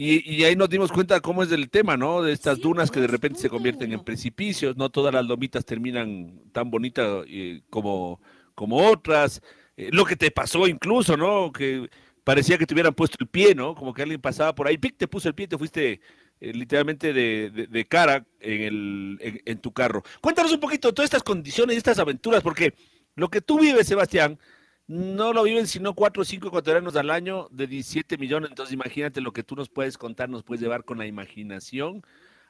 y, 0.00 0.32
y, 0.32 0.44
ahí 0.44 0.54
nos 0.54 0.68
dimos 0.68 0.92
cuenta 0.92 1.18
cómo 1.20 1.42
es 1.42 1.50
el 1.50 1.70
tema, 1.70 1.96
¿no? 1.96 2.22
De 2.22 2.32
estas 2.32 2.60
dunas 2.60 2.88
que 2.88 3.00
de 3.00 3.08
repente 3.08 3.40
se 3.40 3.50
convierten 3.50 3.92
en 3.92 4.04
precipicios, 4.04 4.76
no 4.76 4.90
todas 4.90 5.12
las 5.12 5.26
lomitas 5.26 5.64
terminan 5.64 6.40
tan 6.52 6.70
bonitas 6.70 7.24
eh, 7.26 7.62
como, 7.68 8.20
como 8.54 8.76
otras. 8.76 9.42
Eh, 9.76 9.90
lo 9.90 10.04
que 10.04 10.14
te 10.14 10.30
pasó 10.30 10.68
incluso, 10.68 11.16
¿no? 11.16 11.50
Que 11.50 11.88
parecía 12.22 12.56
que 12.58 12.64
te 12.64 12.74
hubieran 12.74 12.94
puesto 12.94 13.16
el 13.18 13.26
pie, 13.26 13.56
¿no? 13.56 13.74
Como 13.74 13.92
que 13.92 14.02
alguien 14.02 14.20
pasaba 14.20 14.54
por 14.54 14.68
ahí, 14.68 14.78
pic, 14.78 14.96
te 14.96 15.08
puso 15.08 15.26
el 15.26 15.34
pie, 15.34 15.48
te 15.48 15.58
fuiste 15.58 16.00
eh, 16.40 16.52
literalmente 16.52 17.12
de, 17.12 17.50
de, 17.50 17.84
cara 17.86 18.24
en, 18.40 18.62
el, 18.62 19.42
en, 19.44 19.58
tu 19.58 19.72
carro. 19.72 20.02
Cuéntanos 20.20 20.52
un 20.52 20.60
poquito 20.60 20.88
de 20.88 20.94
todas 20.94 21.06
estas 21.06 21.22
condiciones 21.22 21.74
y 21.74 21.78
estas 21.78 21.98
aventuras, 21.98 22.42
porque 22.42 22.74
lo 23.16 23.28
que 23.28 23.40
tú 23.40 23.58
vives, 23.58 23.86
Sebastián, 23.86 24.38
no 24.86 25.32
lo 25.32 25.42
viven 25.42 25.66
sino 25.66 25.94
cuatro 25.94 26.22
o 26.22 26.24
cinco 26.24 26.48
ecuatorianos 26.48 26.96
al 26.96 27.10
año 27.10 27.48
de 27.50 27.66
17 27.66 28.16
millones. 28.16 28.50
Entonces, 28.50 28.72
imagínate 28.72 29.20
lo 29.20 29.32
que 29.32 29.42
tú 29.42 29.54
nos 29.54 29.68
puedes 29.68 29.98
contar, 29.98 30.28
nos 30.28 30.42
puedes 30.42 30.62
llevar 30.62 30.84
con 30.84 30.98
la 30.98 31.06
imaginación 31.06 32.02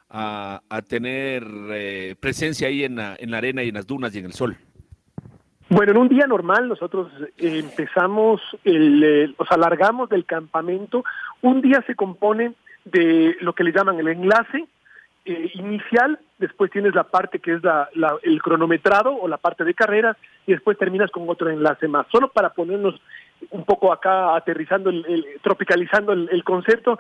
a, 0.08 0.62
a 0.68 0.82
tener 0.82 1.44
eh, 1.70 2.14
presencia 2.20 2.68
ahí 2.68 2.84
en 2.84 2.96
la, 2.96 3.16
en 3.18 3.30
la 3.30 3.38
arena 3.38 3.62
y 3.62 3.68
en 3.68 3.74
las 3.74 3.86
dunas 3.86 4.14
y 4.14 4.20
en 4.20 4.26
el 4.26 4.32
sol. 4.32 4.56
Bueno, 5.70 5.92
en 5.92 5.98
un 5.98 6.08
día 6.08 6.26
normal 6.26 6.68
nosotros 6.68 7.12
eh, 7.36 7.58
empezamos, 7.58 8.40
el, 8.64 9.04
eh, 9.04 9.34
o 9.36 9.44
sea, 9.44 9.58
del 10.08 10.24
campamento. 10.24 11.04
Un 11.42 11.60
día 11.60 11.82
se 11.86 11.94
compone 11.94 12.54
de 12.90 13.36
lo 13.40 13.52
que 13.52 13.64
le 13.64 13.72
llaman 13.72 13.98
el 13.98 14.08
enlace, 14.08 14.66
eh, 15.24 15.50
inicial, 15.54 16.18
después 16.38 16.70
tienes 16.70 16.94
la 16.94 17.04
parte 17.04 17.38
que 17.38 17.52
es 17.52 17.62
la, 17.62 17.88
el 18.22 18.40
cronometrado 18.40 19.14
o 19.14 19.28
la 19.28 19.36
parte 19.36 19.62
de 19.64 19.74
carreras 19.74 20.16
y 20.46 20.52
después 20.52 20.78
terminas 20.78 21.10
con 21.10 21.28
otro 21.28 21.50
enlace 21.50 21.86
más. 21.86 22.06
Solo 22.10 22.28
para 22.28 22.50
ponernos 22.50 22.98
un 23.50 23.64
poco 23.64 23.92
acá 23.92 24.34
aterrizando, 24.34 24.90
el, 24.90 25.04
el 25.06 25.26
tropicalizando 25.42 26.12
el, 26.12 26.28
el, 26.32 26.42
concepto, 26.44 26.98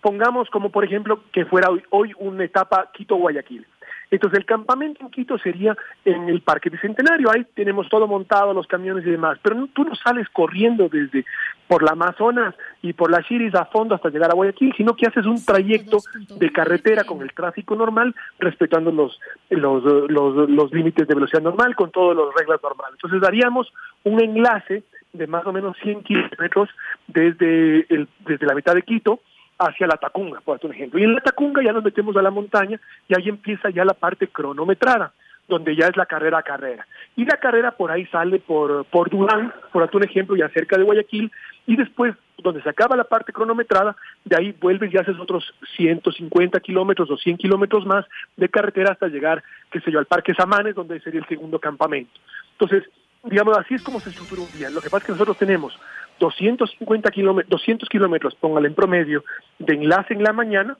pongamos 0.00 0.48
como 0.48 0.70
por 0.70 0.84
ejemplo 0.84 1.22
que 1.32 1.44
fuera 1.44 1.68
hoy, 1.68 1.82
hoy 1.90 2.12
una 2.18 2.44
etapa 2.44 2.90
Quito-Guayaquil. 2.92 3.66
Entonces 4.10 4.40
el 4.40 4.44
campamento 4.44 5.00
en 5.02 5.10
Quito 5.10 5.38
sería 5.38 5.76
en 6.04 6.28
el 6.28 6.40
Parque 6.40 6.70
Bicentenario, 6.70 7.30
ahí 7.30 7.46
tenemos 7.54 7.88
todo 7.88 8.06
montado, 8.06 8.52
los 8.52 8.66
camiones 8.66 9.06
y 9.06 9.10
demás, 9.10 9.38
pero 9.42 9.54
no, 9.54 9.68
tú 9.68 9.84
no 9.84 9.94
sales 9.94 10.28
corriendo 10.30 10.88
desde 10.88 11.24
por 11.68 11.82
la 11.84 11.92
Amazonas 11.92 12.54
y 12.82 12.92
por 12.92 13.10
la 13.10 13.22
Chiris 13.22 13.54
a 13.54 13.66
fondo 13.66 13.94
hasta 13.94 14.08
llegar 14.08 14.30
a 14.30 14.34
Guayaquil, 14.34 14.74
sino 14.76 14.94
que 14.94 15.06
haces 15.06 15.26
un 15.26 15.44
trayecto 15.44 15.98
de 16.36 16.50
carretera 16.50 17.04
con 17.04 17.22
el 17.22 17.32
tráfico 17.32 17.76
normal, 17.76 18.14
respetando 18.40 18.90
los, 18.90 19.20
los, 19.50 19.84
los, 20.10 20.50
los 20.50 20.72
límites 20.72 21.06
de 21.06 21.14
velocidad 21.14 21.42
normal, 21.42 21.76
con 21.76 21.92
todas 21.92 22.16
las 22.16 22.34
reglas 22.34 22.60
normales. 22.62 22.94
Entonces 22.94 23.20
daríamos 23.20 23.72
un 24.02 24.20
enlace 24.20 24.82
de 25.12 25.26
más 25.26 25.46
o 25.46 25.52
menos 25.52 25.76
100 25.82 26.02
kilómetros 26.02 26.68
desde, 27.08 27.86
el, 27.88 28.08
desde 28.26 28.46
la 28.46 28.54
mitad 28.54 28.74
de 28.74 28.82
Quito, 28.82 29.20
hacia 29.60 29.86
la 29.86 29.98
Tacunga, 29.98 30.40
por 30.40 30.58
un 30.62 30.72
ejemplo. 30.72 30.98
Y 30.98 31.04
en 31.04 31.14
la 31.14 31.20
Tacunga 31.20 31.62
ya 31.62 31.72
nos 31.72 31.84
metemos 31.84 32.16
a 32.16 32.22
la 32.22 32.30
montaña 32.30 32.80
y 33.08 33.14
ahí 33.14 33.28
empieza 33.28 33.68
ya 33.68 33.84
la 33.84 33.92
parte 33.92 34.28
cronometrada, 34.28 35.12
donde 35.48 35.76
ya 35.76 35.86
es 35.86 35.96
la 35.96 36.06
carrera 36.06 36.38
a 36.38 36.42
carrera. 36.42 36.86
Y 37.14 37.26
la 37.26 37.36
carrera 37.36 37.72
por 37.72 37.90
ahí 37.90 38.06
sale 38.06 38.38
por, 38.38 38.86
por 38.86 39.10
Durán, 39.10 39.52
por 39.70 39.88
un 39.92 40.02
ejemplo, 40.02 40.34
ya 40.34 40.48
cerca 40.48 40.78
de 40.78 40.84
Guayaquil, 40.84 41.30
y 41.66 41.76
después, 41.76 42.14
donde 42.38 42.62
se 42.62 42.70
acaba 42.70 42.96
la 42.96 43.04
parte 43.04 43.34
cronometrada, 43.34 43.94
de 44.24 44.36
ahí 44.36 44.56
vuelves 44.58 44.92
y 44.92 44.96
haces 44.96 45.18
otros 45.18 45.54
150 45.76 46.58
kilómetros 46.60 47.10
o 47.10 47.18
100 47.18 47.36
kilómetros 47.36 47.84
más 47.84 48.06
de 48.36 48.48
carretera 48.48 48.92
hasta 48.92 49.08
llegar, 49.08 49.42
qué 49.70 49.80
sé 49.80 49.92
yo, 49.92 49.98
al 49.98 50.06
Parque 50.06 50.32
Samanes, 50.32 50.74
donde 50.74 51.00
sería 51.00 51.20
el 51.20 51.28
segundo 51.28 51.58
campamento. 51.58 52.18
Entonces, 52.52 52.84
digamos, 53.24 53.58
así 53.58 53.74
es 53.74 53.82
como 53.82 54.00
se 54.00 54.08
estructura 54.08 54.40
un 54.42 54.58
día. 54.58 54.70
Lo 54.70 54.80
que 54.80 54.88
pasa 54.88 54.98
es 54.98 55.04
que 55.04 55.12
nosotros 55.12 55.36
tenemos 55.36 55.78
250 56.20 57.10
kilómetros, 57.10 57.50
200 57.50 57.88
kilómetros, 57.88 58.34
póngale 58.36 58.68
en 58.68 58.74
promedio, 58.74 59.24
de 59.58 59.74
enlace 59.74 60.14
en 60.14 60.22
la 60.22 60.32
mañana, 60.32 60.76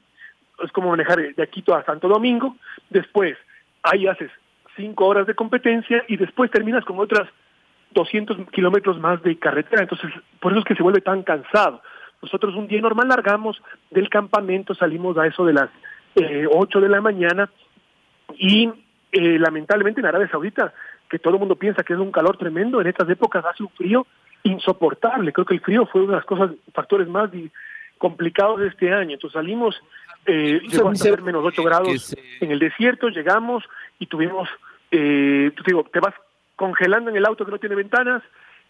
es 0.63 0.71
como 0.71 0.91
manejar 0.91 1.35
de 1.35 1.49
Quito 1.49 1.75
a 1.75 1.85
Santo 1.85 2.07
Domingo, 2.07 2.57
después 2.91 3.37
ahí 3.83 4.07
haces 4.07 4.31
cinco 4.77 5.07
horas 5.07 5.27
de 5.27 5.35
competencia 5.35 6.05
y 6.07 6.17
después 6.17 6.51
terminas 6.51 6.85
con 6.85 6.99
otras 7.01 7.29
200 7.93 8.51
kilómetros 8.51 9.01
más 9.01 9.21
de 9.23 9.39
carretera, 9.39 9.83
entonces 9.83 10.11
por 10.39 10.53
eso 10.53 10.61
es 10.61 10.65
que 10.67 10.77
se 10.77 10.83
vuelve 10.83 11.01
tan 11.01 11.23
cansado. 11.23 11.83
Nosotros 12.23 12.55
un 12.55 12.69
día 12.69 12.81
normal 12.81 13.09
largamos 13.09 13.61
del 13.91 14.11
campamento, 14.11 14.75
salimos 14.75 15.17
a 15.17 15.27
eso 15.27 15.45
de 15.47 15.55
las 15.55 15.71
eh, 16.15 16.47
8 16.49 16.81
de 16.81 16.89
la 16.89 17.01
mañana 17.01 17.51
y 18.37 18.71
eh, 19.11 19.39
lamentablemente 19.39 20.01
en 20.01 20.07
Arabia 20.07 20.29
Saudita, 20.29 20.73
que 21.09 21.19
todo 21.19 21.35
el 21.35 21.41
mundo 21.41 21.57
piensa 21.57 21.83
que 21.83 21.95
es 21.95 21.99
un 21.99 22.13
calor 22.13 22.37
tremendo, 22.37 22.81
en 22.81 22.87
estas 22.87 23.09
épocas 23.09 23.45
hace 23.45 23.63
un 23.63 23.71
frío 23.71 24.07
insoportable. 24.43 25.33
Creo 25.33 25.47
que 25.47 25.55
el 25.55 25.61
frío 25.61 25.87
fue 25.87 26.03
uno 26.03 26.13
de 26.13 26.17
las 26.19 26.27
cosas, 26.27 26.53
factores 26.73 27.09
más 27.09 27.31
complicados 27.99 28.61
de 28.61 28.69
este 28.69 28.93
año. 28.93 29.15
Entonces 29.15 29.35
salimos, 29.35 29.81
eh, 30.27 30.61
llegó 30.67 30.89
a 30.89 30.95
ser 30.95 31.23
menos 31.23 31.45
8 31.45 31.63
grados 31.63 32.17
en 32.41 32.51
el 32.51 32.59
desierto, 32.59 33.09
llegamos 33.09 33.65
y 33.99 34.07
tuvimos, 34.07 34.49
eh, 34.91 35.53
te 35.55 35.63
digo, 35.67 35.85
te 35.93 36.01
vas 36.01 36.15
congelando 36.57 37.11
en 37.11 37.17
el 37.17 37.27
auto 37.27 37.45
que 37.45 37.51
no 37.51 37.59
tiene 37.59 37.75
ventanas, 37.75 38.23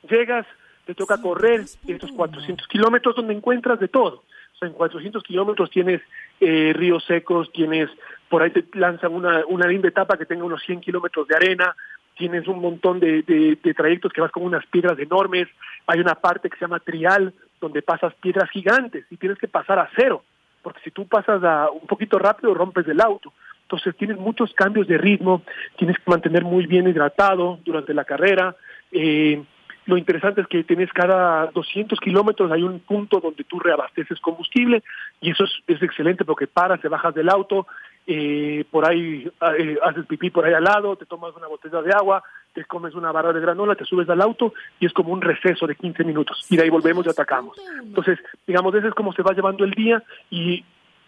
llegas, 0.08 0.46
te 0.84 0.94
toca 0.94 1.20
correr 1.20 1.60
estos 1.86 2.10
400 2.12 2.66
kilómetros 2.66 3.14
donde 3.16 3.34
encuentras 3.34 3.78
de 3.78 3.88
todo. 3.88 4.24
O 4.54 4.58
sea, 4.58 4.68
en 4.68 4.74
400 4.74 5.22
kilómetros 5.22 5.70
tienes 5.70 6.02
eh, 6.40 6.72
ríos 6.74 7.04
secos, 7.04 7.52
tienes, 7.52 7.88
por 8.28 8.42
ahí 8.42 8.50
te 8.50 8.64
lanzan 8.78 9.12
una, 9.12 9.44
una 9.46 9.66
linda 9.66 9.88
etapa 9.88 10.16
que 10.16 10.26
tenga 10.26 10.44
unos 10.44 10.62
100 10.62 10.80
kilómetros 10.80 11.28
de 11.28 11.36
arena, 11.36 11.74
tienes 12.20 12.46
un 12.48 12.60
montón 12.60 13.00
de, 13.00 13.22
de, 13.22 13.74
trayectos 13.74 14.12
que 14.12 14.20
vas 14.20 14.30
con 14.30 14.42
unas 14.42 14.66
piedras 14.66 14.98
enormes, 14.98 15.48
hay 15.86 16.00
una 16.00 16.14
parte 16.14 16.50
que 16.50 16.58
se 16.58 16.66
llama 16.66 16.78
trial, 16.78 17.32
donde 17.62 17.80
pasas 17.80 18.12
piedras 18.16 18.50
gigantes 18.50 19.06
y 19.10 19.16
tienes 19.16 19.38
que 19.38 19.48
pasar 19.48 19.78
a 19.78 19.88
cero, 19.96 20.22
porque 20.62 20.80
si 20.84 20.90
tú 20.90 21.08
pasas 21.08 21.42
a 21.42 21.70
un 21.70 21.86
poquito 21.86 22.18
rápido 22.18 22.52
rompes 22.52 22.86
el 22.88 23.00
auto. 23.00 23.32
Entonces 23.62 23.96
tienes 23.96 24.18
muchos 24.18 24.52
cambios 24.52 24.86
de 24.86 24.98
ritmo, 24.98 25.42
tienes 25.78 25.96
que 25.96 26.10
mantener 26.10 26.44
muy 26.44 26.66
bien 26.66 26.86
hidratado 26.86 27.58
durante 27.64 27.94
la 27.94 28.04
carrera. 28.04 28.54
Eh, 28.92 29.42
lo 29.86 29.96
interesante 29.96 30.42
es 30.42 30.46
que 30.46 30.62
tienes 30.64 30.92
cada 30.92 31.46
200 31.46 31.98
kilómetros 32.00 32.52
hay 32.52 32.64
un 32.64 32.80
punto 32.80 33.18
donde 33.20 33.44
tú 33.44 33.58
reabasteces 33.58 34.20
combustible 34.20 34.82
y 35.22 35.30
eso 35.30 35.44
es, 35.44 35.52
es 35.68 35.82
excelente 35.82 36.26
porque 36.26 36.46
paras, 36.46 36.82
te 36.82 36.88
bajas 36.88 37.14
del 37.14 37.30
auto, 37.30 37.66
eh, 38.12 38.64
por 38.68 38.84
ahí 38.84 39.30
eh, 39.56 39.78
haces 39.84 40.04
pipí 40.06 40.30
por 40.30 40.44
ahí 40.44 40.52
al 40.52 40.64
lado, 40.64 40.96
te 40.96 41.06
tomas 41.06 41.32
una 41.36 41.46
botella 41.46 41.80
de 41.80 41.92
agua, 41.92 42.24
te 42.52 42.64
comes 42.64 42.96
una 42.96 43.12
barra 43.12 43.32
de 43.32 43.38
granola, 43.40 43.76
te 43.76 43.84
subes 43.84 44.08
al 44.08 44.20
auto 44.20 44.52
y 44.80 44.86
es 44.86 44.92
como 44.92 45.12
un 45.12 45.20
receso 45.20 45.64
de 45.64 45.76
15 45.76 46.02
minutos 46.02 46.44
y 46.50 46.56
de 46.56 46.64
ahí 46.64 46.70
volvemos 46.70 47.06
y 47.06 47.10
atacamos. 47.10 47.56
Entonces, 47.80 48.18
digamos, 48.48 48.74
ese 48.74 48.88
es 48.88 48.94
como 48.94 49.12
se 49.12 49.22
va 49.22 49.32
llevando 49.32 49.62
el 49.62 49.70
día 49.70 50.02
y 50.28 50.64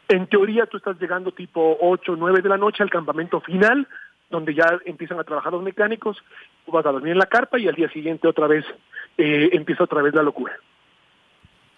en 0.06 0.28
teoría 0.28 0.66
tú 0.66 0.76
estás 0.76 0.96
llegando 1.00 1.32
tipo 1.32 1.76
8, 1.80 2.14
9 2.16 2.40
de 2.40 2.48
la 2.48 2.56
noche 2.56 2.84
al 2.84 2.90
campamento 2.90 3.40
final, 3.40 3.88
donde 4.30 4.54
ya 4.54 4.78
empiezan 4.84 5.18
a 5.18 5.24
trabajar 5.24 5.52
los 5.52 5.62
mecánicos, 5.64 6.22
tú 6.64 6.70
vas 6.70 6.86
a 6.86 6.92
dormir 6.92 7.14
en 7.14 7.18
la 7.18 7.26
carpa 7.26 7.58
y 7.58 7.66
al 7.66 7.74
día 7.74 7.90
siguiente 7.90 8.28
otra 8.28 8.46
vez 8.46 8.64
eh, 9.18 9.50
empieza 9.54 9.82
otra 9.82 10.02
vez 10.02 10.14
la 10.14 10.22
locura. 10.22 10.52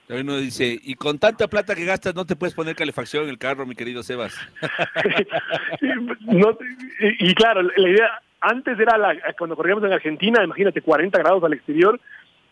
Uno 0.09 0.37
dice, 0.37 0.79
y 0.83 0.95
con 0.95 1.19
tanta 1.19 1.49
plata 1.49 1.75
que 1.75 1.85
gastas 1.85 2.15
no 2.15 2.27
te 2.27 2.37
puedes 2.37 2.55
poner 2.55 2.77
calefacción 2.77 3.25
en 3.25 3.31
el 3.31 3.39
carro, 3.39 3.65
mi 3.65 3.75
querido 3.75 4.03
Sebas. 4.03 4.39
no, 6.21 6.59
y, 7.01 7.31
y, 7.31 7.35
claro, 7.35 7.63
la 7.63 7.89
idea 7.89 8.23
antes 8.41 8.79
era 8.79 8.99
la, 8.99 9.17
cuando 9.39 9.57
corríamos 9.57 9.85
en 9.85 9.93
Argentina, 9.93 10.45
imagínate 10.45 10.83
40 10.83 11.19
grados 11.19 11.43
al 11.45 11.55
exterior, 11.55 11.99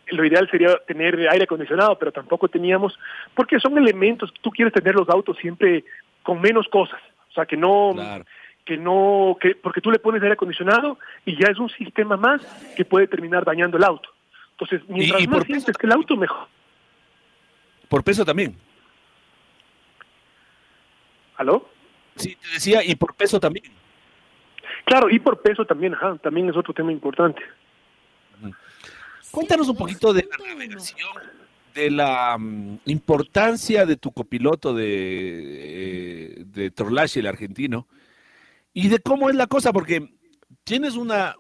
lo 0.07 0.25
ideal 0.25 0.49
sería 0.51 0.79
tener 0.87 1.17
aire 1.29 1.45
acondicionado, 1.45 1.99
pero 1.99 2.13
tampoco 2.13 2.49
teníamos, 2.49 2.99
porque 3.35 3.61
son 3.61 3.77
elementos, 3.77 4.33
tú 4.41 4.51
quieres 4.51 4.73
tener 4.73 4.95
los 4.95 5.09
autos 5.09 5.37
siempre 5.39 5.85
con 6.23 6.41
menos 6.41 6.67
cosas, 6.69 7.01
o 7.31 7.33
sea, 7.35 7.45
que 7.45 7.57
no, 7.57 7.93
claro. 7.95 8.25
que 8.65 8.77
no, 8.79 9.37
que 9.41 9.55
porque 9.55 9.81
tú 9.81 9.91
le 9.91 9.99
pones 9.99 10.23
aire 10.23 10.35
acondicionado 10.35 10.99
y 11.27 11.37
ya 11.37 11.51
es 11.51 11.59
un 11.59 11.69
sistema 11.69 12.17
más 12.17 12.43
que 12.77 12.85
puede 12.85 13.07
terminar 13.07 13.45
dañando 13.45 13.77
el 13.77 13.85
auto. 13.85 14.09
Entonces, 14.53 14.83
mientras 14.89 15.21
y, 15.21 15.25
y 15.25 15.27
más 15.27 15.39
por 15.39 15.47
sientes 15.47 15.77
que 15.77 15.87
el 15.87 15.93
auto, 15.93 16.17
mejor. 16.17 16.49
Por 17.93 18.03
peso 18.03 18.25
también. 18.25 18.57
¿Aló? 21.37 21.69
Sí, 22.17 22.35
te 22.37 22.49
decía, 22.55 22.83
y 22.83 22.95
por 22.95 23.15
peso 23.15 23.39
también. 23.39 23.67
Claro, 24.87 25.11
y 25.11 25.19
por 25.19 25.43
peso 25.43 25.67
también, 25.67 25.93
ajá, 25.93 26.17
también 26.17 26.49
es 26.49 26.57
otro 26.57 26.73
tema 26.73 26.91
importante. 26.91 27.43
Cuéntanos 29.31 29.69
un 29.69 29.77
poquito 29.77 30.15
de 30.15 30.27
la 30.27 30.55
navegación, 30.55 31.11
de 31.75 31.91
la 31.91 32.37
um, 32.37 32.79
importancia 32.87 33.85
de 33.85 33.99
tu 33.99 34.11
copiloto 34.11 34.73
de, 34.73 36.39
eh, 36.41 36.45
de 36.47 36.73
el 37.15 37.27
argentino, 37.27 37.89
y 38.73 38.89
de 38.89 39.01
cómo 39.01 39.29
es 39.29 39.37
la 39.37 39.49
cosa, 39.49 39.71
porque 39.71 40.15
tienes 40.65 40.97
una 40.97 41.37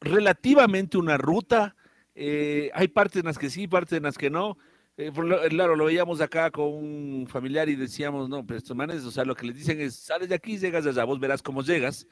relativamente 0.00 0.98
una 0.98 1.18
ruta, 1.18 1.74
eh, 2.14 2.70
hay 2.74 2.86
partes 2.86 3.16
en 3.16 3.26
las 3.26 3.38
que 3.38 3.50
sí, 3.50 3.66
partes 3.66 3.98
en 3.98 4.04
las 4.04 4.16
que 4.16 4.30
no. 4.30 4.56
Eh, 4.98 5.12
claro, 5.50 5.76
lo 5.76 5.84
veíamos 5.84 6.20
acá 6.20 6.50
con 6.50 6.72
un 6.72 7.26
familiar 7.28 7.68
y 7.68 7.76
decíamos, 7.76 8.28
no, 8.28 8.46
pero 8.46 8.58
estos 8.58 8.76
manes, 8.76 9.04
o 9.04 9.10
sea, 9.10 9.24
lo 9.24 9.34
que 9.34 9.46
les 9.46 9.56
dicen 9.56 9.80
es, 9.80 9.94
sales 9.96 10.28
de 10.28 10.34
aquí, 10.34 10.56
llegas 10.56 10.86
allá, 10.86 11.04
vos 11.04 11.20
verás 11.20 11.42
cómo 11.42 11.62
llegas. 11.62 12.06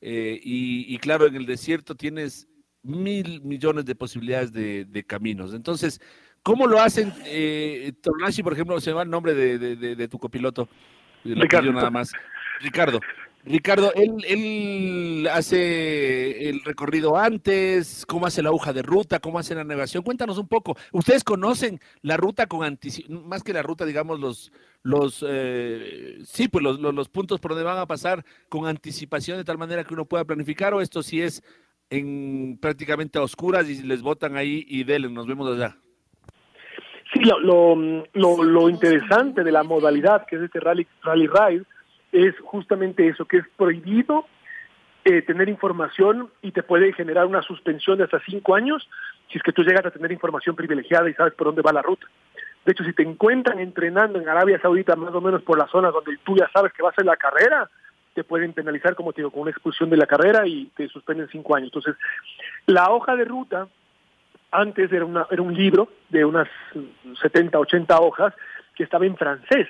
Eh, 0.00 0.40
y, 0.42 0.92
y, 0.92 0.98
claro, 0.98 1.26
en 1.26 1.36
el 1.36 1.46
desierto 1.46 1.94
tienes 1.94 2.48
mil 2.82 3.42
millones 3.42 3.84
de 3.84 3.94
posibilidades 3.94 4.52
de, 4.52 4.84
de 4.84 5.04
caminos. 5.04 5.54
Entonces, 5.54 6.00
¿cómo 6.42 6.66
lo 6.66 6.80
hacen? 6.80 7.12
Eh, 7.24 7.92
Tornashi, 8.02 8.42
por 8.42 8.52
ejemplo, 8.52 8.80
se 8.80 8.90
llama 8.90 9.02
el 9.02 9.10
nombre 9.10 9.34
de, 9.34 9.58
de, 9.58 9.96
de 9.96 10.08
tu 10.08 10.18
copiloto. 10.18 10.68
Ricardo. 11.24 11.72
Nada 11.72 11.90
más. 11.90 12.12
Ricardo. 12.60 13.00
Ricardo, 13.46 13.92
él, 13.94 14.12
él 14.26 15.28
hace 15.32 16.48
el 16.48 16.64
recorrido 16.64 17.16
antes, 17.16 18.04
cómo 18.04 18.26
hace 18.26 18.42
la 18.42 18.50
hoja 18.50 18.72
de 18.72 18.82
ruta, 18.82 19.20
cómo 19.20 19.38
hace 19.38 19.54
la 19.54 19.62
navegación. 19.62 20.02
Cuéntanos 20.02 20.36
un 20.38 20.48
poco. 20.48 20.76
Ustedes 20.90 21.22
conocen 21.22 21.80
la 22.02 22.16
ruta 22.16 22.48
con 22.48 22.64
anticipación, 22.64 23.28
más 23.28 23.44
que 23.44 23.52
la 23.52 23.62
ruta, 23.62 23.86
digamos, 23.86 24.18
los, 24.18 24.52
los 24.82 25.24
eh, 25.28 26.18
sí, 26.24 26.48
pues 26.48 26.64
los, 26.64 26.80
los, 26.80 27.08
puntos 27.08 27.38
por 27.38 27.52
donde 27.52 27.64
van 27.64 27.78
a 27.78 27.86
pasar 27.86 28.24
con 28.48 28.66
anticipación 28.66 29.38
de 29.38 29.44
tal 29.44 29.58
manera 29.58 29.84
que 29.84 29.94
uno 29.94 30.06
pueda 30.06 30.24
planificar, 30.24 30.74
o 30.74 30.80
esto 30.80 31.04
sí 31.04 31.22
es 31.22 31.44
en 31.88 32.58
prácticamente 32.60 33.20
a 33.20 33.22
oscuras 33.22 33.68
y 33.68 33.80
les 33.84 34.02
votan 34.02 34.36
ahí 34.36 34.66
y 34.68 34.82
delen, 34.82 35.14
nos 35.14 35.28
vemos 35.28 35.48
allá. 35.48 35.76
Sí, 37.12 37.20
lo, 37.20 37.38
lo, 37.38 38.04
lo, 38.12 38.42
lo 38.42 38.68
interesante 38.68 39.44
de 39.44 39.52
la 39.52 39.62
modalidad 39.62 40.26
que 40.26 40.34
es 40.34 40.42
este 40.42 40.58
rally, 40.58 40.84
rally 41.04 41.28
ride 41.28 41.64
es 42.16 42.34
justamente 42.40 43.06
eso, 43.06 43.26
que 43.26 43.38
es 43.38 43.44
prohibido 43.56 44.26
eh, 45.04 45.22
tener 45.22 45.48
información 45.48 46.30
y 46.40 46.52
te 46.52 46.62
puede 46.62 46.92
generar 46.94 47.26
una 47.26 47.42
suspensión 47.42 47.98
de 47.98 48.04
hasta 48.04 48.20
cinco 48.20 48.54
años 48.54 48.88
si 49.30 49.38
es 49.38 49.44
que 49.44 49.52
tú 49.52 49.62
llegas 49.62 49.84
a 49.84 49.90
tener 49.90 50.10
información 50.12 50.56
privilegiada 50.56 51.10
y 51.10 51.14
sabes 51.14 51.34
por 51.34 51.48
dónde 51.48 51.62
va 51.62 51.72
la 51.72 51.82
ruta. 51.82 52.06
De 52.64 52.72
hecho, 52.72 52.84
si 52.84 52.92
te 52.92 53.02
encuentran 53.02 53.60
entrenando 53.60 54.18
en 54.18 54.28
Arabia 54.28 54.58
Saudita, 54.60 54.96
más 54.96 55.14
o 55.14 55.20
menos 55.20 55.42
por 55.42 55.58
las 55.58 55.70
zonas 55.70 55.92
donde 55.92 56.16
tú 56.24 56.36
ya 56.36 56.48
sabes 56.52 56.72
que 56.72 56.82
vas 56.82 56.98
a 56.98 57.04
la 57.04 57.16
carrera, 57.16 57.68
te 58.14 58.24
pueden 58.24 58.54
penalizar, 58.54 58.94
como 58.94 59.12
te 59.12 59.20
digo, 59.20 59.30
con 59.30 59.42
una 59.42 59.50
expulsión 59.50 59.90
de 59.90 59.96
la 59.96 60.06
carrera 60.06 60.46
y 60.46 60.66
te 60.74 60.88
suspenden 60.88 61.28
cinco 61.30 61.54
años. 61.54 61.68
Entonces, 61.68 61.96
la 62.66 62.90
hoja 62.90 63.14
de 63.14 63.26
ruta 63.26 63.68
antes 64.50 64.90
era, 64.90 65.04
una, 65.04 65.26
era 65.30 65.42
un 65.42 65.54
libro 65.54 65.88
de 66.08 66.24
unas 66.24 66.48
70, 67.20 67.58
80 67.58 68.00
hojas 68.00 68.32
que 68.74 68.84
estaba 68.84 69.04
en 69.04 69.16
francés 69.16 69.68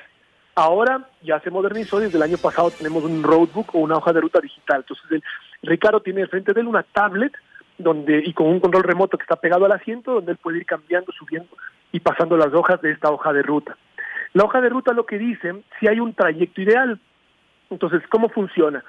Ahora 0.58 1.06
ya 1.22 1.38
se 1.40 1.50
modernizó, 1.50 2.00
desde 2.00 2.16
el 2.16 2.22
año 2.22 2.38
pasado 2.38 2.70
tenemos 2.70 3.04
un 3.04 3.22
roadbook 3.22 3.74
o 3.74 3.78
una 3.78 3.96
hoja 3.96 4.14
de 4.14 4.22
ruta 4.22 4.40
digital. 4.40 4.78
Entonces 4.78 5.04
el, 5.10 5.22
Ricardo 5.62 6.00
tiene 6.00 6.26
frente 6.28 6.54
de 6.54 6.62
él 6.62 6.66
una 6.66 6.82
tablet 6.82 7.34
donde 7.76 8.22
y 8.24 8.32
con 8.32 8.46
un 8.46 8.60
control 8.60 8.84
remoto 8.84 9.18
que 9.18 9.24
está 9.24 9.36
pegado 9.36 9.66
al 9.66 9.72
asiento 9.72 10.14
donde 10.14 10.32
él 10.32 10.38
puede 10.38 10.56
ir 10.56 10.64
cambiando, 10.64 11.12
subiendo 11.12 11.50
y 11.92 12.00
pasando 12.00 12.38
las 12.38 12.54
hojas 12.54 12.80
de 12.80 12.90
esta 12.90 13.10
hoja 13.10 13.34
de 13.34 13.42
ruta. 13.42 13.76
La 14.32 14.44
hoja 14.44 14.62
de 14.62 14.70
ruta 14.70 14.94
lo 14.94 15.04
que 15.04 15.18
dice 15.18 15.62
si 15.78 15.88
hay 15.88 16.00
un 16.00 16.14
trayecto 16.14 16.62
ideal. 16.62 16.98
Entonces, 17.68 18.00
¿cómo 18.08 18.30
funciona? 18.30 18.82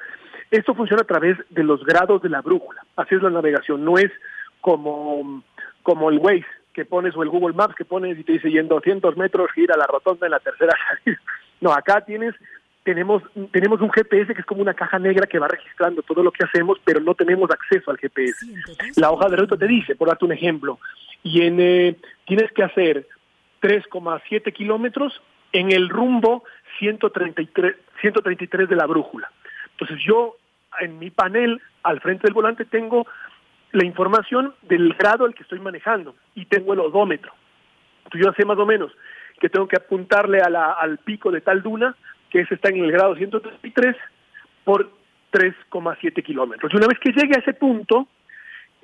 Esto 0.50 0.74
funciona 0.74 1.02
a 1.02 1.08
través 1.08 1.38
de 1.50 1.64
los 1.66 1.84
grados 1.84 2.22
de 2.22 2.30
la 2.30 2.42
brújula. 2.42 2.86
Así 2.96 3.16
es 3.16 3.22
la 3.22 3.30
navegación, 3.30 3.84
no 3.84 3.98
es 3.98 4.12
como, 4.62 5.44
como 5.84 6.10
el 6.10 6.20
Waze 6.20 6.46
que 6.72 6.86
pones 6.86 7.14
o 7.18 7.24
el 7.24 7.30
Google 7.30 7.56
Maps 7.56 7.76
que 7.76 7.84
pones 7.84 8.18
y 8.18 8.24
te 8.24 8.34
dice 8.34 8.50
y 8.50 8.58
en 8.58 8.70
200 8.70 9.18
metros 9.18 9.52
gira 9.52 9.76
la 9.76 9.88
rotonda 9.88 10.28
en 10.28 10.32
la 10.32 10.40
tercera 10.40 10.74
salida. 11.04 11.20
No, 11.62 11.72
acá 11.72 12.02
tienes 12.02 12.36
tenemos 12.84 13.22
tenemos 13.52 13.82
un 13.82 13.91
GPS 13.91 14.34
que 14.34 14.39
es 14.39 14.46
como 14.46 14.62
una 14.62 14.74
caja 14.74 14.98
negra 14.98 15.28
que 15.28 15.39
va 15.39 15.50
registrando 15.50 16.02
todo 16.04 16.24
lo 16.24 16.32
que 16.32 16.46
hacemos, 16.46 16.78
pero 16.86 17.02
no 17.02 17.15
tenemos 17.15 17.52
acceso 17.52 17.91
al 17.91 17.98
GPS. 17.98 18.46
La 18.96 19.12
hoja 19.12 19.28
de 19.28 19.36
ruta 19.36 19.58
te 19.58 19.67
dice, 19.67 19.96
por 19.96 20.08
darte 20.08 20.24
un 20.24 20.32
ejemplo, 20.32 20.80
y 21.22 21.41
en, 21.41 21.60
eh, 21.60 21.98
tienes 22.26 22.50
que 22.54 22.63
hacer 22.63 23.06
3,7 23.62 24.54
kilómetros 24.54 25.22
en 25.52 25.72
el 25.72 25.89
rumbo 25.89 26.46
133, 26.80 27.76
133 28.00 28.70
de 28.70 28.76
la 28.76 28.86
brújula. 28.86 29.30
Entonces 29.72 30.00
yo 30.06 30.38
en 30.80 30.98
mi 30.98 31.12
panel 31.12 31.62
al 31.84 32.00
frente 32.00 32.28
del 32.28 32.34
volante 32.34 32.63
tengo 32.63 33.06
la 33.74 33.84
información 33.84 34.54
del 34.62 34.93
grado 34.93 35.26
al 35.26 35.34
que 35.34 35.43
estoy 35.43 35.60
manejando 35.60 36.15
y 36.36 36.46
tengo 36.46 36.74
el 36.74 36.80
odómetro. 36.80 37.34
Entonces 38.06 38.26
yo 38.26 38.34
sé 38.34 38.46
más 38.46 38.58
o 38.58 38.65
menos 38.65 38.93
que 39.39 39.50
tengo 39.50 39.67
que 39.67 39.78
apuntarle 39.78 40.39
a 40.41 40.50
la, 40.50 40.71
al 40.71 40.97
pico 41.00 41.32
de 41.32 41.41
tal 41.41 41.62
duna, 41.62 41.95
que 42.30 42.41
ese 42.41 42.56
está 42.56 42.69
en 42.69 42.84
el 42.84 42.91
grado 42.91 43.15
133, 43.15 43.95
por 44.63 44.89
3,7 45.32 46.23
kilómetros. 46.23 46.73
Y 46.73 46.78
una 46.78 46.88
vez 46.88 47.00
que 47.00 47.12
llegue 47.12 47.36
a 47.36 47.39
ese 47.39 47.54
punto, 47.54 48.08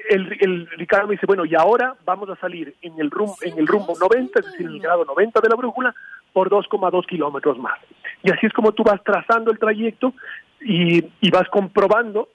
el, 0.09 0.37
el, 0.39 0.69
Ricardo 0.77 1.07
me 1.07 1.13
dice, 1.13 1.25
bueno, 1.25 1.45
y 1.45 1.55
ahora 1.55 1.95
vamos 2.05 2.29
a 2.29 2.35
salir 2.35 2.75
en 2.81 2.99
el, 2.99 3.09
rum, 3.09 3.31
en 3.41 3.57
el 3.57 3.67
rumbo 3.67 3.93
90, 3.99 4.39
es 4.39 4.45
decir, 4.45 4.65
en 4.65 4.73
el 4.73 4.79
grado 4.79 5.05
90 5.05 5.39
de 5.39 5.49
la 5.49 5.55
brújula, 5.55 5.93
por 6.31 6.49
2,2 6.49 7.05
kilómetros 7.05 7.57
más. 7.57 7.79
Y 8.23 8.31
así 8.31 8.45
es 8.45 8.53
como 8.53 8.71
tú 8.71 8.83
vas 8.83 9.03
trazando 9.03 9.51
el 9.51 9.59
trayecto 9.59 10.13
y, 10.61 11.03
y 11.21 11.31
vas 11.31 11.47
comprobando 11.49 12.29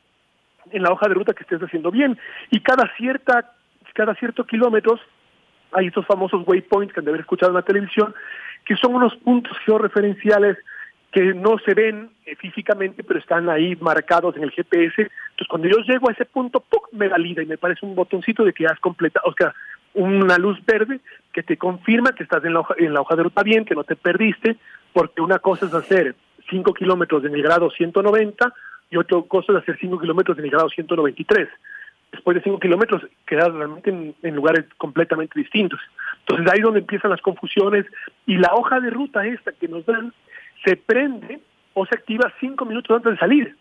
en 0.71 0.83
la 0.83 0.93
hoja 0.93 1.09
de 1.09 1.15
ruta 1.15 1.33
que 1.33 1.43
estés 1.43 1.61
haciendo 1.61 1.91
bien. 1.91 2.19
Y 2.51 2.61
cada 2.61 2.91
cierta, 2.97 3.53
cada 3.95 4.15
cierto 4.15 4.45
kilómetros 4.45 5.01
hay 5.73 5.87
estos 5.87 6.07
famosos 6.07 6.43
waypoints 6.47 6.93
que 6.93 7.01
han 7.01 7.05
de 7.05 7.11
haber 7.11 7.21
escuchado 7.23 7.51
en 7.51 7.57
la 7.57 7.63
televisión, 7.63 8.15
que 8.65 8.77
son 8.77 8.95
unos 8.95 9.15
puntos 9.17 9.57
georreferenciales 9.65 10.57
que 11.13 11.35
no 11.35 11.59
se 11.65 11.75
ven 11.75 12.11
eh, 12.27 12.37
físicamente, 12.37 13.03
pero 13.03 13.19
están 13.19 13.49
ahí 13.49 13.77
marcados 13.81 14.37
en 14.37 14.43
el 14.43 14.51
GPS. 14.51 15.01
Entonces, 15.01 15.49
cuando 15.49 15.69
yo 15.69 15.79
llego 15.79 16.09
a 16.09 16.13
ese 16.13 16.27
punto, 16.27 16.61
¡puc! 16.61 16.93
me 16.93 17.09
valida 17.09 17.43
y 17.43 17.47
me 17.47 17.57
parece 17.57 17.87
un 17.87 17.95
botoncito 17.95 18.45
de 18.45 18.53
que 18.53 18.67
has 18.67 18.79
completado, 18.81 19.27
o 19.29 19.33
sea, 19.33 19.55
una 19.95 20.37
luz 20.37 20.59
verde 20.67 21.01
que 21.33 21.43
te 21.43 21.57
confirma 21.57 22.13
que 22.13 22.25
estás 22.25 22.45
en 22.45 22.53
la, 22.53 22.61
hoja, 22.61 22.75
en 22.79 22.93
la 22.93 23.01
hoja 23.01 23.17
de 23.17 23.23
ruta 23.23 23.43
bien, 23.43 23.65
que 23.65 23.75
no 23.75 23.85
te 23.85 23.97
perdiste, 23.97 24.57
porque 24.93 25.23
una 25.23 25.39
cosa 25.39 25.67
es 25.67 25.75
hacer 25.75 26.15
5 26.51 26.75
kilómetros 26.75 27.25
en 27.25 27.35
el 27.35 27.43
grado 27.43 27.71
190 27.71 28.53
y 28.91 28.97
otra 28.97 29.19
cosa 29.27 29.53
es 29.53 29.59
hacer 29.59 29.79
5 29.81 29.99
kilómetros 29.99 30.39
en 30.39 30.45
el 30.45 30.51
grado 30.51 30.69
193. 30.69 31.49
Después 32.13 32.37
de 32.37 32.43
5 32.43 32.59
kilómetros 32.59 33.03
quedas 33.27 33.53
realmente 33.53 33.91
en, 33.91 34.35
lugares 34.35 34.65
completamente 34.79 35.39
distintos. 35.39 35.81
Entonces 36.21 36.47
ahí 36.51 36.59
es 36.59 36.65
donde 36.65 36.81
empiezan 36.81 37.11
las 37.11 37.21
confusiones 37.21 37.87
y 38.27 38.37
la 38.39 38.55
hoja 38.55 38.81
de 38.81 38.91
ruta 38.91 39.27
esta 39.27 39.53
que 39.53 39.69
nos 39.69 39.85
dan 39.85 40.13
se 40.65 40.77
prende 40.77 41.41
o 41.75 41.87
se 41.87 41.97
activa 41.97 42.33
5 42.41 42.65
minutos 42.65 42.97
antes 42.97 43.13
de 43.13 43.19
salir. 43.19 43.57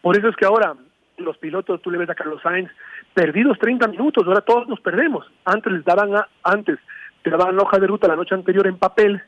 Por 0.00 0.16
eso 0.16 0.28
es 0.28 0.36
que 0.36 0.44
ahora 0.44 0.74
los 1.18 1.38
pilotos, 1.38 1.80
tú 1.82 1.90
le 1.90 1.98
ves 1.98 2.10
a 2.10 2.14
Carlos 2.14 2.42
Sainz, 2.42 2.70
perdidos 3.14 3.58
30 3.58 3.88
minutos, 3.88 4.26
ahora 4.26 4.40
todos 4.40 4.68
nos 4.68 4.80
perdemos. 4.80 5.30
Antes 5.44 5.72
les 5.72 5.84
daban, 5.84 6.14
a, 6.14 6.28
antes 6.42 6.78
te 7.22 7.30
daban 7.30 7.58
hoja 7.58 7.78
de 7.78 7.86
ruta 7.86 8.08
la 8.08 8.16
noche 8.16 8.34
anterior 8.34 8.66
en 8.66 8.76
papel 8.76 9.22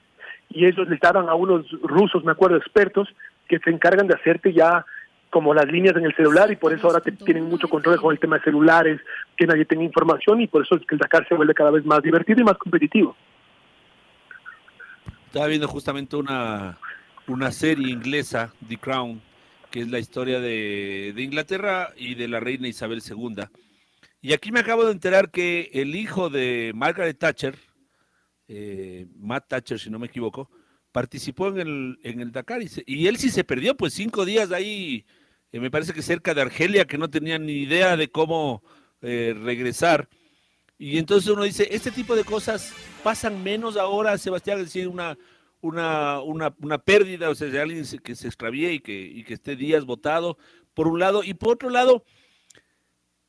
y 0.51 0.67
ellos 0.67 0.89
les 0.89 1.01
daban 1.01 1.29
a 1.29 1.35
unos 1.35 1.71
rusos, 1.83 2.25
me 2.25 2.33
acuerdo, 2.33 2.57
expertos, 2.57 3.09
que 3.49 3.59
se 3.59 3.71
encargan 3.71 4.07
de 4.07 4.15
hacerte 4.15 4.53
ya 4.53 4.85
como 5.35 5.53
las 5.53 5.67
líneas 5.67 5.97
en 5.97 6.05
el 6.05 6.15
celular 6.15 6.49
y 6.53 6.55
por 6.55 6.73
eso 6.73 6.87
ahora 6.87 7.01
te 7.01 7.11
tienen 7.11 7.47
mucho 7.47 7.69
control 7.69 8.01
con 8.01 8.13
el 8.13 8.21
tema 8.21 8.37
de 8.37 8.45
celulares, 8.45 9.01
que 9.37 9.49
nadie 9.49 9.65
tenga 9.65 9.83
información 9.83 10.41
y 10.41 10.47
por 10.47 10.63
eso 10.63 10.77
es 10.77 10.87
que 10.87 10.95
el 10.95 11.01
Dakar 11.01 11.27
se 11.27 11.35
vuelve 11.35 11.53
cada 11.55 11.73
vez 11.73 11.85
más 11.85 12.01
divertido 12.05 12.41
y 12.41 12.45
más 12.45 12.57
competitivo. 12.57 13.17
Estaba 15.27 15.49
viendo 15.49 15.67
justamente 15.67 16.15
una, 16.15 16.79
una 17.27 17.51
serie 17.51 17.91
inglesa, 17.91 18.53
The 18.69 18.77
Crown, 18.77 19.21
que 19.73 19.81
es 19.81 19.91
la 19.91 19.99
historia 19.99 20.39
de, 20.39 21.13
de 21.17 21.23
Inglaterra 21.23 21.89
y 21.97 22.15
de 22.15 22.29
la 22.29 22.39
reina 22.39 22.69
Isabel 22.69 23.03
II. 23.05 23.43
Y 24.23 24.35
aquí 24.35 24.53
me 24.53 24.61
acabo 24.61 24.85
de 24.85 24.93
enterar 24.93 25.33
que 25.33 25.69
el 25.73 25.97
hijo 25.97 26.31
de 26.31 26.71
Margaret 26.77 27.19
Thatcher, 27.19 27.57
eh, 28.47 29.09
Matt 29.17 29.49
Thatcher, 29.49 29.81
si 29.81 29.91
no 29.91 29.99
me 29.99 30.07
equivoco, 30.07 30.49
participó 30.93 31.49
en 31.49 31.59
el, 31.59 31.99
en 32.05 32.21
el 32.21 32.31
Dakar 32.31 32.63
y, 32.63 32.69
se, 32.69 32.85
y 32.87 33.09
él 33.09 33.17
sí 33.17 33.31
se 33.31 33.43
perdió, 33.43 33.77
pues 33.77 33.95
cinco 33.95 34.25
días 34.25 34.53
ahí, 34.53 35.05
eh, 35.55 35.61
me 35.61 35.71
parece 35.71 35.93
que 35.93 36.03
cerca 36.03 36.35
de 36.35 36.43
Argelia, 36.43 36.85
que 36.85 36.99
no 36.99 37.09
tenía 37.09 37.39
ni 37.39 37.53
idea 37.53 37.97
de 37.97 38.09
cómo 38.09 38.65
eh, 39.01 39.37
regresar. 39.41 40.09
Y 40.77 40.99
entonces 40.99 41.31
uno 41.31 41.45
dice, 41.45 41.69
este 41.71 41.93
tipo 41.93 42.17
de 42.17 42.25
cosas 42.25 42.75
pasan 43.05 43.41
menos 43.41 43.77
ahora, 43.77 44.19
Sebastián, 44.19 44.59
es 44.59 44.65
decir, 44.65 44.89
una, 44.89 45.17
una, 45.61 46.21
una, 46.23 46.53
una 46.61 46.79
pérdida, 46.79 47.31
o 47.31 47.37
sea, 47.37 47.47
de 47.47 47.61
alguien 47.61 47.85
que 48.03 48.17
se 48.17 48.27
extravíe 48.27 48.73
y 48.73 48.81
que, 48.81 49.01
y 49.01 49.23
que 49.23 49.35
esté 49.35 49.55
días 49.55 49.85
votado, 49.85 50.39
por 50.75 50.89
un 50.89 50.99
lado, 50.99 51.23
y 51.23 51.35
por 51.35 51.51
otro 51.51 51.71
lado, 51.71 52.05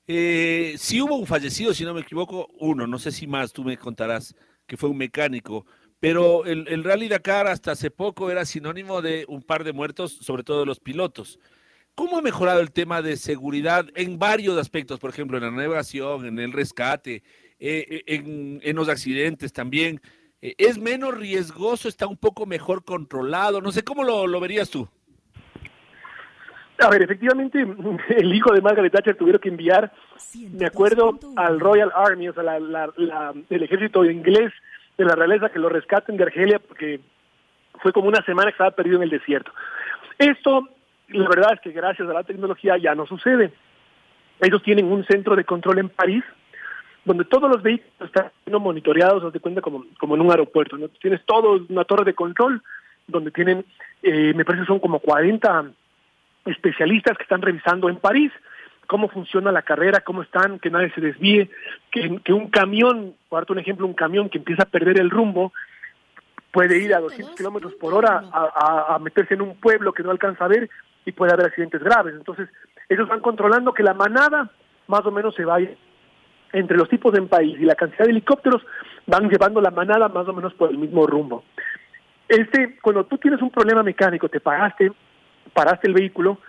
eh, 0.07 0.73
si 0.79 1.01
hubo 1.01 1.17
un 1.17 1.27
fallecido, 1.27 1.75
si 1.75 1.83
no 1.83 1.93
me 1.93 2.01
equivoco, 2.01 2.47
uno, 2.59 2.87
no 2.87 2.97
sé 2.97 3.11
si 3.11 3.27
más, 3.27 3.53
tú 3.53 3.63
me 3.63 3.77
contarás, 3.77 4.35
que 4.65 4.77
fue 4.77 4.89
un 4.89 4.97
mecánico, 4.97 5.67
pero 5.99 6.43
el, 6.45 6.67
el 6.69 6.83
Rally 6.83 7.07
Dakar 7.07 7.45
hasta 7.45 7.73
hace 7.73 7.91
poco 7.91 8.31
era 8.31 8.45
sinónimo 8.45 9.03
de 9.03 9.25
un 9.27 9.43
par 9.43 9.63
de 9.63 9.73
muertos, 9.73 10.11
sobre 10.11 10.43
todo 10.43 10.61
de 10.61 10.65
los 10.65 10.79
pilotos. 10.79 11.37
¿Cómo 11.95 12.17
ha 12.17 12.21
mejorado 12.21 12.59
el 12.59 12.71
tema 12.71 13.01
de 13.01 13.15
seguridad 13.15 13.85
en 13.95 14.19
varios 14.19 14.57
aspectos? 14.57 14.99
Por 14.99 15.11
ejemplo, 15.11 15.37
en 15.37 15.45
la 15.45 15.51
navegación, 15.51 16.25
en 16.25 16.39
el 16.39 16.51
rescate, 16.51 17.23
eh, 17.57 18.03
en, 18.05 18.59
en, 18.61 18.75
los 18.75 18.89
accidentes 18.89 19.53
también. 19.53 20.01
Eh, 20.41 20.55
¿Es 20.57 20.77
menos 20.77 21.17
riesgoso? 21.17 21.87
¿Está 21.87 22.05
un 22.05 22.17
poco 22.17 22.45
mejor 22.45 22.83
controlado? 22.83 23.61
No 23.61 23.71
sé, 23.71 23.83
¿cómo 23.83 24.03
lo, 24.03 24.27
lo, 24.27 24.41
verías 24.41 24.69
tú? 24.69 24.89
A 26.79 26.89
ver, 26.89 27.01
efectivamente, 27.01 27.65
el 28.09 28.35
hijo 28.35 28.53
de 28.53 28.61
Margaret 28.61 28.91
Thatcher 28.91 29.15
tuvieron 29.15 29.39
que 29.39 29.47
enviar, 29.47 29.93
me 30.51 30.65
acuerdo, 30.65 31.17
al 31.37 31.61
Royal 31.61 31.93
Army, 31.95 32.27
o 32.27 32.33
sea, 32.33 32.43
la, 32.43 32.59
la, 32.59 32.93
la, 32.97 33.33
el 33.49 33.63
ejército 33.63 34.03
inglés 34.03 34.51
de 34.97 35.05
la 35.05 35.15
realeza 35.15 35.49
que 35.49 35.59
lo 35.59 35.69
rescaten 35.69 36.17
de 36.17 36.23
Argelia 36.25 36.59
porque 36.59 36.99
fue 37.81 37.93
como 37.93 38.09
una 38.09 38.21
semana 38.25 38.51
que 38.51 38.55
estaba 38.55 38.71
perdido 38.71 38.97
en 38.97 39.03
el 39.03 39.09
desierto. 39.11 39.53
Esto 40.17 40.74
la 41.09 41.29
verdad 41.29 41.53
es 41.53 41.61
que 41.61 41.71
gracias 41.71 42.07
a 42.09 42.13
la 42.13 42.23
tecnología 42.23 42.77
ya 42.77 42.95
no 42.95 43.05
sucede. 43.05 43.51
Ellos 44.39 44.61
tienen 44.63 44.85
un 44.85 45.05
centro 45.05 45.35
de 45.35 45.45
control 45.45 45.79
en 45.79 45.89
París, 45.89 46.23
donde 47.05 47.25
todos 47.25 47.49
los 47.49 47.61
vehículos 47.61 47.93
están 48.01 48.31
monitoreados, 48.61 49.23
haz 49.23 49.33
de 49.33 49.39
cuenta 49.39 49.61
como, 49.61 49.85
como 49.99 50.15
en 50.15 50.21
un 50.21 50.31
aeropuerto, 50.31 50.77
¿no? 50.77 50.89
Tienes 50.89 51.23
todo 51.25 51.65
una 51.69 51.85
torre 51.85 52.03
de 52.03 52.15
control, 52.15 52.61
donde 53.07 53.31
tienen, 53.31 53.65
eh, 54.01 54.33
me 54.35 54.43
parece 54.43 54.65
son 54.65 54.79
como 54.79 54.99
40 54.99 55.71
especialistas 56.45 57.17
que 57.17 57.23
están 57.23 57.41
revisando 57.41 57.89
en 57.89 57.97
París 57.97 58.31
cómo 58.87 59.09
funciona 59.09 59.51
la 59.51 59.63
carrera, 59.63 60.01
cómo 60.01 60.21
están, 60.21 60.59
que 60.59 60.69
nadie 60.69 60.91
se 60.91 61.01
desvíe, 61.01 61.49
que, 61.91 62.19
que 62.23 62.33
un 62.33 62.49
camión, 62.49 63.15
por 63.29 63.39
darte 63.39 63.53
un 63.53 63.59
ejemplo, 63.59 63.87
un 63.87 63.93
camión 63.93 64.29
que 64.29 64.37
empieza 64.37 64.63
a 64.63 64.69
perder 64.69 64.99
el 64.99 65.09
rumbo, 65.09 65.53
puede 66.51 66.77
ir 66.77 66.93
a 66.93 66.99
200 66.99 67.35
kilómetros 67.35 67.73
por 67.75 67.93
hora 67.93 68.23
a, 68.31 68.49
a, 68.55 68.95
a, 68.95 68.99
meterse 68.99 69.33
en 69.33 69.41
un 69.41 69.55
pueblo 69.55 69.91
que 69.91 70.03
no 70.03 70.11
alcanza 70.11 70.45
a 70.45 70.49
ver 70.49 70.69
y 71.05 71.11
puede 71.11 71.33
haber 71.33 71.47
accidentes 71.47 71.83
graves. 71.83 72.15
Entonces, 72.15 72.49
ellos 72.89 73.07
van 73.07 73.21
controlando 73.21 73.73
que 73.73 73.83
la 73.83 73.93
manada 73.93 74.51
más 74.87 75.05
o 75.05 75.11
menos 75.11 75.35
se 75.35 75.45
vaya 75.45 75.69
entre 76.53 76.77
los 76.77 76.89
tipos 76.89 77.13
en 77.15 77.27
país 77.27 77.57
y 77.59 77.65
la 77.65 77.75
cantidad 77.75 78.05
de 78.05 78.11
helicópteros 78.11 78.61
van 79.07 79.29
llevando 79.29 79.61
la 79.61 79.71
manada 79.71 80.07
más 80.09 80.27
o 80.27 80.33
menos 80.33 80.53
por 80.53 80.69
el 80.69 80.77
mismo 80.77 81.05
rumbo. 81.05 81.43
Este, 82.27 82.77
cuando 82.81 83.05
tú 83.05 83.17
tienes 83.17 83.41
un 83.41 83.51
problema 83.51 83.83
mecánico, 83.83 84.29
te 84.29 84.39
pagaste, 84.39 84.91
paraste 85.53 85.87
el 85.87 85.93
vehículo, 85.93 86.39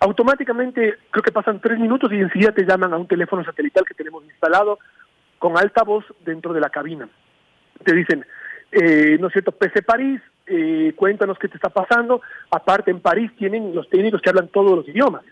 automáticamente 0.00 0.98
creo 1.10 1.22
que 1.22 1.32
pasan 1.32 1.60
tres 1.60 1.78
minutos 1.78 2.12
y 2.12 2.16
enseguida 2.16 2.52
te 2.52 2.66
llaman 2.66 2.92
a 2.92 2.98
un 2.98 3.06
teléfono 3.06 3.44
satelital 3.44 3.84
que 3.86 3.94
tenemos 3.94 4.24
instalado 4.24 4.78
con 5.38 5.56
alta 5.56 5.84
voz 5.84 6.04
dentro 6.24 6.52
de 6.52 6.60
la 6.60 6.70
cabina. 6.70 7.08
Te 7.84 7.94
dicen, 7.94 8.26
eh, 8.72 9.16
¿no 9.20 9.28
es 9.28 9.32
cierto? 9.32 9.52
PC 9.52 9.82
París, 9.82 10.20
eh, 10.46 10.92
cuéntanos 10.96 11.38
qué 11.38 11.48
te 11.48 11.56
está 11.56 11.70
pasando. 11.70 12.20
Aparte, 12.50 12.90
en 12.90 13.00
París 13.00 13.30
tienen 13.36 13.74
los 13.74 13.88
técnicos 13.88 14.20
que 14.20 14.30
hablan 14.30 14.48
todos 14.48 14.76
los 14.76 14.88
idiomas, 14.88 15.22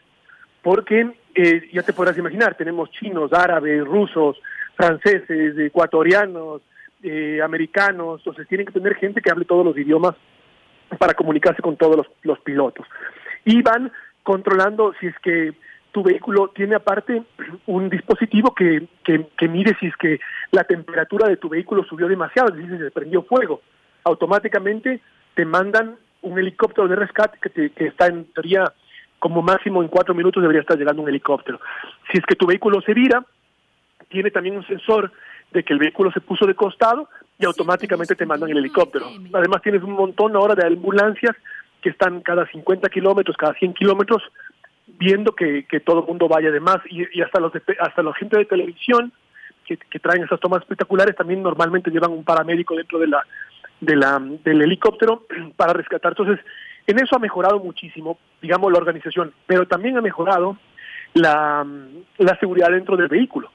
porque 0.63 1.15
eh, 1.35 1.69
ya 1.73 1.83
te 1.83 1.93
podrás 1.93 2.17
imaginar, 2.19 2.57
tenemos 2.57 2.91
chinos, 2.91 3.33
árabes, 3.33 3.85
rusos, 3.85 4.37
franceses, 4.77 5.57
ecuatorianos, 5.59 6.63
eh, 7.03 7.41
americanos, 7.43 8.21
entonces 8.21 8.49
tienen 8.49 8.67
que 8.67 8.73
tener 8.73 8.95
gente 8.97 9.21
que 9.21 9.31
hable 9.31 9.45
todos 9.45 9.65
los 9.65 9.77
idiomas 9.77 10.15
para 10.99 11.15
comunicarse 11.15 11.63
con 11.63 11.77
todos 11.77 11.97
los, 11.97 12.07
los 12.23 12.39
pilotos. 12.41 12.87
Y 13.45 13.63
van 13.63 13.93
controlando 14.23 14.95
si 14.99 15.09
es 15.09 15.19
que 15.21 15.53
tu 15.93 16.03
vehículo 16.03 16.49
tiene 16.49 16.75
aparte 16.75 17.23
un 17.67 17.89
dispositivo 17.89 18.55
que, 18.55 18.89
que, 19.05 19.27
que, 19.37 19.49
mide 19.49 19.77
si 19.79 19.87
es 19.87 19.97
que 19.97 20.19
la 20.51 20.65
temperatura 20.65 21.29
de 21.29 21.37
tu 21.37 21.49
vehículo 21.49 21.85
subió 21.85 22.09
demasiado, 22.09 22.51
decir, 22.51 22.79
se 22.79 22.91
prendió 22.91 23.23
fuego. 23.23 23.61
Automáticamente 24.05 25.01
te 25.35 25.45
mandan 25.45 25.97
un 26.23 26.39
helicóptero 26.39 26.89
de 26.89 26.97
rescate 26.97 27.39
que, 27.41 27.51
te, 27.51 27.71
que 27.71 27.87
está 27.89 28.07
en 28.07 28.25
teoría 28.33 28.73
como 29.19 29.41
máximo 29.43 29.83
en 29.83 29.89
cuatro 29.89 30.15
minutos 30.15 30.43
debería 30.43 30.61
estar 30.61 30.77
llegando 30.77 31.03
un 31.03 31.09
helicóptero. 31.09 31.59
Si 32.11 32.19
es 32.19 32.27
que 32.27 32.37
tu 32.37 32.47
vehículo 32.47 32.81
se 32.83 32.93
vira, 32.93 33.25
tiene 34.09 34.31
también 34.31 34.57
un 34.57 34.67
sensor 34.67 35.11
de 35.51 35.63
que 35.63 35.73
el 35.73 35.79
vehículo 35.79 36.11
se 36.13 36.21
puso 36.21 36.47
de 36.47 36.55
costado 36.55 37.09
y 37.39 37.47
automáticamente 37.47 38.17
te 38.17 38.27
mandan 38.27 38.51
el 38.51 38.59
helicóptero. 38.59 39.07
Además 39.33 39.63
tienes 39.63 39.83
un 39.83 39.93
montón 39.93 40.37
ahora 40.37 40.55
de 40.55 40.67
ambulancias 40.67 41.35
que 41.81 41.91
están 41.91 42.21
cada 42.21 42.47
50 42.47 42.89
kilómetros, 42.91 43.37
cada 43.37 43.55
100 43.55 43.75
kilómetros, 43.75 44.23
viendo 44.87 45.33
que, 45.35 45.65
que 45.65 45.81
todo 45.81 46.01
el 46.01 46.07
mundo 46.07 46.29
vaya 46.29 46.51
de 46.51 46.61
más 46.61 46.79
y, 46.91 47.07
y 47.19 47.23
hasta 47.23 47.41
los 47.41 47.53
de, 47.53 47.63
hasta 47.81 48.03
la 48.03 48.13
gente 48.15 48.37
de 48.37 48.45
televisión 48.45 49.13
que, 49.65 49.79
que, 49.79 49.99
traen 49.99 50.25
esas 50.25 50.41
tomas 50.41 50.61
espectaculares 50.61 51.17
también 51.17 51.43
normalmente 51.43 51.91
llevan 51.91 52.13
un 52.13 52.25
paramédico 52.25 52.77
dentro 52.77 52.99
de 52.99 53.07
la, 53.07 53.25
de 53.85 53.97
la 53.97 54.21
del 54.21 54.63
helicóptero 54.63 55.27
para 55.57 55.73
rescatar. 55.73 56.13
Entonces, 56.13 56.45
en 56.87 56.99
eso 56.99 57.17
ha 57.17 57.19
mejorado 57.19 57.59
muchísimo, 57.61 58.19
digamos, 58.43 58.71
la 58.73 58.79
organización, 58.79 59.33
pero 59.47 59.67
también 59.67 59.97
ha 59.97 60.03
mejorado 60.03 60.59
la, 61.15 61.67
la 62.19 62.39
seguridad 62.39 62.71
dentro 62.71 62.97
del 62.97 63.09
vehículo. 63.09 63.51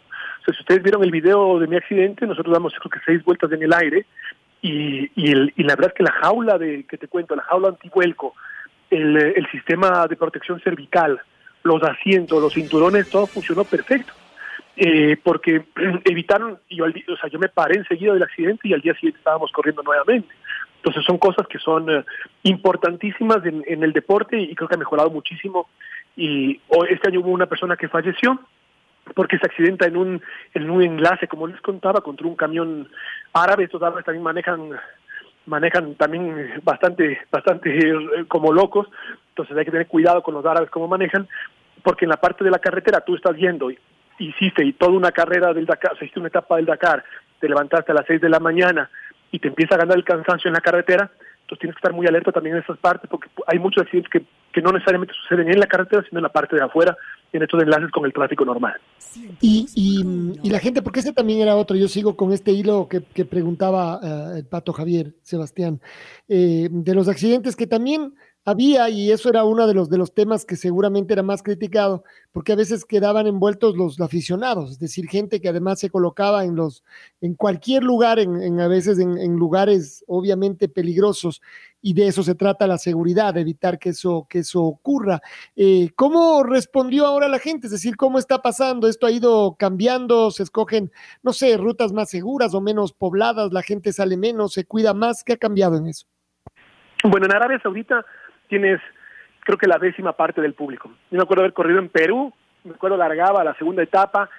O 0.48 0.52
si 0.52 0.62
ustedes 0.62 0.82
vieron 0.82 1.04
el 1.04 1.12
video 1.12 1.60
de 1.60 1.68
mi 1.68 1.76
accidente, 1.76 2.26
nosotros 2.26 2.54
damos 2.54 2.74
creo 2.74 2.90
que 2.90 3.00
seis 3.06 3.24
vueltas 3.24 3.52
en 3.52 3.62
el 3.62 3.74
aire 3.74 4.06
y, 4.62 5.32
el, 5.32 5.54
y 5.56 5.64
la 5.64 5.76
verdad 5.76 5.92
es 5.92 5.94
que 5.94 6.04
la 6.04 6.12
jaula 6.12 6.58
de 6.58 6.86
que 6.86 6.98
te 6.98 7.08
cuento, 7.08 7.36
la 7.36 7.44
jaula 7.44 7.70
antivuelco, 7.70 8.34
el, 8.90 9.16
el 9.16 9.48
sistema 9.52 10.08
de 10.08 10.16
protección 10.16 10.60
cervical, 10.62 11.20
los 11.64 11.84
asientos, 11.84 12.42
los 12.42 12.54
cinturones, 12.54 13.10
todo 13.10 13.28
funcionó 13.28 13.64
perfecto. 13.64 14.14
Eh, 14.82 15.18
porque 15.22 15.66
evitaron, 16.06 16.58
y 16.70 16.78
yo, 16.78 16.86
o 16.86 17.18
sea, 17.18 17.30
yo 17.30 17.38
me 17.38 17.50
paré 17.50 17.76
enseguida 17.76 18.14
del 18.14 18.24
accidente 18.24 18.66
y 18.66 18.74
al 18.74 18.80
día 18.80 18.94
siguiente 18.94 19.18
estábamos 19.20 19.52
corriendo 19.52 19.84
nuevamente. 19.84 20.34
Entonces 20.78 21.04
son 21.04 21.18
cosas 21.18 21.46
que 21.48 21.60
son 21.60 21.90
eh, 21.90 22.06
importantísimas 22.44 23.46
en, 23.46 23.84
el 23.84 23.92
deporte 23.92 24.40
y 24.40 24.56
creo 24.56 24.70
que 24.70 24.76
ha 24.76 24.80
mejorado 24.80 25.10
muchísimo. 25.10 25.68
Y 26.16 26.62
este 26.90 27.10
año 27.10 27.20
hubo 27.20 27.32
una 27.32 27.48
persona 27.48 27.76
que 27.76 27.90
falleció 27.90 28.40
porque 29.16 29.38
se 29.38 29.48
accidenta 29.48 29.86
en 29.86 29.98
un, 29.98 30.22
en 30.54 30.70
un 30.70 30.82
enlace, 30.82 31.28
como 31.28 31.48
les 31.48 31.60
contaba, 31.60 32.00
contra 32.00 32.28
un 32.28 32.36
camión 32.36 32.88
árabe. 33.34 33.66
Estos 33.66 33.84
árabes 33.84 34.06
también 34.06 34.24
manejan 34.24 34.80
manejan 35.46 35.96
también 35.96 36.62
bastante 36.64 37.20
bastante 37.30 37.70
eh, 37.78 38.26
como 38.30 38.54
locos, 38.54 38.88
entonces 39.30 39.58
hay 39.58 39.66
que 39.66 39.72
tener 39.72 39.88
cuidado 39.88 40.22
con 40.22 40.36
los 40.36 40.46
árabes 40.46 40.70
cómo 40.70 40.88
manejan, 40.88 41.28
porque 41.84 42.06
en 42.06 42.10
la 42.10 42.18
parte 42.18 42.46
de 42.46 42.52
la 42.52 42.60
carretera 42.60 43.02
tú 43.02 43.16
estás 43.16 43.36
viendo, 43.36 43.72
hiciste 44.20 44.66
y 44.66 44.74
toda 44.74 44.92
una 44.92 45.12
carrera 45.12 45.54
del 45.54 45.66
Dakar, 45.66 45.94
o 45.94 45.96
sea, 45.96 46.06
hiciste 46.06 46.20
una 46.20 46.30
etapa 46.30 46.58
del 46.58 46.66
Dakar, 46.66 47.04
te 47.40 47.48
levantaste 47.48 47.92
a 47.92 47.96
las 47.96 48.06
6 48.06 48.22
de 48.22 48.30
la 48.30 48.40
mañana 48.40 48.90
y 49.32 49.40
te 49.40 49.48
empieza 49.48 49.76
a 49.76 49.80
ganar 49.80 49.98
el 49.98 50.04
cansancio 50.04 50.50
en 50.50 50.54
la 50.54 50.62
carretera, 50.62 51.12
entonces 51.42 51.62
tienes 51.62 51.76
que 51.76 51.80
estar 51.80 51.94
muy 51.94 52.06
alerta 52.06 52.32
también 52.32 52.56
en 52.56 52.62
esas 52.62 52.78
partes, 52.78 53.10
porque 53.10 53.30
hay 53.48 53.58
muchos 53.58 53.84
accidentes 53.84 54.12
que, 54.12 54.24
que 54.54 54.62
no 54.62 54.72
necesariamente 54.72 55.14
suceden 55.24 55.50
en 55.50 55.60
la 55.60 55.66
carretera, 55.66 56.04
sino 56.08 56.20
en 56.20 56.24
la 56.24 56.32
parte 56.32 56.56
de 56.56 56.62
afuera, 56.62 56.96
en 57.34 57.42
estos 57.42 57.62
enlaces 57.62 57.90
con 57.92 58.06
el 58.06 58.14
tráfico 58.14 58.46
normal. 58.46 58.80
Y, 59.42 59.68
y, 59.76 60.04
y, 60.44 60.50
la 60.50 60.60
gente, 60.60 60.82
porque 60.82 61.00
ese 61.00 61.14
también 61.14 61.42
era 61.42 61.56
otro, 61.56 61.76
yo 61.76 61.88
sigo 61.88 62.16
con 62.16 62.34
este 62.34 62.52
hilo 62.52 62.88
que, 62.88 63.04
que 63.04 63.26
preguntaba 63.26 64.00
uh, 64.00 64.38
el 64.38 64.46
pato 64.46 64.74
Javier, 64.74 65.14
Sebastián, 65.22 65.82
eh, 66.28 66.68
de 66.70 66.94
los 66.94 67.08
accidentes 67.08 67.56
que 67.56 67.66
también 67.66 68.14
había, 68.50 68.90
y 68.90 69.12
eso 69.12 69.30
era 69.30 69.44
uno 69.44 69.68
de 69.68 69.74
los, 69.74 69.90
de 69.90 69.98
los 69.98 70.14
temas 70.14 70.46
que 70.46 70.56
seguramente 70.56 71.14
era 71.14 71.24
más 71.24 71.44
criticado, 71.44 72.04
porque 72.32 72.52
a 72.52 72.56
veces 72.56 72.86
quedaban 72.86 73.28
envueltos 73.28 73.76
los 73.76 74.00
aficionados, 74.00 74.72
es 74.72 74.80
decir, 74.80 75.08
gente 75.08 75.40
que 75.40 75.50
además 75.50 75.80
se 75.80 75.90
colocaba 75.90 76.46
en 76.46 76.56
los, 76.56 76.84
en 77.22 77.36
cualquier 77.36 77.84
lugar, 77.84 78.20
en, 78.20 78.60
a 78.60 78.68
veces 78.68 79.00
en, 79.00 79.36
lugares 79.36 80.04
obviamente 80.08 80.68
peligrosos, 80.70 81.42
y 81.82 81.94
de 81.94 82.08
eso 82.08 82.24
se 82.24 82.36
trata 82.36 82.68
la 82.68 82.78
seguridad, 82.78 83.38
evitar 83.38 83.80
que 83.80 83.90
eso, 83.90 84.28
que 84.30 84.40
eso 84.40 84.64
ocurra. 84.64 85.22
Eh, 85.56 85.92
¿Cómo 85.96 86.44
respondió 86.44 87.06
ahora 87.06 87.30
la 87.30 87.40
gente? 87.40 87.68
Es 87.68 87.72
decir, 87.72 87.96
¿cómo 87.96 88.20
está 88.20 88.42
pasando? 88.42 88.88
¿Esto 88.88 89.08
ha 89.08 89.12
ido 89.12 89.56
cambiando? 89.58 90.30
¿Se 90.32 90.44
escogen, 90.44 90.92
no 91.24 91.32
sé, 91.32 91.56
rutas 91.56 91.94
más 91.94 92.10
seguras 92.10 92.54
o 92.54 92.60
menos 92.60 92.92
pobladas? 92.92 93.54
¿La 93.54 93.62
gente 93.62 93.94
sale 93.94 94.18
menos? 94.18 94.54
¿Se 94.54 94.66
cuida 94.66 94.94
más? 94.94 95.24
¿Qué 95.24 95.34
ha 95.34 95.38
cambiado 95.38 95.78
en 95.78 95.88
eso? 95.88 96.06
Bueno, 97.04 97.28
en 97.28 97.36
Arabia 97.36 97.60
Saudita 97.64 98.06
tienes 98.50 98.82
creo 99.42 99.58
que 99.58 99.68
la 99.68 99.78
décima 99.80 100.14
parte 100.14 100.42
del 100.42 100.54
público. 100.54 100.92
Yo 101.10 101.18
me 101.18 101.24
acuerdo 101.24 101.44
haber 101.44 101.54
corrido 101.54 101.80
en 101.80 101.90
Perú, 101.90 102.34
me 102.64 102.74
acuerdo 102.74 102.98
largaba 102.98 103.44
la 103.44 103.56
segunda 103.56 103.82
etapa 103.82 104.30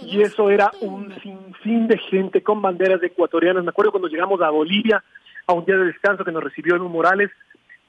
y 0.00 0.22
eso 0.22 0.48
era 0.48 0.70
un 0.80 1.12
sinfín 1.20 1.88
de 1.88 1.98
gente 1.98 2.42
con 2.42 2.62
banderas 2.62 3.02
ecuatorianas. 3.02 3.64
Me 3.64 3.70
acuerdo 3.70 3.90
cuando 3.90 4.08
llegamos 4.08 4.40
a 4.40 4.50
Bolivia 4.50 5.02
a 5.46 5.52
un 5.52 5.64
día 5.64 5.76
de 5.76 5.86
descanso 5.86 6.24
que 6.24 6.32
nos 6.32 6.42
recibió 6.42 6.76
Evo 6.76 6.88
Morales, 6.88 7.30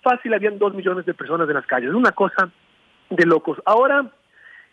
fácil 0.02 0.34
habían 0.34 0.58
dos 0.58 0.74
millones 0.74 1.06
de 1.06 1.14
personas 1.14 1.48
en 1.48 1.56
las 1.56 1.66
calles, 1.66 1.92
una 1.92 2.12
cosa 2.12 2.50
de 3.10 3.26
locos. 3.26 3.62
Ahora 3.66 4.12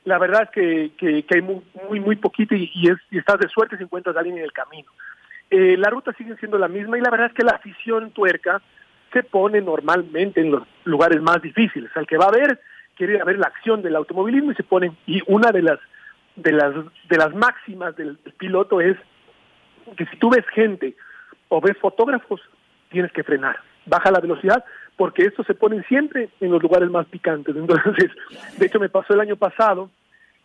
la 0.05 0.19
verdad 0.19 0.43
es 0.45 0.51
que, 0.51 0.91
que, 0.97 1.23
que 1.23 1.35
hay 1.37 1.43
muy, 1.43 1.63
muy, 1.89 2.01
muy 2.01 2.17
poquito 2.17 2.57
y, 2.57 2.71
y, 2.75 2.91
es, 2.91 2.99
y 3.11 3.19
estás 3.19 3.39
de 3.39 3.49
suerte 3.49 3.77
si 3.77 3.85
encuentras 3.85 4.17
a 4.17 4.21
alguien 4.21 4.39
en 4.39 4.45
el 4.45 4.53
camino. 4.53 4.91
Eh, 5.51 5.77
la 5.77 5.91
ruta 5.91 6.13
sigue 6.15 6.37
siendo 6.39 6.59
la 6.59 6.67
misma 6.67 6.99
y 6.99 7.03
la 7.03 7.11
verdad 7.11 7.29
es 7.29 7.35
que 7.35 7.45
la 7.45 7.53
afición 7.53 8.11
tuerca 8.11 8.61
se 9.13 9.23
pone 9.23 9.61
normalmente 9.61 10.41
en 10.41 10.53
los 10.53 10.63
lugares 10.85 11.21
más 11.21 11.41
difíciles. 11.43 11.91
Al 11.95 12.07
que 12.07 12.17
va 12.17 12.27
a 12.27 12.31
ver, 12.31 12.61
quiere 12.97 13.15
ir 13.15 13.25
ver 13.25 13.39
la 13.39 13.47
acción 13.47 13.83
del 13.83 13.97
automovilismo 13.97 14.53
y 14.53 14.55
se 14.55 14.63
pone, 14.63 14.93
y 15.07 15.21
una 15.27 15.51
de 15.51 15.63
las 15.63 15.79
de 16.37 16.53
las 16.53 16.75
de 17.09 17.17
las 17.19 17.35
máximas 17.35 17.95
del, 17.97 18.19
del 18.25 18.33
piloto 18.35 18.81
es 18.81 18.97
que 19.97 20.07
si 20.07 20.17
tú 20.17 20.31
ves 20.31 20.47
gente 20.55 20.95
o 21.49 21.61
ves 21.61 21.77
fotógrafos, 21.79 22.41
tienes 22.91 23.13
que 23.13 23.25
frenar. 23.25 23.61
Baja 23.85 24.11
la 24.11 24.21
velocidad 24.21 24.65
porque 24.97 25.25
estos 25.25 25.47
se 25.47 25.55
ponen 25.55 25.85
siempre 25.85 26.29
en 26.41 26.51
los 26.51 26.63
lugares 26.63 26.91
más 26.91 27.07
picantes. 27.07 27.57
Entonces, 27.57 28.11
de 28.59 28.67
hecho 28.67 28.79
me 28.79 28.89
pasó 28.89 29.15
el 29.15 29.21
año 29.21 29.37
pasado, 29.37 29.91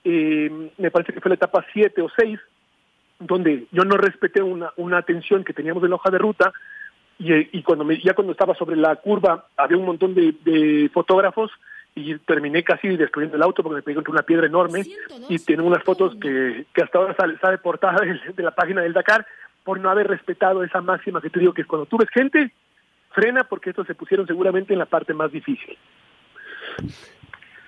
eh, 0.04 0.72
me 0.78 0.92
parece 0.92 1.14
que 1.14 1.22
fue 1.22 1.30
la 1.30 1.36
etapa 1.36 1.66
7 1.74 2.02
o 2.02 2.10
6, 2.10 2.40
donde 3.20 3.68
yo 3.72 3.84
no 3.84 3.98
respeté 3.98 4.42
una, 4.42 4.72
una 4.78 4.98
atención 4.98 5.44
que 5.44 5.54
teníamos 5.54 5.84
en 5.84 5.90
la 5.90 5.96
hoja 5.96 6.12
de 6.12 6.18
ruta, 6.18 6.54
y, 7.20 7.58
y 7.58 7.64
cuando 7.64 7.84
me, 7.84 8.00
ya 8.00 8.14
cuando 8.14 8.32
estaba 8.32 8.56
sobre 8.56 8.76
la 8.76 8.96
curva 8.98 9.48
había 9.58 9.78
un 9.78 9.86
montón 9.86 10.14
de, 10.14 10.34
de 10.44 10.90
fotógrafos 10.94 11.52
y 11.96 12.16
terminé 12.20 12.64
casi 12.64 12.90
destruyendo 12.96 13.38
el 13.38 13.44
auto 13.44 13.64
porque 13.64 13.78
me 13.78 13.82
pegué 13.82 13.96
contra 13.96 14.12
una 14.12 14.22
piedra 14.22 14.46
enorme. 14.46 14.84
Y 15.30 15.40
tiene 15.40 15.64
unas 15.64 15.84
fotos 15.84 16.16
que, 16.22 16.66
que 16.74 16.84
hasta 16.84 17.00
ahora 17.00 17.16
sale, 17.16 17.38
sale 17.40 17.58
portada 17.58 18.06
de, 18.06 18.20
de 18.34 18.44
la 18.44 18.52
página 18.52 18.82
del 18.82 18.94
Dakar 18.94 19.26
por 19.64 19.80
no 19.80 19.90
haber 19.90 20.08
respetado 20.08 20.64
esa 20.64 20.80
máxima 20.80 21.22
que 21.22 21.30
te 21.30 21.40
digo 21.40 21.54
que 21.54 21.62
es 21.64 21.68
cuando 21.68 21.88
tú 21.88 21.98
ves 21.98 22.10
gente, 22.10 22.54
frena 23.12 23.44
porque 23.46 23.72
estos 23.72 23.88
se 23.88 23.96
pusieron 23.96 24.28
seguramente 24.28 24.74
en 24.74 24.80
la 24.80 24.86
parte 24.86 25.14
más 25.14 25.32
difícil. 25.32 25.78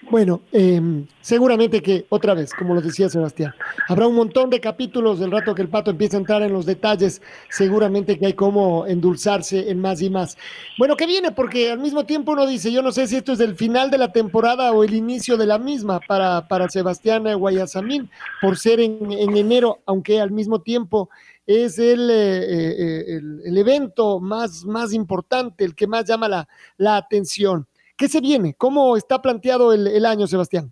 Bueno, 0.10 0.42
eh, 0.52 0.82
seguramente 1.22 1.84
que 1.84 2.08
otra 2.10 2.34
vez, 2.34 2.52
como 2.52 2.74
lo 2.74 2.82
decía 2.82 3.10
Sebastián, 3.10 3.54
habrá 3.88 4.08
un 4.08 4.16
montón 4.16 4.50
de 4.50 4.60
capítulos 4.60 5.20
del 5.20 5.30
rato 5.30 5.54
que 5.54 5.62
el 5.62 5.70
pato 5.70 5.92
empieza 5.92 6.18
a 6.18 6.22
entrar 6.22 6.42
en 6.42 6.52
los 6.52 6.66
detalles, 6.66 7.22
seguramente 7.48 8.18
que 8.18 8.26
hay 8.26 8.34
como 8.34 8.88
endulzarse 8.88 9.70
en 9.70 9.80
más 9.80 10.02
y 10.02 10.10
más. 10.10 10.36
Bueno, 10.80 10.96
¿qué 10.96 11.06
viene? 11.06 11.32
Porque 11.32 11.72
al 11.72 11.78
mismo 11.78 12.08
tiempo 12.08 12.32
uno 12.32 12.48
dice, 12.48 12.72
yo 12.72 12.82
no 12.82 12.92
sé 12.92 13.06
si 13.06 13.18
esto 13.18 13.34
es 13.34 13.40
el 13.40 13.56
final 13.56 13.92
de 13.92 14.00
la 14.00 14.12
temporada 14.12 14.72
o 14.72 14.84
el 14.84 14.96
inicio 14.96 15.38
de 15.38 15.46
la 15.46 15.60
misma 15.60 16.00
para, 16.00 16.48
para 16.48 16.70
Sebastián 16.70 17.32
Guayasamín, 17.38 18.10
por 18.42 18.58
ser 18.58 18.80
en, 18.80 19.12
en 19.12 19.38
enero, 19.38 19.78
aunque 19.86 20.20
al 20.20 20.32
mismo 20.32 20.62
tiempo 20.62 21.12
es 21.46 21.78
el, 21.78 22.10
eh, 22.10 23.16
el, 23.16 23.42
el, 23.46 23.58
evento 23.60 24.20
más, 24.20 24.66
más 24.66 24.92
importante, 24.92 25.66
el 25.66 25.76
que 25.76 25.86
más 25.86 26.06
llama 26.06 26.28
la, 26.28 26.48
la 26.78 26.98
atención. 26.98 27.68
¿Qué 28.00 28.08
se 28.08 28.22
viene? 28.22 28.56
¿Cómo 28.58 28.96
está 28.96 29.22
planteado 29.22 29.74
el, 29.74 29.86
el, 29.86 30.06
año, 30.06 30.26
Sebastián? 30.26 30.72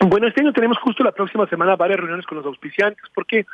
Bueno, 0.00 0.26
este 0.26 0.40
año 0.40 0.54
tenemos 0.54 0.78
justo 0.78 1.04
la 1.04 1.12
próxima 1.12 1.46
semana 1.48 1.76
varias 1.76 1.98
reuniones 1.98 2.24
con 2.24 2.38
los 2.38 2.46
auspiciantes, 2.46 3.04
porque 3.14 3.44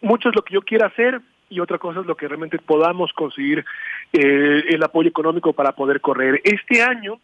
mucho 0.00 0.28
es 0.28 0.34
lo 0.34 0.42
que 0.42 0.54
yo 0.54 0.62
quiero 0.62 0.86
hacer 0.86 1.20
y 1.48 1.60
otra 1.60 1.78
cosa 1.78 2.00
es 2.00 2.06
lo 2.06 2.16
que 2.16 2.26
realmente 2.26 2.58
podamos 2.58 3.12
conseguir 3.12 3.64
eh, 4.12 4.64
el 4.70 4.82
apoyo 4.82 5.08
económico 5.08 5.52
para 5.52 5.70
poder 5.70 6.00
correr. 6.00 6.40
Este 6.42 6.82
año, 6.82 7.20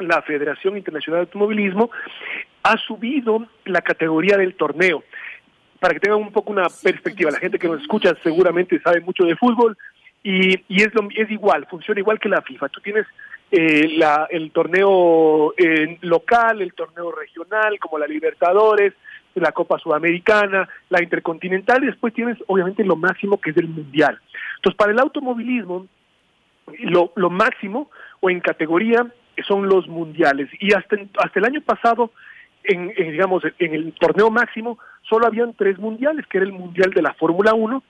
la 0.00 0.22
Federación 0.22 0.76
Internacional 0.76 1.20
de 1.20 1.26
Automovilismo 1.26 1.92
ha 2.64 2.76
subido 2.78 3.46
la 3.64 3.80
categoría 3.80 4.36
del 4.36 4.56
torneo 4.56 5.04
para 5.78 5.94
que 5.94 6.00
tengan 6.00 6.18
un 6.18 6.32
poco 6.32 6.50
una 6.50 6.66
perspectiva. 6.82 7.30
La 7.30 7.38
gente 7.38 7.60
que 7.60 7.68
nos 7.68 7.80
escucha 7.80 8.12
seguramente 8.24 8.80
sabe 8.80 9.02
mucho 9.02 9.22
de 9.22 9.36
fútbol 9.36 9.78
y, 10.24 10.64
y 10.66 10.82
es, 10.82 10.92
lo, 10.94 11.08
es 11.14 11.30
igual, 11.30 11.68
funciona 11.70 12.00
igual 12.00 12.18
que 12.18 12.28
la 12.28 12.42
FIFA. 12.42 12.68
Tú 12.70 12.80
tienes 12.80 13.06
eh, 13.50 13.88
la, 13.96 14.26
el 14.30 14.52
torneo 14.52 15.54
eh, 15.56 15.98
local, 16.02 16.62
el 16.62 16.72
torneo 16.74 17.10
regional, 17.12 17.78
como 17.78 17.98
la 17.98 18.06
Libertadores, 18.06 18.94
la 19.34 19.52
Copa 19.52 19.78
Sudamericana, 19.78 20.68
la 20.88 21.02
Intercontinental, 21.02 21.82
y 21.82 21.86
después 21.86 22.14
tienes 22.14 22.36
obviamente 22.46 22.84
lo 22.84 22.96
máximo 22.96 23.40
que 23.40 23.50
es 23.50 23.56
el 23.56 23.68
Mundial. 23.68 24.20
Entonces, 24.56 24.76
para 24.76 24.92
el 24.92 24.98
automovilismo, 24.98 25.86
lo, 26.80 27.12
lo 27.16 27.30
máximo 27.30 27.90
o 28.20 28.30
en 28.30 28.40
categoría 28.40 29.06
son 29.46 29.68
los 29.68 29.88
mundiales. 29.88 30.48
Y 30.60 30.74
hasta, 30.74 30.96
hasta 31.18 31.38
el 31.38 31.46
año 31.46 31.60
pasado, 31.62 32.12
en, 32.64 32.92
en, 32.96 33.12
digamos, 33.12 33.42
en 33.58 33.74
el 33.74 33.92
torneo 33.94 34.30
máximo, 34.30 34.78
solo 35.08 35.26
habían 35.26 35.54
tres 35.54 35.78
mundiales, 35.78 36.26
que 36.26 36.38
era 36.38 36.46
el 36.46 36.52
mundial 36.52 36.90
de 36.90 37.02
la 37.02 37.14
Fórmula 37.14 37.54
1, 37.54 37.82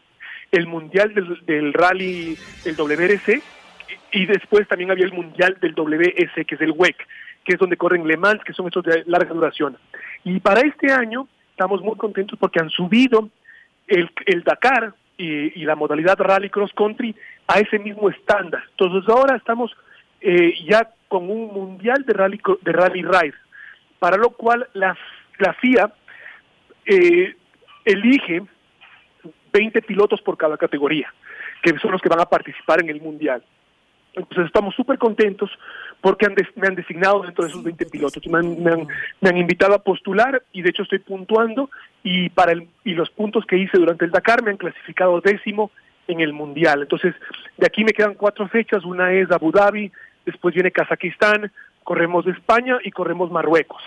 el 0.53 0.67
mundial 0.67 1.15
del, 1.15 1.45
del 1.47 1.73
rally, 1.73 2.37
el 2.65 2.77
WRC, 2.77 3.43
y 4.13 4.27
después 4.27 4.67
también 4.69 4.91
había 4.91 5.05
el 5.05 5.13
mundial 5.13 5.57
del 5.61 5.75
WS, 5.75 6.47
que 6.47 6.55
es 6.55 6.61
el 6.61 6.73
WEC, 6.73 6.97
que 7.45 7.55
es 7.55 7.59
donde 7.59 7.77
corren 7.77 8.07
Le 8.07 8.17
Mans, 8.17 8.43
que 8.45 8.53
son 8.53 8.67
estos 8.67 8.85
de 8.85 9.05
larga 9.07 9.33
duración. 9.33 9.77
Y 10.25 10.41
para 10.41 10.61
este 10.61 10.93
año 10.93 11.29
estamos 11.51 11.83
muy 11.83 11.97
contentos 11.97 12.39
porque 12.39 12.61
han 12.61 12.71
subido 12.71 13.29
el, 13.87 14.11
el 14.27 14.43
Dakar 14.43 14.95
y, 15.17 15.65
la 15.65 15.77
modalidad 15.77 16.19
rally 16.19 16.49
cross 16.49 16.73
country 16.75 17.15
a 17.47 17.61
ese 17.61 17.79
mismo 17.79 18.09
estándar. 18.09 18.63
Entonces 18.71 19.09
ahora 19.09 19.37
estamos 19.37 19.77
eh, 20.21 20.55
ya 20.67 20.89
con 21.09 21.31
un 21.31 21.53
mundial 21.53 22.05
de 22.07 22.13
rally 22.13 22.41
de 22.63 22.73
rally 22.73 23.03
ride, 23.03 23.35
para 23.99 24.17
lo 24.17 24.31
cual 24.31 24.69
la, 24.73 24.97
la 25.39 25.53
FIA 25.55 25.93
eh, 26.87 27.35
elige 27.85 28.43
20 29.53 29.83
pilotos 29.83 30.23
por 30.23 30.37
cada 30.37 30.57
categoría, 30.57 31.13
que 31.63 31.79
son 31.79 31.93
los 31.93 32.01
que 32.01 32.09
van 32.09 32.21
a 32.21 32.27
participar 32.27 32.81
en 32.81 32.89
el 32.89 33.01
mundial. 33.01 33.43
Entonces 34.15 34.47
estamos 34.47 34.75
súper 34.75 34.99
contentos 34.99 35.51
porque 36.01 36.27
han 36.27 36.35
me 36.57 36.67
han 36.67 36.75
designado 36.75 37.23
dentro 37.23 37.45
de 37.45 37.51
esos 37.51 37.63
20 37.63 37.87
pilotos, 37.87 38.27
me 38.27 38.39
han, 38.39 38.63
me, 38.63 38.71
han, 38.71 38.89
me 39.21 39.29
han, 39.29 39.37
invitado 39.37 39.75
a 39.75 39.83
postular 39.83 40.43
y 40.53 40.63
de 40.63 40.71
hecho 40.71 40.83
estoy 40.83 40.99
puntuando 40.99 41.71
y 42.03 42.29
para 42.31 42.53
el, 42.53 42.69
y 42.85 42.95
los 42.95 43.11
puntos 43.11 43.45
que 43.47 43.57
hice 43.57 43.79
durante 43.79 44.05
el 44.05 44.11
Dakar 44.11 44.43
me 44.43 44.51
han 44.51 44.57
clasificado 44.57 45.21
décimo 45.21 45.71
en 46.09 46.21
el 46.21 46.33
mundial. 46.33 46.83
Entonces 46.83 47.15
de 47.57 47.67
aquí 47.67 47.85
me 47.85 47.93
quedan 47.93 48.15
cuatro 48.15 48.49
fechas, 48.49 48.85
una 48.85 49.13
es 49.13 49.31
Abu 49.31 49.53
Dhabi, 49.53 49.93
después 50.27 50.55
viene 50.55 50.73
Kazajistán, 50.73 51.53
corremos 51.85 52.27
España 52.27 52.79
y 52.83 52.91
corremos 52.91 53.31
Marruecos. 53.31 53.83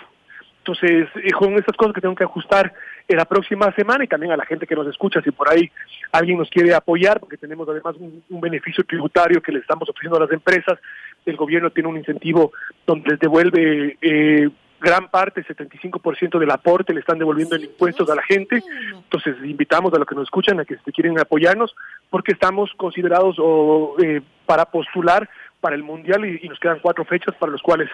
Entonces, 0.66 1.08
con 1.38 1.52
estas 1.54 1.76
cosas 1.76 1.94
que 1.94 2.00
tengo 2.00 2.14
que 2.14 2.24
ajustar 2.24 2.72
en 3.06 3.16
la 3.16 3.24
próxima 3.24 3.70
semana 3.72 4.04
y 4.04 4.08
también 4.08 4.32
a 4.32 4.36
la 4.36 4.46
gente 4.46 4.66
que 4.66 4.74
nos 4.74 4.86
escucha, 4.86 5.20
si 5.22 5.30
por 5.30 5.50
ahí 5.50 5.70
alguien 6.12 6.38
nos 6.38 6.48
quiere 6.48 6.74
apoyar, 6.74 7.20
porque 7.20 7.36
tenemos 7.36 7.68
además 7.68 7.96
un, 7.98 8.40
beneficio 8.40 8.84
tributario 8.84 9.42
que 9.42 9.52
le 9.52 9.60
estamos 9.60 9.88
ofreciendo 9.88 10.16
a 10.16 10.20
las 10.20 10.32
empresas, 10.32 10.78
el 11.26 11.36
gobierno 11.36 11.70
tiene 11.70 11.88
un 11.88 11.96
incentivo 11.96 12.52
donde 12.86 13.10
les 13.10 13.20
devuelve 13.20 13.96
eh, 14.00 14.48
gran 14.84 15.08
parte, 15.08 15.44
75% 15.44 16.38
del 16.38 16.50
aporte 16.50 16.92
le 16.92 17.00
están 17.00 17.18
devolviendo 17.18 17.56
en 17.56 17.64
impuestos 17.64 18.08
a 18.10 18.14
la 18.14 18.22
gente. 18.22 18.62
Entonces, 18.92 19.36
invitamos 19.42 19.92
a 19.94 19.98
los 19.98 20.06
que 20.06 20.14
nos 20.14 20.24
escuchan 20.24 20.60
a 20.60 20.64
que 20.64 20.76
si 20.84 20.92
quieren 20.92 21.18
apoyarnos, 21.18 21.74
porque 22.10 22.32
estamos 22.32 22.70
considerados 22.76 23.36
o, 23.38 23.96
eh, 24.02 24.20
para 24.44 24.66
postular 24.66 25.28
para 25.64 25.76
el 25.76 25.82
Mundial 25.82 26.26
y, 26.26 26.46
nos 26.46 26.60
quedan 26.60 26.78
cuatro 26.82 27.06
fechas 27.06 27.34
para 27.36 27.50
los 27.50 27.62
cuales 27.62 27.88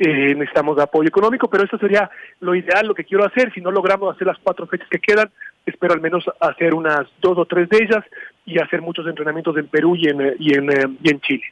eh, 0.00 0.34
necesitamos 0.34 0.76
apoyo 0.80 1.06
económico, 1.06 1.48
pero 1.48 1.62
eso 1.62 1.78
sería 1.78 2.10
lo 2.40 2.52
ideal, 2.52 2.84
lo 2.84 2.96
que 2.96 3.04
quiero 3.04 3.24
hacer. 3.24 3.52
Si 3.54 3.60
no 3.60 3.70
logramos 3.70 4.12
hacer 4.12 4.26
las 4.26 4.38
cuatro 4.38 4.66
fechas 4.66 4.88
que 4.90 4.98
quedan, 4.98 5.30
espero 5.64 5.94
al 5.94 6.00
menos 6.00 6.24
hacer 6.40 6.74
unas 6.74 7.06
dos 7.20 7.38
o 7.38 7.44
tres 7.44 7.68
de 7.68 7.76
ellas 7.76 8.04
y 8.44 8.58
hacer 8.58 8.82
muchos 8.82 9.06
entrenamientos 9.06 9.56
en 9.56 9.68
Perú 9.68 9.94
y 9.94 10.08
en, 10.08 10.34
y 10.40 10.52
en, 10.54 10.98
y 11.00 11.10
en 11.12 11.20
Chile. 11.20 11.44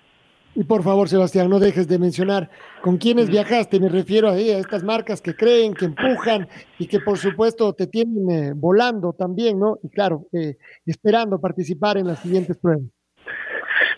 Y 0.56 0.64
por 0.64 0.82
favor, 0.82 1.08
Sebastián, 1.08 1.48
no 1.48 1.60
dejes 1.60 1.86
de 1.86 2.00
mencionar 2.00 2.50
con 2.82 2.96
quiénes 2.96 3.30
viajaste. 3.30 3.78
Me 3.78 3.88
refiero 3.88 4.28
a, 4.28 4.32
a 4.32 4.38
estas 4.38 4.82
marcas 4.82 5.22
que 5.22 5.36
creen, 5.36 5.74
que 5.74 5.84
empujan 5.84 6.48
y 6.80 6.88
que 6.88 6.98
por 6.98 7.16
supuesto 7.16 7.72
te 7.74 7.86
tienen 7.86 8.28
eh, 8.28 8.52
volando 8.56 9.12
también, 9.12 9.60
¿no? 9.60 9.78
Y 9.84 9.88
claro, 9.88 10.26
eh, 10.32 10.56
esperando 10.84 11.40
participar 11.40 11.96
en 11.96 12.08
las 12.08 12.18
siguientes 12.18 12.56
pruebas. 12.56 12.90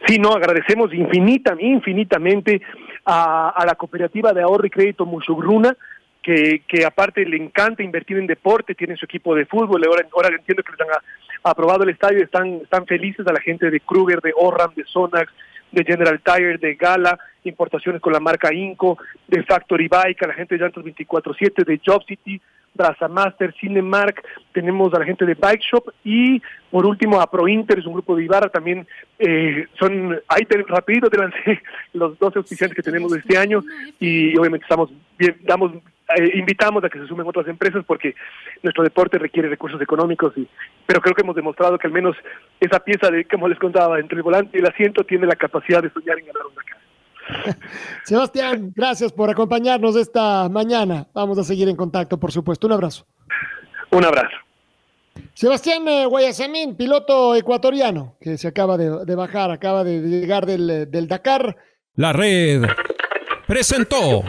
Sí, 0.07 0.19
no, 0.19 0.31
agradecemos 0.31 0.93
infinita, 0.93 1.55
infinitamente 1.59 2.61
a, 3.05 3.63
la 3.67 3.75
cooperativa 3.75 4.33
de 4.33 4.43
ahorro 4.43 4.67
y 4.67 4.71
crédito 4.71 5.07
Mushugruna, 5.07 5.77
que, 6.23 6.63
que 6.67 6.85
aparte 6.85 7.25
le 7.25 7.37
encanta 7.37 7.83
invertir 7.83 8.19
en 8.19 8.27
deporte, 8.27 8.75
tiene 8.75 8.97
su 8.97 9.05
equipo 9.05 9.35
de 9.35 9.47
fútbol, 9.47 9.83
ahora, 9.87 10.07
ahora 10.15 10.37
entiendo 10.37 10.63
que 10.63 10.73
les 10.73 10.81
han 10.81 11.03
aprobado 11.45 11.85
el 11.85 11.91
estadio, 11.91 12.23
están, 12.23 12.61
están 12.63 12.87
felices 12.87 13.27
a 13.27 13.33
la 13.33 13.41
gente 13.41 13.71
de 13.71 13.81
Kruger, 13.81 14.21
de 14.21 14.33
Orram, 14.37 14.73
de 14.75 14.85
Sonax, 14.85 15.33
de 15.73 15.85
General 15.85 16.21
Tire, 16.21 16.59
de 16.59 16.75
Gala, 16.75 17.19
importaciones 17.45 18.01
con 18.01 18.13
la 18.13 18.21
marca 18.21 18.55
Inco, 18.55 18.99
de 19.27 19.43
Factory 19.43 19.89
Bike, 19.89 20.23
a 20.23 20.29
la 20.29 20.35
gente 20.35 20.57
de 20.57 20.63
Llantos 20.63 20.85
24-7, 20.85 21.65
de 21.65 21.81
Job 21.85 22.05
City, 22.07 22.41
Braza 22.75 23.09
Master, 23.09 23.55
Cinemark, 23.61 24.23
tenemos 24.53 24.93
a 24.95 24.99
la 24.99 25.05
gente 25.05 25.25
de 25.25 25.35
Bike 25.35 25.63
Shop 25.63 25.93
y 26.05 26.41
por 26.71 26.87
último 26.87 27.21
a 27.21 27.31
Pro 27.31 27.47
Inter, 27.49 27.79
es 27.79 27.87
un 27.87 27.95
grupo 27.95 28.17
de 28.17 28.25
Ibarra, 28.25 28.49
también 28.49 28.87
eh, 29.19 29.67
son, 29.79 30.19
ahí 30.29 30.45
te, 30.45 30.63
rapidito 30.63 31.11
te 31.11 31.19
lancé 31.19 31.61
los 31.93 32.19
12 32.19 32.39
oficiales 32.39 32.75
que 32.75 32.83
tenemos 32.83 33.15
este 33.15 33.37
año 33.37 33.63
y 34.01 34.37
obviamente 34.37 34.65
estamos 34.65 34.91
bien, 35.19 35.37
damos 35.43 35.73
eh, 36.17 36.31
invitamos 36.35 36.85
a 36.85 36.91
que 36.91 36.99
se 36.99 37.07
sumen 37.07 37.27
otras 37.27 37.47
empresas 37.47 37.85
porque 37.87 38.15
nuestro 38.63 38.85
deporte 38.85 39.19
requiere 39.19 39.49
recursos 39.49 39.81
económicos, 39.81 40.33
y, 40.37 40.47
pero 40.85 41.01
creo 41.01 41.15
que 41.15 41.23
hemos 41.23 41.37
demostrado 41.37 41.79
que 41.79 41.87
al 41.87 41.93
menos 41.93 42.17
esa 42.61 42.81
pieza 42.81 43.11
de, 43.11 43.25
como 43.25 43.49
les 43.49 43.59
contaba, 43.59 43.99
entre 43.99 44.17
el 44.17 44.23
volante 44.23 44.57
y 44.57 44.61
el 44.61 44.67
asiento 44.67 45.05
tiene 45.05 45.27
la 45.27 45.37
capacidad 45.37 45.83
de 45.83 45.91
soñar 45.91 46.19
en 46.19 46.27
ganar 46.27 46.47
una 46.47 46.63
casa. 46.63 46.82
Sebastián, 48.05 48.73
gracias 48.75 49.13
por 49.13 49.31
acompañarnos 49.31 49.97
esta 49.97 50.49
mañana. 50.49 51.07
Vamos 51.15 51.39
a 51.39 51.45
seguir 51.45 51.69
en 51.69 51.77
contacto, 51.77 52.19
por 52.19 52.33
supuesto. 52.33 52.67
Un 52.67 52.75
abrazo. 52.75 53.07
Un 53.91 54.05
abrazo. 54.05 54.37
Sebastián 55.35 55.87
eh, 55.89 56.07
Guayasamín, 56.07 56.77
piloto 56.77 57.35
ecuatoriano, 57.35 58.17
que 58.21 58.39
se 58.39 58.49
acaba 58.49 58.77
de, 58.77 59.15
bajar, 59.15 59.51
acaba 59.51 59.85
de 59.85 60.01
llegar 60.01 60.47
del, 60.47 60.91
del 60.91 61.09
Dakar. 61.09 61.57
La 61.97 62.13
red 62.13 62.63
presentó 63.47 64.25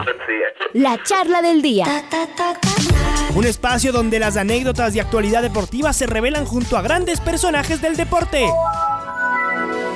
la 0.74 1.00
charla 1.02 1.40
del 1.40 1.62
día. 1.62 1.86
Un 3.36 3.46
espacio 3.46 3.92
donde 3.92 4.18
las 4.18 4.36
anécdotas 4.36 4.92
de 4.92 5.00
actualidad 5.00 5.40
deportiva 5.40 5.92
se 5.92 6.06
revelan 6.06 6.44
junto 6.44 6.76
a 6.76 6.82
grandes 6.82 7.20
personajes 7.20 7.80
del 7.80 7.96
deporte. 7.96 8.44